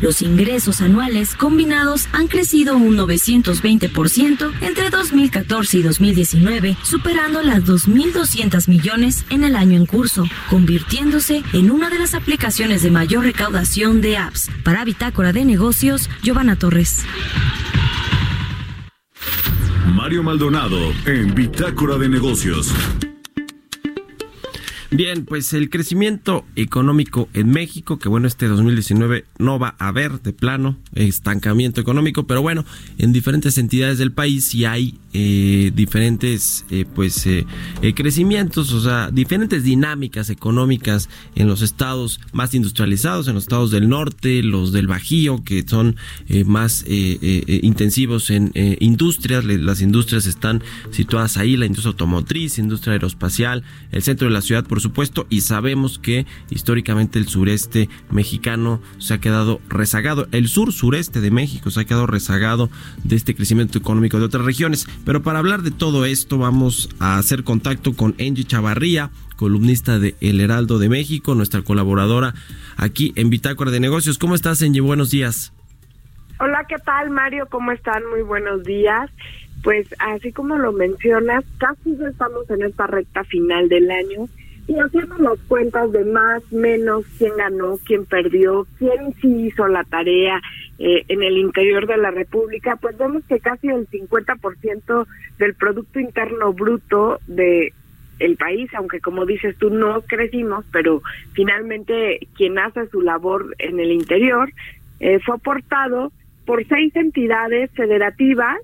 Los 0.00 0.20
ingresos 0.20 0.82
anuales 0.82 1.34
combinados 1.34 2.08
han 2.12 2.28
crecido 2.28 2.76
un 2.76 2.96
920% 2.96 4.52
entre 4.60 4.90
2014 4.90 5.78
y 5.78 5.82
2019, 5.82 6.76
superando 6.82 7.42
las 7.42 7.64
2.200 7.64 8.68
millones 8.68 9.24
en 9.30 9.44
el 9.44 9.56
año 9.56 9.78
en 9.78 9.86
curso, 9.86 10.24
convirtiéndose 10.50 11.42
en 11.54 11.70
una 11.70 11.88
de 11.88 11.98
las 11.98 12.12
aplicaciones 12.12 12.82
de 12.82 12.90
mayor 12.90 13.24
recaudación 13.24 14.02
de 14.02 14.18
apps. 14.18 14.50
Para 14.62 14.84
Bitácora 14.84 15.32
de 15.32 15.46
Negocios, 15.46 16.10
Giovanna 16.22 16.56
Torres. 16.56 17.02
Mario 19.86 20.22
Maldonado 20.22 20.92
en 21.06 21.34
Bitácora 21.34 21.96
de 21.96 22.10
Negocios. 22.10 22.74
Bien, 24.94 25.24
pues 25.24 25.52
el 25.54 25.70
crecimiento 25.70 26.44
económico 26.54 27.28
en 27.34 27.50
México, 27.50 27.98
que 27.98 28.08
bueno, 28.08 28.28
este 28.28 28.46
2019 28.46 29.24
no 29.38 29.58
va 29.58 29.74
a 29.80 29.88
haber 29.88 30.22
de 30.22 30.32
plano 30.32 30.78
estancamiento 30.94 31.80
económico, 31.80 32.28
pero 32.28 32.42
bueno, 32.42 32.64
en 32.98 33.12
diferentes 33.12 33.58
entidades 33.58 33.98
del 33.98 34.12
país 34.12 34.44
sí 34.44 34.64
hay 34.64 34.94
eh, 35.12 35.72
diferentes 35.74 36.64
eh, 36.70 36.84
pues 36.92 37.26
eh, 37.26 37.44
crecimientos, 37.94 38.72
o 38.72 38.80
sea, 38.80 39.10
diferentes 39.10 39.64
dinámicas 39.64 40.30
económicas 40.30 41.08
en 41.34 41.48
los 41.48 41.62
estados 41.62 42.20
más 42.32 42.54
industrializados, 42.54 43.26
en 43.26 43.34
los 43.34 43.44
estados 43.44 43.72
del 43.72 43.88
norte, 43.88 44.44
los 44.44 44.72
del 44.72 44.86
Bajío, 44.86 45.42
que 45.42 45.64
son 45.66 45.96
más 46.46 46.84
intensivos 46.86 48.30
en 48.30 48.52
industrias, 48.80 49.44
las 49.44 49.80
industrias 49.80 50.26
están 50.26 50.62
situadas 50.90 51.36
ahí, 51.36 51.56
la 51.56 51.66
industria 51.66 51.90
automotriz, 51.90 52.58
industria 52.58 52.92
aeroespacial, 52.94 53.62
el 53.90 54.02
centro 54.02 54.28
de 54.28 54.34
la 54.34 54.40
ciudad, 54.40 54.64
por 54.64 54.80
supuesto, 54.84 55.26
y 55.28 55.40
sabemos 55.40 55.98
que 55.98 56.26
históricamente 56.50 57.18
el 57.18 57.26
sureste 57.26 57.88
mexicano 58.10 58.80
se 58.98 59.14
ha 59.14 59.18
quedado 59.18 59.60
rezagado. 59.68 60.28
El 60.30 60.48
sur 60.48 60.72
sureste 60.72 61.20
de 61.20 61.30
México 61.30 61.70
se 61.70 61.80
ha 61.80 61.84
quedado 61.84 62.06
rezagado 62.06 62.70
de 63.02 63.16
este 63.16 63.34
crecimiento 63.34 63.78
económico 63.78 64.18
de 64.18 64.26
otras 64.26 64.44
regiones. 64.44 64.86
Pero 65.04 65.22
para 65.22 65.40
hablar 65.40 65.62
de 65.62 65.70
todo 65.70 66.04
esto 66.04 66.38
vamos 66.38 66.88
a 67.00 67.18
hacer 67.18 67.42
contacto 67.44 67.94
con 67.94 68.14
Angie 68.20 68.44
Chavarría, 68.44 69.10
columnista 69.36 69.98
de 69.98 70.14
El 70.20 70.40
Heraldo 70.40 70.78
de 70.78 70.88
México, 70.88 71.34
nuestra 71.34 71.62
colaboradora 71.62 72.34
aquí 72.76 73.12
en 73.16 73.30
Bitácora 73.30 73.70
de 73.70 73.80
Negocios. 73.80 74.18
¿Cómo 74.18 74.34
estás, 74.34 74.62
Angie? 74.62 74.80
Buenos 74.80 75.10
días. 75.10 75.52
Hola, 76.38 76.64
¿qué 76.68 76.76
tal, 76.84 77.10
Mario? 77.10 77.46
¿Cómo 77.50 77.72
están? 77.72 78.02
Muy 78.10 78.22
buenos 78.22 78.62
días. 78.64 79.10
Pues 79.62 79.86
así 79.98 80.30
como 80.30 80.58
lo 80.58 80.72
mencionas, 80.72 81.42
casi 81.56 81.96
ya 81.96 82.08
estamos 82.08 82.48
en 82.50 82.62
esta 82.62 82.86
recta 82.86 83.24
final 83.24 83.68
del 83.70 83.90
año 83.90 84.28
y 84.66 84.78
haciendo 84.78 85.18
las 85.18 85.38
cuentas 85.46 85.92
de 85.92 86.04
más, 86.04 86.42
menos, 86.50 87.04
quién 87.18 87.36
ganó, 87.36 87.78
quién 87.84 88.06
perdió, 88.06 88.66
quién 88.78 89.14
sí 89.20 89.46
hizo 89.46 89.68
la 89.68 89.84
tarea 89.84 90.40
eh, 90.78 91.04
en 91.08 91.22
el 91.22 91.38
interior 91.38 91.86
de 91.86 91.98
la 91.98 92.10
República, 92.10 92.76
pues 92.76 92.96
vemos 92.96 93.22
que 93.28 93.40
casi 93.40 93.68
el 93.68 93.88
50% 93.88 95.06
del 95.38 95.54
Producto 95.54 96.00
Interno 96.00 96.52
Bruto 96.52 97.20
de 97.26 97.72
el 98.20 98.36
país, 98.36 98.70
aunque 98.74 99.00
como 99.00 99.26
dices 99.26 99.56
tú 99.58 99.70
no 99.70 100.00
crecimos, 100.02 100.64
pero 100.72 101.02
finalmente 101.32 102.28
quien 102.36 102.58
hace 102.58 102.86
su 102.88 103.02
labor 103.02 103.56
en 103.58 103.80
el 103.80 103.90
interior 103.90 104.50
eh, 105.00 105.18
fue 105.18 105.34
aportado 105.34 106.12
por 106.46 106.64
seis 106.66 106.94
entidades 106.94 107.70
federativas 107.72 108.58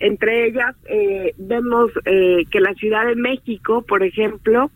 entre 0.00 0.46
ellas 0.46 0.76
eh, 0.88 1.34
vemos 1.38 1.90
eh, 2.04 2.44
que 2.50 2.60
la 2.60 2.74
Ciudad 2.74 3.06
de 3.06 3.16
México, 3.16 3.82
por 3.82 4.02
ejemplo, 4.02 4.70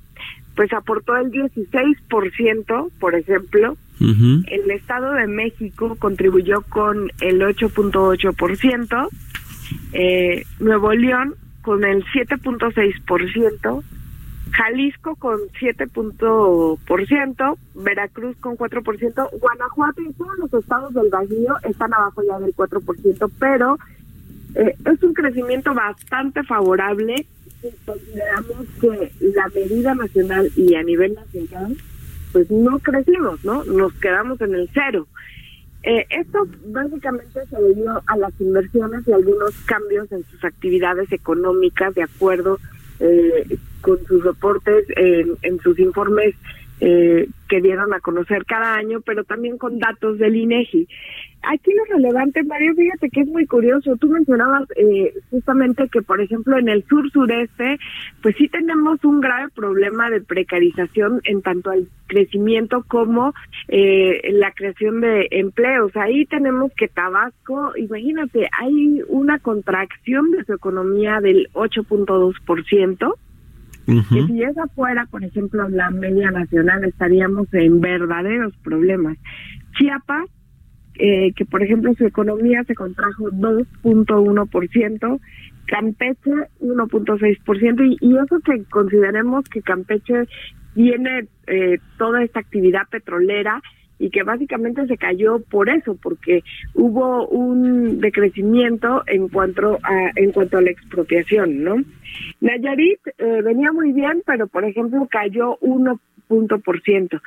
pues 0.54 0.72
aportó 0.72 1.16
el 1.16 1.30
16%, 1.30 2.90
por 2.98 3.14
ejemplo. 3.14 3.76
El 4.00 4.68
Estado 4.72 5.12
de 5.12 5.28
México 5.28 5.94
contribuyó 5.96 6.62
con 6.62 7.12
el 7.20 7.40
8.8%, 7.40 9.08
eh, 9.92 10.44
Nuevo 10.58 10.92
León 10.92 11.36
con 11.62 11.84
el 11.84 12.04
7.6%, 12.06 13.84
Jalisco 14.50 15.14
con 15.14 15.38
7%, 15.60 17.58
Veracruz 17.76 18.36
con 18.38 18.56
4%, 18.56 19.30
Guanajuato 19.40 20.02
y 20.02 20.12
todos 20.14 20.38
los 20.38 20.52
estados 20.52 20.92
del 20.94 21.08
Bajío 21.08 21.56
están 21.62 21.94
abajo 21.94 22.22
ya 22.28 22.40
del 22.40 22.54
4%, 22.56 23.30
pero 23.38 23.78
eh, 24.56 24.74
es 24.84 25.02
un 25.02 25.14
crecimiento 25.14 25.72
bastante 25.74 26.42
favorable 26.42 27.24
consideramos 27.84 28.66
que 28.80 29.12
la 29.20 29.48
medida 29.54 29.94
nacional 29.94 30.50
y 30.56 30.74
a 30.74 30.82
nivel 30.82 31.14
nacional, 31.14 31.76
pues 32.32 32.50
no 32.50 32.78
crecimos, 32.78 33.44
¿no? 33.44 33.64
Nos 33.64 33.92
quedamos 33.94 34.40
en 34.40 34.54
el 34.54 34.68
cero. 34.72 35.06
Eh, 35.84 36.06
esto 36.10 36.46
básicamente 36.66 37.44
se 37.46 37.56
debió 37.60 38.02
a 38.06 38.16
las 38.16 38.32
inversiones 38.40 39.06
y 39.06 39.12
algunos 39.12 39.52
cambios 39.66 40.10
en 40.12 40.24
sus 40.24 40.44
actividades 40.44 41.10
económicas 41.10 41.94
de 41.94 42.04
acuerdo 42.04 42.58
eh, 43.00 43.58
con 43.80 44.04
sus 44.06 44.22
reportes 44.22 44.86
en 44.96 45.58
sus 45.60 45.76
informes 45.80 46.36
eh, 46.84 47.28
que 47.48 47.60
dieron 47.60 47.94
a 47.94 48.00
conocer 48.00 48.44
cada 48.44 48.74
año, 48.74 49.02
pero 49.02 49.22
también 49.22 49.56
con 49.56 49.78
datos 49.78 50.18
del 50.18 50.34
INEGI. 50.34 50.88
Aquí 51.44 51.70
lo 51.72 51.96
relevante, 51.96 52.42
Mario, 52.42 52.74
fíjate 52.74 53.08
que 53.08 53.20
es 53.20 53.28
muy 53.28 53.46
curioso. 53.46 53.96
Tú 53.98 54.08
mencionabas 54.08 54.68
eh, 54.74 55.14
justamente 55.30 55.88
que, 55.88 56.02
por 56.02 56.20
ejemplo, 56.20 56.58
en 56.58 56.68
el 56.68 56.84
sur 56.88 57.08
sureste, 57.12 57.78
pues 58.20 58.34
sí 58.36 58.48
tenemos 58.48 59.04
un 59.04 59.20
grave 59.20 59.48
problema 59.54 60.10
de 60.10 60.22
precarización 60.22 61.20
en 61.22 61.40
tanto 61.42 61.70
al 61.70 61.86
crecimiento 62.08 62.84
como 62.88 63.32
eh, 63.68 64.32
la 64.32 64.50
creación 64.50 65.00
de 65.00 65.28
empleos. 65.30 65.92
Ahí 65.94 66.26
tenemos 66.26 66.72
que 66.76 66.88
Tabasco, 66.88 67.74
imagínate, 67.76 68.48
hay 68.60 69.02
una 69.06 69.38
contracción 69.38 70.32
de 70.32 70.44
su 70.44 70.52
economía 70.52 71.20
del 71.20 71.48
8.2%. 71.52 73.14
Que 73.86 74.26
si 74.26 74.42
esa 74.42 74.66
fuera, 74.68 75.06
por 75.06 75.24
ejemplo, 75.24 75.68
la 75.68 75.90
media 75.90 76.30
nacional, 76.30 76.84
estaríamos 76.84 77.52
en 77.52 77.80
verdaderos 77.80 78.54
problemas. 78.62 79.16
Chiapas 79.78 80.28
eh, 80.94 81.32
que 81.32 81.46
por 81.46 81.62
ejemplo 81.62 81.94
su 81.94 82.04
economía 82.04 82.64
se 82.64 82.74
contrajo 82.74 83.30
2.1%, 83.30 85.20
Campeche 85.66 86.30
1.6%, 86.60 87.86
y, 87.86 87.96
y 88.00 88.16
eso 88.18 88.40
que 88.40 88.62
consideremos 88.64 89.48
que 89.48 89.62
Campeche 89.62 90.26
tiene 90.74 91.28
eh, 91.46 91.78
toda 91.96 92.22
esta 92.22 92.40
actividad 92.40 92.82
petrolera 92.90 93.62
y 94.02 94.10
que 94.10 94.24
básicamente 94.24 94.84
se 94.88 94.96
cayó 94.96 95.38
por 95.48 95.68
eso, 95.68 95.96
porque 96.02 96.42
hubo 96.74 97.28
un 97.28 98.00
decrecimiento 98.00 99.04
en 99.06 99.28
cuanto 99.28 99.78
a, 99.84 100.10
en 100.16 100.32
cuanto 100.32 100.58
a 100.58 100.62
la 100.62 100.72
expropiación, 100.72 101.62
¿no? 101.62 101.76
Nayarit 102.40 102.98
eh, 103.16 103.42
venía 103.44 103.70
muy 103.70 103.92
bien, 103.92 104.24
pero 104.26 104.48
por 104.48 104.64
ejemplo 104.64 105.06
cayó 105.08 105.56
1 105.60 106.00
punto 106.26 106.58
por 106.58 106.82
ciento. 106.82 107.20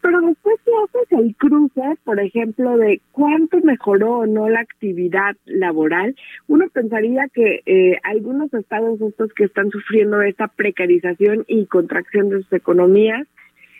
Pero 0.00 0.20
después 0.20 0.60
si 0.64 0.70
haces 0.70 1.12
el 1.12 1.34
cruce, 1.34 1.82
por 2.04 2.20
ejemplo, 2.20 2.76
de 2.76 3.00
cuánto 3.10 3.58
mejoró 3.60 4.18
o 4.18 4.26
no 4.26 4.48
la 4.48 4.60
actividad 4.60 5.34
laboral, 5.44 6.14
uno 6.46 6.66
pensaría 6.72 7.26
que 7.34 7.62
eh, 7.66 7.98
algunos 8.04 8.54
estados 8.54 9.00
estos 9.00 9.32
que 9.32 9.44
están 9.44 9.70
sufriendo 9.70 10.22
esta 10.22 10.46
precarización 10.46 11.44
y 11.48 11.66
contracción 11.66 12.28
de 12.28 12.42
sus 12.42 12.52
economías, 12.52 13.26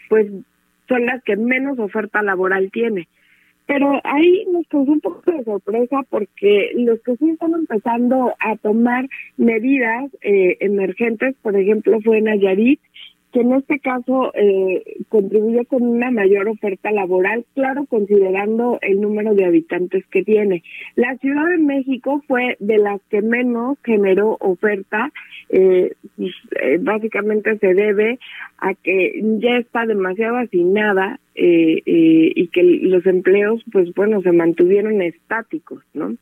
pues 0.08 0.26
son 0.88 1.06
las 1.06 1.22
que 1.22 1.36
menos 1.36 1.78
oferta 1.78 2.22
laboral 2.22 2.70
tiene. 2.72 3.08
Pero 3.66 4.00
ahí 4.04 4.44
nos 4.52 4.66
causó 4.66 4.90
un 4.90 5.00
poco 5.00 5.30
de 5.30 5.44
sorpresa 5.44 6.00
porque 6.10 6.72
los 6.74 7.00
que 7.02 7.16
sí 7.16 7.30
están 7.30 7.52
empezando 7.54 8.34
a 8.40 8.56
tomar 8.56 9.08
medidas 9.36 10.10
eh, 10.20 10.56
emergentes, 10.60 11.36
por 11.42 11.56
ejemplo, 11.56 12.00
fue 12.02 12.20
Nayarit, 12.20 12.80
que 13.32 13.40
en 13.40 13.52
este 13.54 13.80
caso 13.80 14.30
eh, 14.34 14.82
contribuye 15.08 15.64
con 15.64 15.82
una 15.82 16.10
mayor 16.10 16.48
oferta 16.48 16.90
laboral, 16.92 17.46
claro, 17.54 17.86
considerando 17.86 18.78
el 18.82 19.00
número 19.00 19.34
de 19.34 19.46
habitantes 19.46 20.06
que 20.08 20.22
tiene. 20.22 20.62
La 20.96 21.16
Ciudad 21.16 21.48
de 21.48 21.56
México 21.56 22.22
fue 22.28 22.56
de 22.60 22.76
las 22.76 23.00
que 23.08 23.22
menos 23.22 23.78
generó 23.84 24.36
oferta, 24.38 25.10
eh, 25.48 25.92
pues, 26.16 26.32
eh, 26.60 26.78
básicamente 26.80 27.56
se 27.58 27.72
debe 27.72 28.18
a 28.58 28.74
que 28.74 29.20
ya 29.38 29.56
está 29.56 29.86
demasiado 29.86 30.36
hacinada 30.36 31.18
eh, 31.34 31.82
y 31.86 32.48
que 32.48 32.62
los 32.62 33.06
empleos, 33.06 33.62
pues 33.72 33.94
bueno, 33.94 34.20
se 34.20 34.32
mantuvieron 34.32 35.00
estáticos, 35.00 35.82
¿no? 35.94 36.14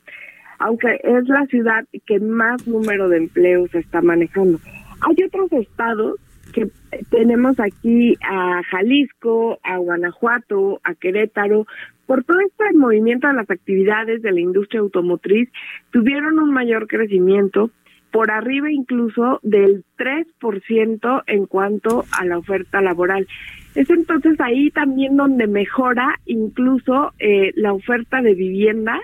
Aunque 0.59 0.99
es 1.03 1.27
la 1.27 1.45
ciudad 1.47 1.85
que 2.05 2.19
más 2.19 2.65
número 2.67 3.09
de 3.09 3.17
empleos 3.17 3.73
está 3.75 4.01
manejando. 4.01 4.59
Hay 5.01 5.23
otros 5.25 5.51
estados 5.53 6.19
que 6.51 6.67
tenemos 7.09 7.59
aquí 7.59 8.17
a 8.21 8.61
Jalisco, 8.69 9.59
a 9.63 9.77
Guanajuato, 9.77 10.79
a 10.83 10.93
Querétaro, 10.95 11.65
por 12.05 12.23
todo 12.23 12.39
este 12.41 12.77
movimiento 12.77 13.27
de 13.27 13.33
las 13.33 13.49
actividades 13.49 14.21
de 14.21 14.31
la 14.31 14.41
industria 14.41 14.81
automotriz, 14.81 15.49
tuvieron 15.91 16.39
un 16.39 16.51
mayor 16.51 16.87
crecimiento, 16.87 17.71
por 18.11 18.29
arriba 18.29 18.69
incluso 18.69 19.39
del 19.41 19.85
3% 19.97 21.23
en 21.27 21.45
cuanto 21.45 22.03
a 22.11 22.25
la 22.25 22.37
oferta 22.37 22.81
laboral. 22.81 23.27
Es 23.73 23.89
entonces 23.89 24.39
ahí 24.41 24.69
también 24.71 25.15
donde 25.15 25.47
mejora 25.47 26.19
incluso 26.25 27.13
eh, 27.19 27.53
la 27.55 27.71
oferta 27.71 28.21
de 28.21 28.33
vivienda 28.33 28.99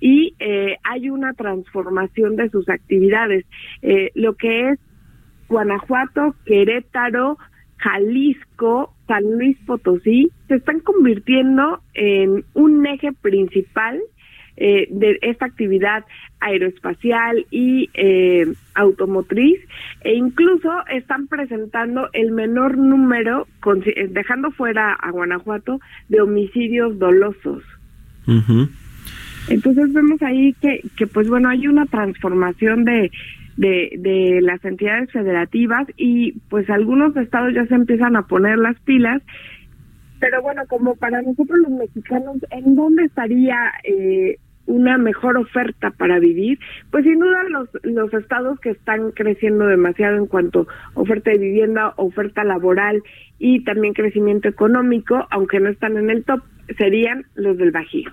y 0.00 0.34
eh, 0.40 0.78
hay 0.82 1.10
una 1.10 1.34
transformación 1.34 2.34
de 2.34 2.48
sus 2.50 2.68
actividades. 2.68 3.44
Eh, 3.82 4.10
lo 4.14 4.34
que 4.34 4.70
es 4.70 4.78
Guanajuato, 5.50 6.34
Querétaro, 6.46 7.36
Jalisco, 7.76 8.94
San 9.06 9.24
Luis 9.36 9.58
Potosí, 9.66 10.30
se 10.48 10.54
están 10.54 10.80
convirtiendo 10.80 11.80
en 11.94 12.44
un 12.54 12.86
eje 12.86 13.12
principal 13.12 14.00
eh, 14.56 14.88
de 14.90 15.18
esta 15.22 15.46
actividad 15.46 16.04
aeroespacial 16.40 17.46
y 17.50 17.88
eh, 17.94 18.46
automotriz 18.74 19.58
e 20.02 20.14
incluso 20.14 20.70
están 20.92 21.28
presentando 21.28 22.10
el 22.12 22.30
menor 22.30 22.76
número, 22.76 23.46
eh, 23.86 24.08
dejando 24.10 24.50
fuera 24.50 24.92
a 24.92 25.10
Guanajuato, 25.10 25.80
de 26.08 26.20
homicidios 26.20 26.98
dolosos. 26.98 27.62
Entonces 29.48 29.92
vemos 29.92 30.20
ahí 30.22 30.54
que, 30.60 30.82
que 30.96 31.06
pues 31.06 31.28
bueno, 31.28 31.48
hay 31.48 31.66
una 31.66 31.86
transformación 31.86 32.84
de, 32.84 33.10
de, 33.56 34.38
las 34.42 34.64
entidades 34.64 35.10
federativas 35.12 35.86
y 35.96 36.32
pues 36.48 36.68
algunos 36.70 37.16
estados 37.16 37.52
ya 37.54 37.66
se 37.66 37.74
empiezan 37.74 38.16
a 38.16 38.26
poner 38.26 38.58
las 38.58 38.78
pilas 38.80 39.22
pero 40.20 40.42
bueno, 40.42 40.62
como 40.68 40.94
para 40.96 41.22
nosotros 41.22 41.58
los 41.60 41.70
mexicanos, 41.70 42.36
¿en 42.50 42.76
dónde 42.76 43.04
estaría 43.04 43.56
eh, 43.84 44.36
una 44.66 44.98
mejor 44.98 45.38
oferta 45.38 45.90
para 45.92 46.18
vivir? 46.18 46.58
Pues 46.90 47.04
sin 47.04 47.18
duda 47.18 47.42
los, 47.48 47.68
los 47.84 48.12
estados 48.12 48.60
que 48.60 48.68
están 48.68 49.12
creciendo 49.12 49.66
demasiado 49.66 50.18
en 50.18 50.26
cuanto 50.26 50.68
a 50.94 51.00
oferta 51.00 51.30
de 51.30 51.38
vivienda, 51.38 51.94
oferta 51.96 52.44
laboral 52.44 53.02
y 53.38 53.64
también 53.64 53.94
crecimiento 53.94 54.46
económico, 54.46 55.26
aunque 55.30 55.58
no 55.58 55.70
están 55.70 55.96
en 55.96 56.10
el 56.10 56.22
top, 56.24 56.42
serían 56.76 57.24
los 57.34 57.56
del 57.56 57.70
Bajío. 57.70 58.12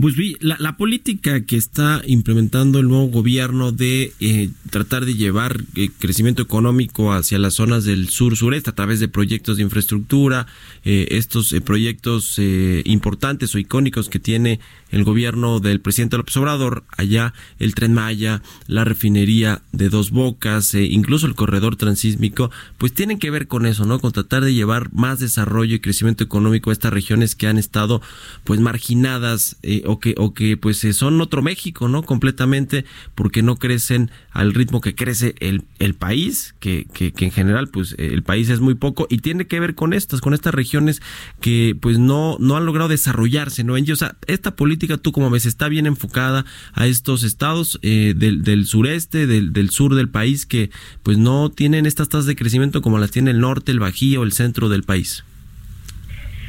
Pues 0.00 0.14
la, 0.40 0.56
la, 0.58 0.76
política 0.76 1.42
que 1.42 1.56
está 1.56 2.00
implementando 2.06 2.78
el 2.78 2.88
nuevo 2.88 3.08
gobierno 3.08 3.70
de 3.70 4.14
eh, 4.20 4.48
tratar 4.70 5.04
de 5.04 5.14
llevar 5.14 5.60
eh, 5.74 5.90
crecimiento 5.98 6.42
económico 6.42 7.12
hacia 7.12 7.38
las 7.38 7.54
zonas 7.54 7.84
del 7.84 8.08
sur-sureste 8.08 8.70
a 8.70 8.74
través 8.74 9.00
de 9.00 9.08
proyectos 9.08 9.58
de 9.58 9.64
infraestructura, 9.64 10.46
eh, 10.84 11.08
estos 11.10 11.54
proyectos 11.64 12.40
importantes 12.84 13.54
o 13.54 13.58
icónicos 13.58 14.08
que 14.08 14.18
tiene 14.20 14.60
el 14.90 15.04
gobierno 15.04 15.60
del 15.60 15.80
presidente 15.80 16.16
López 16.16 16.36
Obrador, 16.36 16.84
allá 16.96 17.34
el 17.58 17.74
tren 17.74 17.92
Maya, 17.92 18.42
la 18.66 18.84
refinería 18.84 19.62
de 19.72 19.88
Dos 19.88 20.10
Bocas, 20.10 20.74
incluso 20.74 21.26
el 21.26 21.34
corredor 21.34 21.76
transísmico, 21.76 22.50
pues 22.78 22.92
tienen 22.92 23.18
que 23.18 23.30
ver 23.30 23.46
con 23.46 23.66
eso, 23.66 23.84
¿no? 23.84 24.00
Con 24.00 24.12
tratar 24.12 24.44
de 24.44 24.54
llevar 24.54 24.92
más 24.92 25.20
desarrollo 25.20 25.74
y 25.74 25.80
crecimiento 25.80 26.24
económico 26.24 26.70
a 26.70 26.72
estas 26.72 26.92
regiones 26.92 27.34
que 27.34 27.46
han 27.46 27.58
estado 27.58 28.02
pues 28.44 28.60
marginadas 28.60 29.56
o 29.90 29.98
que 29.98 30.14
o 30.16 30.32
que 30.34 30.56
pues 30.56 30.84
eh, 30.84 30.92
son 30.92 31.20
otro 31.20 31.42
México, 31.42 31.88
¿no? 31.88 32.02
Completamente 32.02 32.84
porque 33.14 33.42
no 33.42 33.56
crecen 33.56 34.10
al 34.30 34.54
ritmo 34.54 34.80
que 34.80 34.94
crece 34.94 35.34
el, 35.40 35.64
el 35.78 35.94
país, 35.94 36.54
que, 36.60 36.86
que, 36.92 37.12
en 37.18 37.30
general 37.30 37.68
pues 37.68 37.94
el 37.98 38.22
país 38.22 38.48
es 38.48 38.60
muy 38.60 38.74
poco 38.74 39.06
y 39.10 39.18
tiene 39.18 39.46
que 39.46 39.60
ver 39.60 39.74
con 39.74 39.92
estas, 39.92 40.20
con 40.20 40.34
estas 40.34 40.54
regiones 40.54 41.02
que 41.40 41.76
pues 41.80 41.98
no, 41.98 42.36
no 42.38 42.56
han 42.56 42.66
logrado 42.66 42.88
desarrollarse, 42.88 43.64
¿no? 43.64 43.74
O 43.74 43.96
sea, 43.96 44.16
esta 44.26 44.54
política 44.56 44.96
tú 44.96 45.12
como 45.12 45.30
ves 45.30 45.46
está 45.46 45.68
bien 45.68 45.86
enfocada 45.86 46.44
a 46.72 46.86
estos 46.86 47.22
estados 47.22 47.78
eh, 47.82 48.14
del, 48.16 48.66
sureste, 48.66 49.26
del, 49.26 49.52
del 49.52 49.70
sur 49.70 49.94
del 49.94 50.08
país 50.08 50.46
que 50.46 50.70
pues 51.02 51.18
no 51.18 51.50
tienen 51.50 51.86
estas 51.86 52.08
tasas 52.08 52.26
de 52.26 52.36
crecimiento 52.36 52.82
como 52.82 52.98
las 52.98 53.10
tiene 53.10 53.30
el 53.32 53.40
norte, 53.40 53.72
el 53.72 53.80
bajío, 53.80 54.22
el 54.22 54.32
centro 54.32 54.68
del 54.68 54.82
país. 54.82 55.24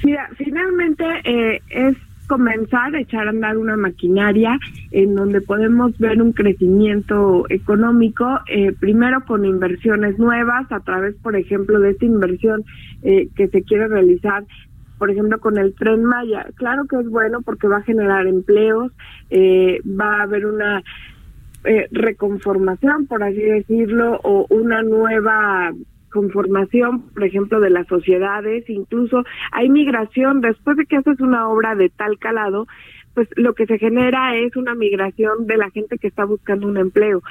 Mira, 0.04 0.30
finalmente 0.38 1.04
eh, 1.24 1.62
es 1.70 1.96
comenzar 2.32 2.96
a 2.96 3.02
echar 3.02 3.28
a 3.28 3.32
andar 3.32 3.58
una 3.58 3.76
maquinaria 3.76 4.58
en 4.92 5.16
donde 5.16 5.42
podemos 5.42 5.98
ver 5.98 6.22
un 6.22 6.32
crecimiento 6.32 7.44
económico, 7.50 8.26
eh, 8.48 8.72
primero 8.72 9.26
con 9.26 9.44
inversiones 9.44 10.18
nuevas, 10.18 10.72
a 10.72 10.80
través, 10.80 11.14
por 11.16 11.36
ejemplo, 11.36 11.78
de 11.82 11.90
esta 11.90 12.06
inversión 12.06 12.64
eh, 13.04 13.28
que 13.36 13.50
se 13.50 13.64
quiere 13.64 13.90
realizar 13.90 14.46
por 14.98 15.10
ejemplo, 15.10 15.40
con 15.40 15.58
el 15.58 15.74
tren 15.74 16.06
Maya. 16.06 16.46
Claro 16.56 16.86
que 16.86 16.96
es 16.96 17.10
bueno 17.10 17.42
porque 17.42 17.68
va 17.68 17.78
a 17.78 17.84
generar 17.84 18.28
empleos, 18.28 18.94
eh, 19.32 19.82
va 19.84 20.20
a 20.20 20.24
haber 20.24 20.46
una 20.46 20.84
reconformación, 21.92 23.08
por 23.08 23.24
así 23.24 23.42
decirlo, 23.42 24.20
o 24.24 24.46
una 24.50 24.84
nueva 24.84 25.74
conformación, 26.12 27.02
por 27.14 27.24
ejemplo, 27.24 27.60
de 27.60 27.70
las 27.70 27.88
sociedades, 27.88 28.70
incluso 28.70 29.24
hay 29.52 29.70
migración, 29.70 30.42
después 30.42 30.78
de 30.78 30.86
que 30.86 30.98
haces 30.98 31.20
una 31.20 31.50
obra 31.50 31.76
de 31.76 31.90
tal 31.90 32.20
calado, 32.20 32.68
pues 33.14 33.28
lo 33.36 33.54
que 33.54 33.66
se 33.66 33.78
genera 33.78 34.36
es 34.38 34.56
una 34.56 34.76
migración 34.76 35.48
de 35.48 35.58
la 35.58 35.70
gente 35.72 35.98
que 35.98 36.08
está 36.08 36.26
buscando 36.26 36.68
un 36.68 36.78
empleo. 36.78 37.22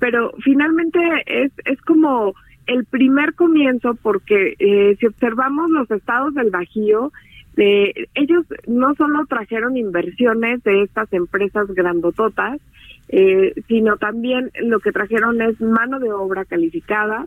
Pero 0.00 0.32
finalmente 0.42 0.98
es, 1.26 1.52
es 1.64 1.80
como 1.82 2.34
el 2.66 2.84
primer 2.84 3.34
comienzo 3.34 3.94
porque 3.94 4.54
eh, 4.58 4.96
si 4.98 5.06
observamos 5.06 5.70
los 5.70 5.90
estados 5.90 6.34
del 6.34 6.50
Bajío, 6.50 7.12
de, 7.56 8.08
ellos 8.14 8.44
no 8.66 8.94
solo 8.94 9.26
trajeron 9.26 9.76
inversiones 9.76 10.62
de 10.62 10.82
estas 10.82 11.12
empresas 11.12 11.66
grandototas, 11.68 12.60
eh, 13.08 13.54
sino 13.66 13.96
también 13.96 14.50
lo 14.60 14.80
que 14.80 14.92
trajeron 14.92 15.40
es 15.40 15.60
mano 15.60 15.98
de 15.98 16.12
obra 16.12 16.44
calificada 16.44 17.26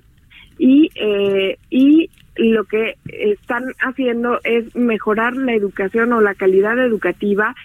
y, 0.61 0.91
eh, 0.93 1.57
y 1.71 2.11
lo 2.35 2.65
que 2.65 2.95
están 3.05 3.63
haciendo 3.79 4.39
es 4.43 4.75
mejorar 4.75 5.35
la 5.35 5.55
educación 5.55 6.13
o 6.13 6.21
la 6.21 6.35
calidad 6.35 6.77
educativa, 6.77 7.55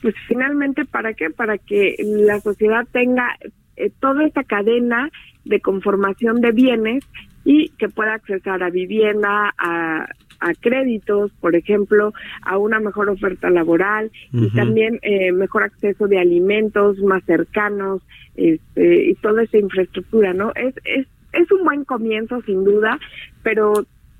pues 0.00 0.14
finalmente, 0.28 0.84
¿para 0.84 1.12
qué? 1.14 1.30
Para 1.30 1.58
que 1.58 1.96
la 1.98 2.38
sociedad 2.38 2.86
tenga 2.92 3.36
eh, 3.76 3.90
toda 3.98 4.24
esta 4.24 4.44
cadena 4.44 5.10
de 5.44 5.60
conformación 5.60 6.40
de 6.40 6.52
bienes 6.52 7.04
y 7.44 7.70
que 7.70 7.88
pueda 7.88 8.14
accesar 8.14 8.62
a 8.62 8.70
vivienda, 8.70 9.52
a, 9.58 10.06
a 10.38 10.54
créditos, 10.60 11.32
por 11.40 11.56
ejemplo, 11.56 12.14
a 12.42 12.58
una 12.58 12.78
mejor 12.78 13.10
oferta 13.10 13.50
laboral 13.50 14.12
y 14.32 14.50
también 14.50 15.00
eh, 15.02 15.32
mejor 15.32 15.64
acceso 15.64 16.06
de 16.06 16.20
alimentos 16.20 16.96
más 17.00 17.24
cercanos 17.24 18.02
este, 18.36 19.10
y 19.10 19.14
toda 19.16 19.42
esa 19.42 19.58
infraestructura, 19.58 20.32
¿no? 20.32 20.52
Es, 20.54 20.76
es, 20.84 21.08
es 21.32 21.50
un 21.52 21.64
buen 21.64 21.84
comienzo, 21.84 22.40
sin 22.42 22.64
duda, 22.64 22.98
pero 23.42 23.72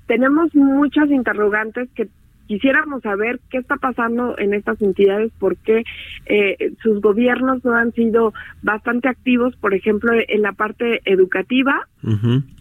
tenemos 0.07 0.53
muchas 0.55 1.09
interrogantes 1.09 1.89
que 1.95 2.07
quisiéramos 2.47 3.01
saber 3.01 3.39
qué 3.49 3.59
está 3.59 3.77
pasando 3.77 4.37
en 4.37 4.53
estas 4.53 4.81
entidades, 4.81 5.31
por 5.39 5.55
qué 5.55 5.83
eh, 6.25 6.73
sus 6.83 6.99
gobiernos 6.99 7.63
no 7.63 7.73
han 7.73 7.93
sido 7.93 8.33
bastante 8.61 9.07
activos, 9.07 9.55
por 9.55 9.73
ejemplo, 9.73 10.11
en 10.27 10.41
la 10.41 10.51
parte 10.51 10.99
educativa. 11.05 11.87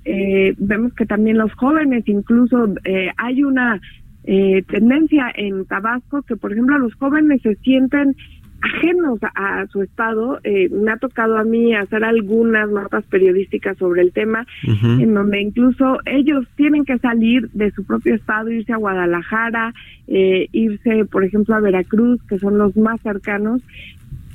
eh, 0.05 0.55
vemos 0.59 0.95
que 0.95 1.07
también 1.07 1.39
los 1.39 1.53
jóvenes, 1.55 2.05
incluso 2.07 2.73
eh, 2.85 3.11
hay 3.17 3.43
una 3.43 3.81
eh, 4.25 4.63
tendencia 4.69 5.33
en 5.35 5.65
Tabasco 5.65 6.23
que, 6.23 6.37
por 6.37 6.53
ejemplo, 6.53 6.79
los 6.79 6.95
jóvenes 6.95 7.43
se 7.43 7.57
sienten 7.57 8.15
ajenos 8.63 9.19
a, 9.23 9.67
su 9.69 9.83
estado. 9.83 10.39
Eh, 10.45 10.69
me 10.71 10.93
ha 10.93 10.97
tocado 10.97 11.39
a 11.39 11.45
mí 11.45 11.75
hacer 11.75 12.05
algunas 12.05 12.69
notas 12.71 13.05
periodísticas 13.05 13.77
sobre 13.79 14.03
el 14.03 14.13
tema, 14.13 14.47
en 14.63 15.15
donde 15.15 15.41
incluso 15.41 15.99
ellos 16.07 16.47
tienen 16.57 16.85
que 16.85 16.99
salir 16.99 17.49
de 17.51 17.71
su 17.73 17.85
propio 17.85 18.15
estado, 18.15 18.51
irse 18.51 18.73
a 18.73 18.77
Guadalajara, 18.77 19.73
eh, 20.09 20.49
irse, 20.53 21.05
por 21.07 21.25
ejemplo, 21.25 21.55
a 21.55 21.61
Veracruz, 21.61 22.21
que 22.29 22.39
son 22.39 22.59
los 22.59 22.77
más 22.77 23.01
cercanos, 23.03 23.63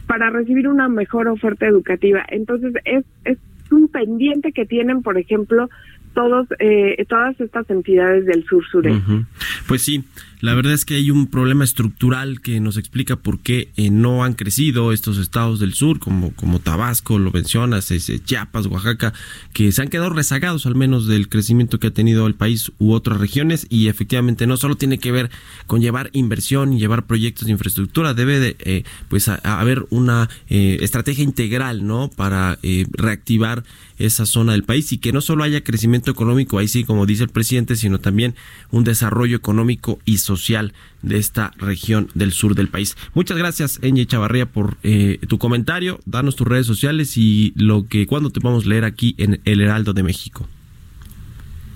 para 0.07 0.29
recibir 0.29 0.67
una 0.67 0.87
mejor 0.87 1.27
oferta 1.27 1.65
educativa. 1.65 2.23
Entonces, 2.29 2.73
es, 2.85 3.05
es 3.23 3.37
un 3.71 3.87
pendiente 3.87 4.51
que 4.51 4.65
tienen, 4.65 5.01
por 5.01 5.17
ejemplo, 5.17 5.69
todos 6.13 6.47
eh, 6.59 7.05
todas 7.07 7.39
estas 7.39 7.69
entidades 7.69 8.25
del 8.25 8.43
sur 8.45 8.63
sureste. 8.71 9.25
Pues 9.67 9.83
sí, 9.83 10.03
la 10.41 10.53
verdad 10.53 10.73
es 10.73 10.85
que 10.85 10.95
hay 10.95 11.11
un 11.11 11.27
problema 11.27 11.63
estructural 11.63 12.41
que 12.41 12.59
nos 12.59 12.77
explica 12.77 13.15
por 13.15 13.39
qué 13.39 13.69
eh, 13.75 13.89
no 13.89 14.23
han 14.23 14.33
crecido 14.33 14.91
estos 14.91 15.17
estados 15.17 15.59
del 15.59 15.73
sur, 15.73 15.99
como, 15.99 16.33
como 16.33 16.59
Tabasco, 16.59 17.17
lo 17.19 17.31
mencionas, 17.31 17.91
Chiapas, 18.25 18.67
Oaxaca, 18.67 19.13
que 19.53 19.71
se 19.71 19.81
han 19.81 19.87
quedado 19.87 20.11
rezagados 20.11 20.65
al 20.65 20.75
menos 20.75 21.07
del 21.07 21.29
crecimiento 21.29 21.79
que 21.79 21.87
ha 21.87 21.91
tenido 21.91 22.27
el 22.27 22.35
país 22.35 22.71
u 22.77 22.93
otras 22.93 23.19
regiones 23.19 23.67
y 23.69 23.87
efectivamente 23.87 24.47
no 24.47 24.57
solo 24.57 24.75
tiene 24.75 24.99
que 24.99 25.11
ver 25.11 25.31
con 25.67 25.81
llevar 25.81 26.09
inversión 26.13 26.73
y 26.73 26.79
llevar 26.79 27.05
proyectos 27.05 27.45
de 27.45 27.51
infraestructura, 27.51 28.13
debe 28.13 28.39
de 28.39 28.55
eh, 28.59 28.83
pues 29.09 29.27
haber 29.27 29.85
una 29.89 30.29
eh, 30.49 30.77
estrategia 30.81 31.23
integral, 31.23 31.85
¿no? 31.85 32.09
Para 32.09 32.59
reactivar 32.91 33.63
esa 33.97 34.25
zona 34.25 34.51
del 34.51 34.63
país 34.63 34.91
y 34.91 34.97
que 34.97 35.13
no 35.13 35.21
solo 35.21 35.43
haya 35.43 35.63
crecimiento 35.63 36.11
económico, 36.11 36.57
ahí 36.57 36.67
sí, 36.67 36.83
como 36.83 37.05
dice 37.05 37.23
el 37.23 37.29
presidente, 37.29 37.75
sino 37.75 37.99
también 37.99 38.35
un 38.71 38.83
desarrollo 38.83 39.37
económico 39.37 39.99
y 40.05 40.17
social 40.17 40.34
de 41.01 41.17
esta 41.17 41.51
región 41.57 42.09
del 42.13 42.31
sur 42.31 42.55
del 42.55 42.67
país. 42.67 42.97
Muchas 43.13 43.37
gracias, 43.37 43.79
Eñe 43.81 44.05
Chavarría, 44.05 44.45
por 44.45 44.77
eh, 44.83 45.19
tu 45.27 45.37
comentario. 45.37 45.99
Danos 46.05 46.35
tus 46.35 46.47
redes 46.47 46.65
sociales 46.65 47.17
y 47.17 47.53
lo 47.55 47.87
que 47.87 48.07
cuando 48.07 48.29
te 48.29 48.39
a 48.65 48.65
leer 48.65 48.85
aquí 48.85 49.15
en 49.17 49.41
El 49.45 49.61
Heraldo 49.61 49.93
de 49.93 50.03
México. 50.03 50.47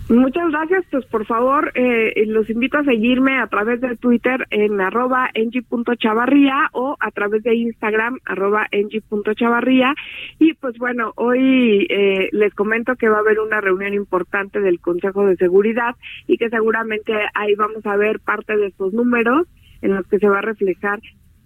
Muchas 0.10 0.50
gracias, 0.50 0.86
pues 0.90 1.06
por 1.06 1.28
favor 1.28 1.72
eh, 1.76 2.26
los 2.26 2.50
invito 2.50 2.80
a 2.80 2.84
seguirme 2.84 3.38
a 3.38 3.46
través 3.46 3.80
de 3.80 3.96
Twitter 3.96 4.48
en 4.50 4.82
arroba 4.82 5.30
engie.chavarría 5.36 6.70
o 6.74 6.98
a 7.00 7.12
través 7.12 7.44
de 7.44 7.54
Instagram 7.54 8.18
arroba 8.26 8.66
engie.chavarría 8.72 9.94
y 10.40 10.56
pues 10.56 10.80
bueno, 10.80 11.14
hoy 11.16 11.86
eh, 11.92 12.30
les 12.32 12.56
comento 12.56 12.96
que 12.96 13.08
va 13.08 13.18
a 13.18 13.20
haber 13.20 13.40
una 13.40 13.62
reunión 13.62 13.94
importante 13.94 14.60
del 14.62 14.80
Consejo 14.80 15.28
de 15.28 15.36
Seguridad 15.36 15.96
y 16.26 16.38
que 16.38 16.50
seguramente 16.50 17.14
ahí 17.36 17.54
vamos 17.54 17.86
a 17.86 17.96
ver 17.96 18.20
parte 18.20 18.58
de 18.58 18.66
estos 18.66 18.92
números 18.94 19.46
en 19.84 19.94
los 19.94 20.08
que 20.08 20.18
se 20.18 20.28
va 20.28 20.40
a 20.40 20.42
reflejar 20.42 21.00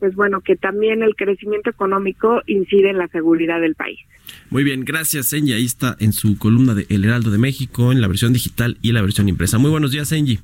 pues 0.03 0.15
bueno, 0.15 0.41
que 0.41 0.57
también 0.57 1.01
el 1.01 1.15
crecimiento 1.15 1.69
económico 1.69 2.41
incide 2.45 2.89
en 2.89 2.97
la 2.97 3.07
seguridad 3.07 3.61
del 3.61 3.73
país. 3.73 4.01
Muy 4.49 4.65
bien, 4.65 4.83
gracias, 4.83 5.27
Senji. 5.27 5.53
Ahí 5.53 5.63
está 5.63 5.95
en 5.97 6.11
su 6.11 6.37
columna 6.37 6.73
de 6.73 6.85
El 6.89 7.05
Heraldo 7.05 7.31
de 7.31 7.37
México, 7.37 7.89
en 7.93 8.01
la 8.01 8.09
versión 8.09 8.33
digital 8.33 8.77
y 8.81 8.91
la 8.91 9.01
versión 9.01 9.29
impresa. 9.29 9.59
Muy 9.59 9.71
buenos 9.71 9.93
días, 9.93 10.09
Senji. 10.09 10.39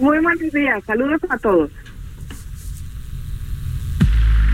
Muy 0.00 0.20
buenos 0.20 0.50
días, 0.54 0.82
saludos 0.86 1.20
a 1.28 1.36
todos. 1.36 1.70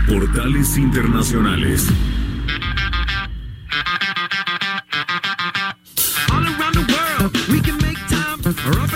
Portales 0.05 0.77
Internacionales. 0.77 1.87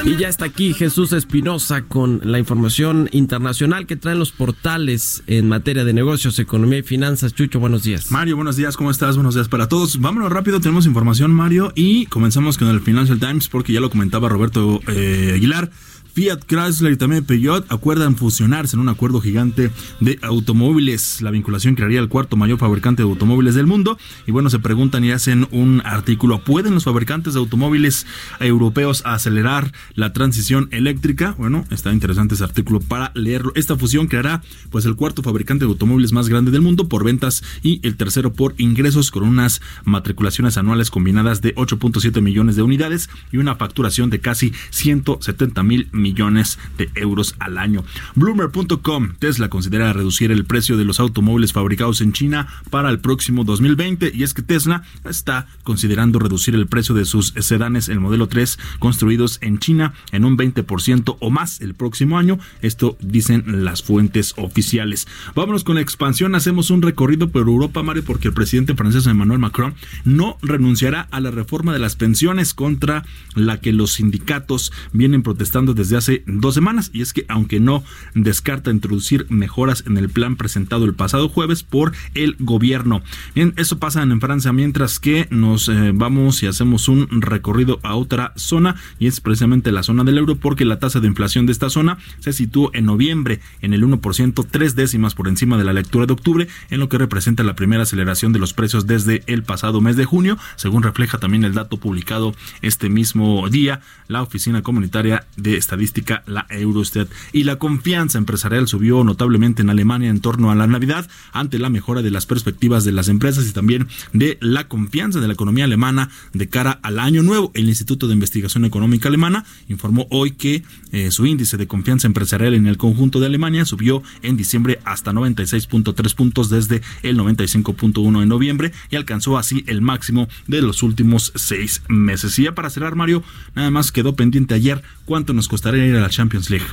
Y 0.06 0.16
ya 0.16 0.30
está 0.30 0.46
aquí 0.46 0.74
Jesús 0.74 1.12
Espinosa 1.12 1.82
con 1.82 2.22
la 2.24 2.40
información 2.40 3.10
internacional 3.12 3.86
que 3.86 3.96
traen 3.96 4.20
los 4.20 4.32
portales 4.32 5.24
en 5.28 5.50
materia 5.50 5.84
de 5.84 5.94
negocios, 5.94 6.40
economía 6.40 6.80
y 6.80 6.84
finanzas. 6.84 7.34
Chucho, 7.34 7.60
buenos 7.60 7.84
días. 7.84 8.12
Mario, 8.12 8.36
buenos 8.38 8.56
días, 8.56 8.78
¿cómo 8.78 8.92
estás? 8.92 9.16
Buenos 9.16 9.36
días 9.36 9.50
para 9.50 9.68
todos. 9.68 10.00
Vámonos 10.00 10.32
rápido, 10.32 10.62
tenemos 10.62 10.86
información, 10.86 11.34
Mario, 11.34 11.74
y 11.76 12.06
comenzamos 12.06 12.58
con 12.58 12.70
el 12.70 12.80
Financial 12.80 13.20
Times 13.20 13.50
porque 13.50 13.74
ya 13.74 13.82
lo 13.82 13.90
comentaba 13.90 14.30
Roberto 14.30 14.80
eh, 14.88 15.34
Aguilar. 15.36 15.72
Fiat 16.18 16.46
Chrysler 16.48 16.94
y 16.94 16.98
también 16.98 17.26
Peugeot 17.26 17.72
acuerdan 17.72 18.16
fusionarse 18.16 18.76
en 18.76 18.80
un 18.80 18.90
acuerdo 18.90 19.22
gigante 19.22 19.70
de 20.00 20.18
automóviles. 20.24 21.22
La 21.22 21.30
vinculación 21.30 21.76
crearía 21.76 22.00
el 22.00 22.10
cuarto 22.10 22.36
mayor 22.36 22.58
fabricante 22.58 23.04
de 23.04 23.08
automóviles 23.08 23.54
del 23.54 23.68
mundo. 23.68 24.00
Y 24.26 24.32
bueno, 24.32 24.50
se 24.50 24.58
preguntan 24.58 25.04
y 25.04 25.12
hacen 25.12 25.48
un 25.52 25.84
artículo. 25.86 26.40
¿Pueden 26.44 26.74
los 26.74 26.86
fabricantes 26.86 27.36
de 27.36 27.40
automóviles 27.40 28.08
europeos 28.40 29.04
acelerar 29.06 29.72
la 29.94 30.12
transición 30.12 30.70
eléctrica? 30.72 31.36
Bueno, 31.38 31.66
está 31.70 31.94
interesante 31.94 32.34
ese 32.34 32.46
artículo 32.46 32.80
para 32.80 33.12
leerlo. 33.14 33.52
Esta 33.54 33.78
fusión 33.78 34.08
creará 34.08 34.42
pues 34.72 34.86
el 34.86 34.96
cuarto 34.96 35.22
fabricante 35.22 35.66
de 35.66 35.70
automóviles 35.70 36.14
más 36.14 36.30
grande 36.30 36.50
del 36.50 36.62
mundo 36.62 36.90
por 36.90 37.04
ventas 37.04 37.44
y 37.62 37.80
el 37.84 37.96
tercero 37.96 38.34
por 38.34 38.56
ingresos 38.58 39.12
con 39.12 39.22
unas 39.22 39.62
matriculaciones 39.84 40.58
anuales 40.58 40.90
combinadas 40.90 41.44
de 41.44 41.54
8.7 41.54 42.24
millones 42.24 42.56
de 42.56 42.64
unidades 42.64 43.08
y 43.32 43.38
una 43.38 43.56
facturación 43.56 44.10
de 44.10 44.20
casi 44.20 44.52
170 44.72 45.62
mil 45.62 45.90
millones 45.92 46.07
millones 46.08 46.58
de 46.78 46.90
euros 46.96 47.36
al 47.40 47.58
año. 47.58 47.84
Bloomer.com, 48.16 49.14
Tesla 49.20 49.50
considera 49.50 49.92
reducir 49.92 50.32
el 50.32 50.46
precio 50.46 50.78
de 50.78 50.86
los 50.86 51.00
automóviles 51.00 51.52
fabricados 51.52 52.00
en 52.02 52.14
China 52.14 52.48
para 52.70 52.90
el 52.90 53.00
próximo 53.00 53.44
2020 53.44 54.12
y 54.14 54.24
es 54.24 54.34
que 54.34 54.42
Tesla 54.42 54.84
está 55.04 55.48
considerando 55.64 56.20
reducir 56.20 56.56
el 56.56 56.68
precio 56.68 56.96
de 56.96 57.06
sus 57.06 57.34
sedanes, 57.40 57.90
el 57.90 58.00
modelo 58.00 58.28
3, 58.28 58.58
construidos 58.80 59.40
en 59.42 59.60
China 59.60 59.94
en 60.12 60.24
un 60.24 60.38
20% 60.38 61.18
o 61.20 61.30
más 61.30 61.60
el 61.62 61.74
próximo 61.74 62.18
año. 62.18 62.40
Esto 62.62 62.98
dicen 63.02 63.66
las 63.66 63.84
fuentes 63.84 64.34
oficiales. 64.38 65.08
Vámonos 65.36 65.64
con 65.64 65.76
la 65.76 65.82
expansión. 65.82 66.36
Hacemos 66.36 66.70
un 66.70 66.82
recorrido 66.82 67.30
por 67.30 67.42
Europa, 67.42 67.84
Mario, 67.84 68.04
porque 68.06 68.30
el 68.30 68.34
presidente 68.34 68.76
francés 68.76 69.08
Emmanuel 69.08 69.40
Macron 69.40 69.76
no 70.06 70.38
renunciará 70.42 71.08
a 71.12 71.20
la 71.20 71.32
reforma 71.32 71.74
de 71.74 71.80
las 71.80 71.96
pensiones 71.96 72.54
contra 72.54 73.04
la 73.36 73.60
que 73.60 73.74
los 73.74 73.94
sindicatos 73.94 74.72
vienen 74.94 75.24
protestando 75.24 75.74
desde 75.74 75.97
hace 75.98 76.24
dos 76.26 76.54
semanas 76.54 76.90
y 76.94 77.02
es 77.02 77.14
que 77.14 77.26
aunque 77.28 77.60
no 77.60 77.84
descarta 78.14 78.72
introducir 78.72 79.26
mejoras 79.30 79.84
en 79.88 79.98
el 79.98 80.10
plan 80.10 80.36
presentado 80.36 80.86
el 80.86 80.94
pasado 80.94 81.30
jueves 81.30 81.64
por 81.64 81.94
el 82.14 82.36
gobierno. 82.40 83.02
Bien, 83.36 83.54
eso 83.58 83.80
pasa 83.80 84.04
en 84.04 84.22
Francia 84.22 84.54
mientras 84.54 85.00
que 85.00 85.28
nos 85.30 85.70
eh, 85.70 85.92
vamos 85.94 86.44
y 86.44 86.48
hacemos 86.48 86.88
un 86.88 87.08
recorrido 87.22 87.80
a 87.84 87.96
otra 87.96 88.34
zona 88.36 88.76
y 89.00 89.08
es 89.08 89.22
precisamente 89.22 89.72
la 89.72 89.84
zona 89.84 90.04
del 90.04 90.18
euro 90.18 90.36
porque 90.36 90.66
la 90.66 90.80
tasa 90.80 91.00
de 91.00 91.08
inflación 91.08 91.46
de 91.46 91.52
esta 91.52 91.70
zona 91.70 91.98
se 92.20 92.34
situó 92.34 92.72
en 92.74 92.86
noviembre 92.86 93.40
en 93.62 93.74
el 93.74 93.84
1%, 93.84 94.48
tres 94.50 94.76
décimas 94.76 95.16
por 95.16 95.28
encima 95.28 95.58
de 95.58 95.64
la 95.64 95.74
lectura 95.74 96.06
de 96.06 96.14
octubre, 96.14 96.48
en 96.70 96.80
lo 96.80 96.90
que 96.90 96.98
representa 96.98 97.44
la 97.44 97.56
primera 97.56 97.84
aceleración 97.84 98.34
de 98.34 98.40
los 98.40 98.54
precios 98.54 98.88
desde 98.88 99.24
el 99.28 99.44
pasado 99.44 99.82
mes 99.82 99.96
de 99.96 100.06
junio, 100.06 100.38
según 100.56 100.84
refleja 100.84 101.18
también 101.18 101.44
el 101.44 101.54
dato 101.54 101.78
publicado 101.78 102.36
este 102.62 102.90
mismo 102.90 103.48
día 103.50 103.82
la 104.08 104.22
Oficina 104.22 104.62
Comunitaria 104.62 105.26
de 105.36 105.58
Estadística 105.58 105.87
la 106.26 106.46
Eurostat. 106.50 107.10
Y 107.34 107.44
la 107.44 107.58
confianza 107.58 108.18
empresarial 108.18 108.68
subió 108.68 109.04
notablemente 109.04 109.62
en 109.62 109.70
Alemania 109.70 110.10
en 110.10 110.22
torno 110.22 110.52
a 110.52 110.56
la 110.56 110.68
Navidad 110.68 111.10
ante 111.32 111.60
la 111.60 111.70
mejora 111.70 112.02
de 112.02 112.12
las 112.12 112.26
perspectivas 112.26 112.84
de 112.84 112.92
las 112.92 113.10
empresas 113.10 113.48
y 113.48 113.54
también 113.54 113.88
de 114.14 114.38
la 114.42 114.68
confianza 114.68 115.20
de 115.20 115.28
la 115.28 115.34
economía 115.34 115.66
alemana 115.66 116.10
de 116.34 116.50
cara 116.50 116.80
al 116.84 117.00
año 117.00 117.24
nuevo. 117.24 117.52
El 117.54 117.68
Instituto 117.68 118.08
de 118.08 118.14
Investigación 118.14 118.66
Económica 118.66 119.10
Alemana 119.10 119.46
informó 119.68 120.08
hoy 120.10 120.32
que 120.32 120.64
eh, 120.92 121.12
su 121.12 121.26
índice 121.26 121.58
de 121.58 121.68
confianza 121.68 122.08
empresarial 122.08 122.54
en 122.54 122.68
el 122.68 122.78
conjunto 122.78 123.20
de 123.20 123.28
Alemania 123.28 123.66
subió 123.66 124.04
en 124.22 124.38
diciembre 124.38 124.80
hasta 124.86 125.12
96.3 125.12 126.16
puntos 126.16 126.50
desde 126.50 126.82
el 127.04 127.18
95.1 127.18 128.22
en 128.22 128.30
noviembre 128.30 128.72
y 128.90 128.96
alcanzó 128.96 129.38
así 129.38 129.64
el 129.68 129.82
máximo 129.82 130.28
de 130.48 130.62
los 130.62 130.84
últimos 130.84 131.32
seis 131.36 131.82
meses. 131.88 132.38
Y 132.40 132.44
ya 132.44 132.56
para 132.56 132.70
cerrar, 132.70 132.96
Mario, 132.96 133.24
nada 133.56 133.72
más 133.72 133.92
quedó 133.92 134.16
pendiente 134.16 134.54
ayer 134.54 134.82
cuánto 135.08 135.34
nos 135.34 135.48
costaría 135.48 135.86
ir 135.86 135.96
a 135.96 136.02
la 136.02 136.10
Champions 136.10 136.50
League. 136.50 136.66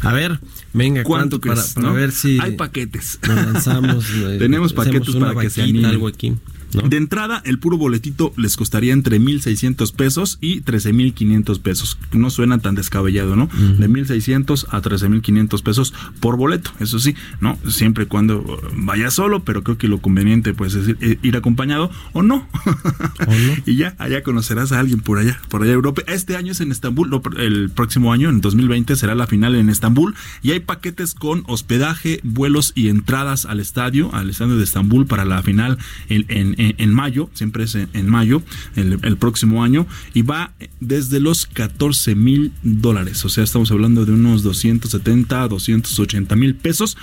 A 0.00 0.12
ver, 0.12 0.40
venga, 0.72 1.04
¿cuánto, 1.04 1.38
para, 1.40 1.62
para 1.74 1.92
ver 1.92 2.10
si 2.10 2.40
hay 2.40 2.52
paquetes. 2.52 3.20
Nos 3.28 3.36
lanzamos. 3.36 4.06
eh, 4.14 4.36
Tenemos 4.38 4.72
paquetes 4.72 5.14
para 5.16 5.34
que 5.38 5.50
se 5.50 5.60
vaquita, 5.60 5.62
animen. 5.64 5.84
algo 5.84 6.08
aquí. 6.08 6.34
¿No? 6.74 6.88
De 6.88 6.96
entrada, 6.96 7.42
el 7.44 7.58
puro 7.58 7.76
boletito 7.76 8.32
les 8.36 8.56
costaría 8.56 8.92
entre 8.92 9.20
1.600 9.20 9.92
pesos 9.94 10.38
y 10.40 10.60
13.500 10.62 11.60
pesos. 11.60 11.98
No 12.12 12.30
suena 12.30 12.58
tan 12.58 12.74
descabellado, 12.74 13.36
¿no? 13.36 13.48
De 13.78 13.88
1.600 13.88 14.66
a 14.70 14.80
13.500 14.82 15.62
pesos 15.62 15.94
por 16.20 16.36
boleto. 16.36 16.70
Eso 16.80 16.98
sí, 16.98 17.14
¿no? 17.40 17.58
Siempre 17.68 18.04
y 18.04 18.06
cuando 18.06 18.38
uh, 18.40 18.56
vaya 18.76 19.10
solo, 19.10 19.44
pero 19.44 19.62
creo 19.62 19.78
que 19.78 19.88
lo 19.88 19.98
conveniente 19.98 20.54
pues 20.54 20.74
es 20.74 20.88
ir, 20.88 20.98
eh, 21.00 21.18
ir 21.22 21.36
acompañado 21.36 21.90
o 22.12 22.22
no. 22.22 22.46
y 23.66 23.76
ya, 23.76 23.94
allá 23.98 24.22
conocerás 24.22 24.72
a 24.72 24.80
alguien 24.80 25.00
por 25.00 25.18
allá, 25.18 25.40
por 25.48 25.62
allá 25.62 25.72
Europa. 25.72 26.02
Este 26.06 26.36
año 26.36 26.52
es 26.52 26.60
en 26.60 26.72
Estambul, 26.72 27.10
no, 27.10 27.22
el 27.38 27.70
próximo 27.70 28.12
año, 28.12 28.28
en 28.30 28.40
2020, 28.40 28.96
será 28.96 29.14
la 29.14 29.26
final 29.26 29.54
en 29.54 29.68
Estambul. 29.68 30.14
Y 30.42 30.52
hay 30.52 30.60
paquetes 30.60 31.14
con 31.14 31.44
hospedaje, 31.46 32.20
vuelos 32.22 32.72
y 32.74 32.88
entradas 32.88 33.44
al 33.46 33.60
estadio, 33.60 34.14
al 34.14 34.30
estadio 34.30 34.56
de 34.56 34.64
Estambul 34.64 35.06
para 35.06 35.24
la 35.24 35.42
final 35.42 35.78
en, 36.08 36.24
en- 36.28 36.54
en- 36.64 36.74
en 36.78 36.92
mayo, 36.92 37.30
siempre 37.34 37.64
es 37.64 37.74
en, 37.74 37.88
en 37.92 38.08
mayo, 38.08 38.42
el, 38.76 38.98
el 39.02 39.16
próximo 39.16 39.62
año, 39.62 39.86
y 40.14 40.22
va 40.22 40.52
desde 40.80 41.20
los 41.20 41.46
14 41.46 42.14
mil 42.14 42.52
dólares. 42.62 43.24
O 43.24 43.28
sea, 43.28 43.44
estamos 43.44 43.70
hablando 43.70 44.04
de 44.04 44.12
unos 44.12 44.42
270, 44.42 45.48
280 45.48 46.36
mil 46.36 46.54
pesos 46.54 46.96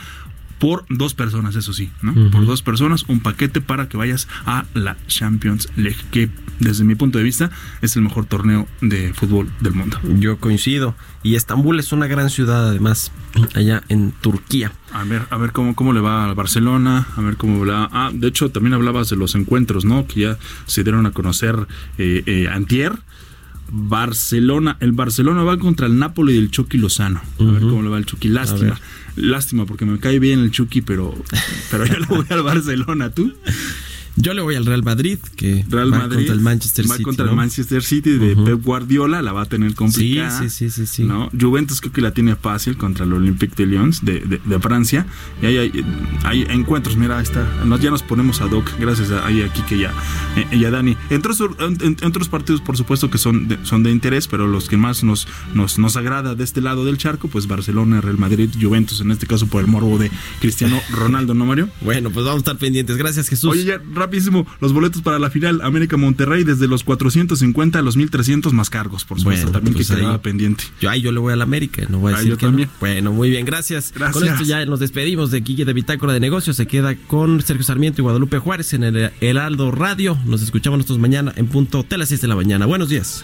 por 0.62 0.86
dos 0.90 1.16
personas, 1.16 1.56
eso 1.56 1.74
sí, 1.74 1.90
¿no? 2.04 2.14
Por 2.30 2.46
dos 2.46 2.62
personas, 2.62 3.06
un 3.08 3.20
paquete 3.20 3.62
para 3.62 3.90
que 3.90 3.98
vayas 3.98 4.28
a 4.46 4.66
la 4.76 4.96
Champions 5.08 5.68
League, 5.76 5.98
que 6.12 6.30
desde 6.60 6.84
mi 6.84 6.94
punto 6.94 7.18
de 7.18 7.24
vista 7.24 7.50
es 7.82 7.96
el 7.96 8.04
mejor 8.04 8.28
torneo 8.28 8.68
de 8.80 9.12
fútbol 9.12 9.52
del 9.60 9.74
mundo. 9.74 9.98
Yo 10.20 10.38
coincido. 10.38 10.94
Y 11.24 11.34
Estambul 11.34 11.80
es 11.80 11.92
una 11.94 12.06
gran 12.06 12.30
ciudad, 12.30 12.70
además, 12.70 13.12
allá 13.56 13.82
en 13.90 14.12
Turquía. 14.12 14.72
A 14.94 15.04
ver, 15.04 15.24
a 15.32 15.38
ver 15.38 15.52
cómo, 15.52 15.74
cómo 15.74 15.94
le 15.94 16.00
va 16.00 16.26
a 16.26 16.34
Barcelona, 16.36 17.08
a 17.18 17.22
ver 17.22 17.38
cómo 17.38 17.66
le 17.66 17.72
va. 17.72 17.90
Ah, 17.92 18.12
de 18.14 18.28
hecho, 18.28 18.52
también 18.52 18.76
hablabas 18.76 19.10
de 19.10 19.16
los 19.16 19.34
encuentros, 19.34 19.84
¿no? 19.84 20.06
Que 20.06 20.22
ya 20.22 20.38
se 20.68 20.84
dieron 20.84 21.08
a 21.08 21.12
conocer 21.12 21.56
eh, 21.98 22.22
eh, 22.28 22.48
Antier. 22.54 22.94
Barcelona, 23.72 24.78
el 24.82 24.92
Barcelona 24.92 25.44
va 25.44 25.58
contra 25.58 25.88
el 25.88 25.98
Napoli 25.98 26.36
del 26.36 26.52
Chucky 26.52 26.78
Lozano. 26.78 27.22
A 27.40 27.44
ver 27.44 27.62
cómo 27.62 27.82
le 27.82 27.90
va 27.90 27.98
el 27.98 28.06
Chucky. 28.06 28.28
Lástima. 28.28 28.78
Lástima, 29.16 29.66
porque 29.66 29.86
me 29.86 30.00
cae 30.00 30.20
bien 30.20 30.40
el 30.40 30.52
Chucky, 30.52 30.82
pero, 30.82 31.14
pero 31.72 31.86
yo 31.86 32.00
le 32.00 32.06
voy 32.06 32.26
al 32.30 32.44
Barcelona. 32.44 33.10
¿Tú? 33.10 33.34
Yo 34.18 34.34
le 34.34 34.42
voy 34.42 34.56
al 34.56 34.66
Real 34.66 34.84
Madrid, 34.84 35.18
que 35.36 35.66
Real 35.70 35.94
va 35.94 36.00
Madrid 36.00 36.18
contra 36.18 36.34
el 36.36 36.42
Manchester 36.42 36.86
va 36.90 36.96
City. 36.96 37.04
contra 37.04 37.26
¿no? 37.26 37.32
el 37.32 37.38
Manchester 37.38 37.84
City 37.84 38.12
de. 38.12 38.36
Pep 38.36 38.64
Guardiola, 38.64 39.22
la 39.22 39.32
va 39.34 39.44
a 39.44 39.46
tener 39.46 39.74
complicada. 39.74 40.38
Sí, 40.42 40.50
sí, 40.50 40.70
sí, 40.70 40.86
sí, 40.86 40.86
sí. 40.86 41.04
¿no? 41.04 41.30
Juventus 41.40 41.80
creo 41.82 41.94
que 41.94 42.02
la 42.02 42.12
tiene 42.14 42.36
fácil 42.36 42.78
contra 42.78 43.06
el 43.06 43.14
Olympique 43.14 43.56
de 43.56 43.66
Lyon 43.66 43.92
de, 44.02 44.20
de- 44.20 44.42
de 44.44 44.60
Francia. 44.60 45.06
Y 45.42 45.46
ahí 45.46 45.58
hay, 45.58 45.86
hay 46.24 46.42
encuentros, 46.50 46.98
mira, 46.98 47.18
ahí 47.18 47.24
está. 47.24 47.48
Ya 47.82 47.90
nos 47.90 48.04
ponemos 48.04 48.42
a 48.42 48.48
Doc, 48.48 48.70
gracias 48.80 49.12
a 49.12 49.26
ahí 49.26 49.42
aquí 49.42 49.62
que 49.64 49.80
ya, 49.80 49.94
eh, 50.36 50.46
y 50.58 50.66
a 50.66 50.72
Dani. 50.72 50.96
Entre, 51.10 51.32
otros- 51.32 51.56
en- 51.60 51.78
en- 51.82 52.06
otros 52.06 52.28
partidos, 52.30 52.62
por 52.62 52.78
supuesto, 52.78 53.10
que 53.10 53.18
son 53.18 53.48
de, 53.48 53.58
son 53.66 53.82
de 53.84 53.92
interés, 53.92 54.28
pero 54.28 54.46
los 54.48 54.68
que 54.70 54.78
más 54.78 55.04
nos, 55.04 55.28
nos, 55.54 55.80
nos 55.80 55.96
agrada 55.96 56.36
de 56.36 56.44
este 56.44 56.62
lado 56.62 56.86
del 56.86 56.98
charco, 56.98 57.28
pues 57.28 57.48
Barcelona, 57.48 58.02
Real 58.02 58.18
Madrid, 58.18 58.50
Juventus, 58.60 59.02
en 59.02 59.12
este 59.12 59.26
caso 59.28 59.48
por 59.48 59.62
el 59.62 59.68
morbo 59.68 59.98
de 59.98 60.12
Cristiano 60.40 60.80
Ronaldo, 60.92 61.34
¿no, 61.34 61.46
Mario? 61.46 61.70
Bueno, 61.82 62.10
pues 62.12 62.26
vamos 62.26 62.40
a 62.40 62.42
estar 62.42 62.58
pendientes. 62.58 62.98
Gracias, 62.98 63.30
Jesús. 63.30 63.52
Oye, 63.52 63.64
ya 63.64 63.82
rapidísimo, 64.02 64.46
los 64.60 64.74
boletos 64.74 65.02
para 65.02 65.20
la 65.20 65.30
final 65.30 65.62
América 65.62 65.98
Monterrey 65.98 66.44
desde 66.44 66.68
los 66.68 66.84
450 66.84 67.80
a 67.80 67.82
los 67.82 67.98
1300 67.98 68.52
más 68.54 68.70
cargos, 68.70 69.06
por 69.06 69.18
supuesto, 69.20 69.46
Bueno, 69.46 69.52
también 69.58 69.74
pues 69.76 69.88
que 69.90 69.96
quedaba 69.96 70.14
ahí. 70.14 70.20
pendiente. 70.20 70.64
Yo, 70.80 70.90
ahí 70.90 71.02
yo 71.02 71.12
le 71.12 71.20
voy 71.20 71.34
a 71.34 71.36
la 71.36 71.44
América, 71.44 71.84
no 71.90 72.00
voy 72.00 72.12
a 72.14 72.16
Ah, 72.16 72.20
decir 72.20 72.32
yo 72.32 72.38
que 72.38 72.46
no. 72.46 72.52
también. 72.52 72.70
Bueno, 72.80 73.12
muy 73.12 73.30
bien, 73.30 73.46
gracias. 73.46 73.94
Gracias. 73.96 74.14
Con 74.24 74.28
esto 74.28 74.44
ya 74.44 74.66
nos 74.66 74.80
despedimos 74.80 75.32
de 75.32 75.42
Quique 75.44 75.66
de 75.66 75.74
Bitácora 75.74 76.14
de 76.14 76.20
Negocios. 76.20 76.56
Se 76.58 76.66
queda 76.68 76.96
con 76.96 77.42
Sergio 77.42 77.64
Sarmiento 77.64 78.02
y 78.02 78.04
Guadalupe 78.04 78.38
Juárez 78.40 78.74
en 78.74 78.84
el 78.84 79.12
Heraldo 79.22 79.72
Radio. 79.72 80.18
Nos 80.26 80.42
escuchamos 80.42 80.78
nosotros 80.78 81.00
mañana 81.00 81.34
en 81.36 81.48
punto 81.48 81.86
de 81.90 81.98
las 81.98 82.10
6 82.10 82.22
de 82.22 82.28
la 82.28 82.36
mañana. 82.36 82.66
Buenos 82.66 82.90
días. 82.90 83.24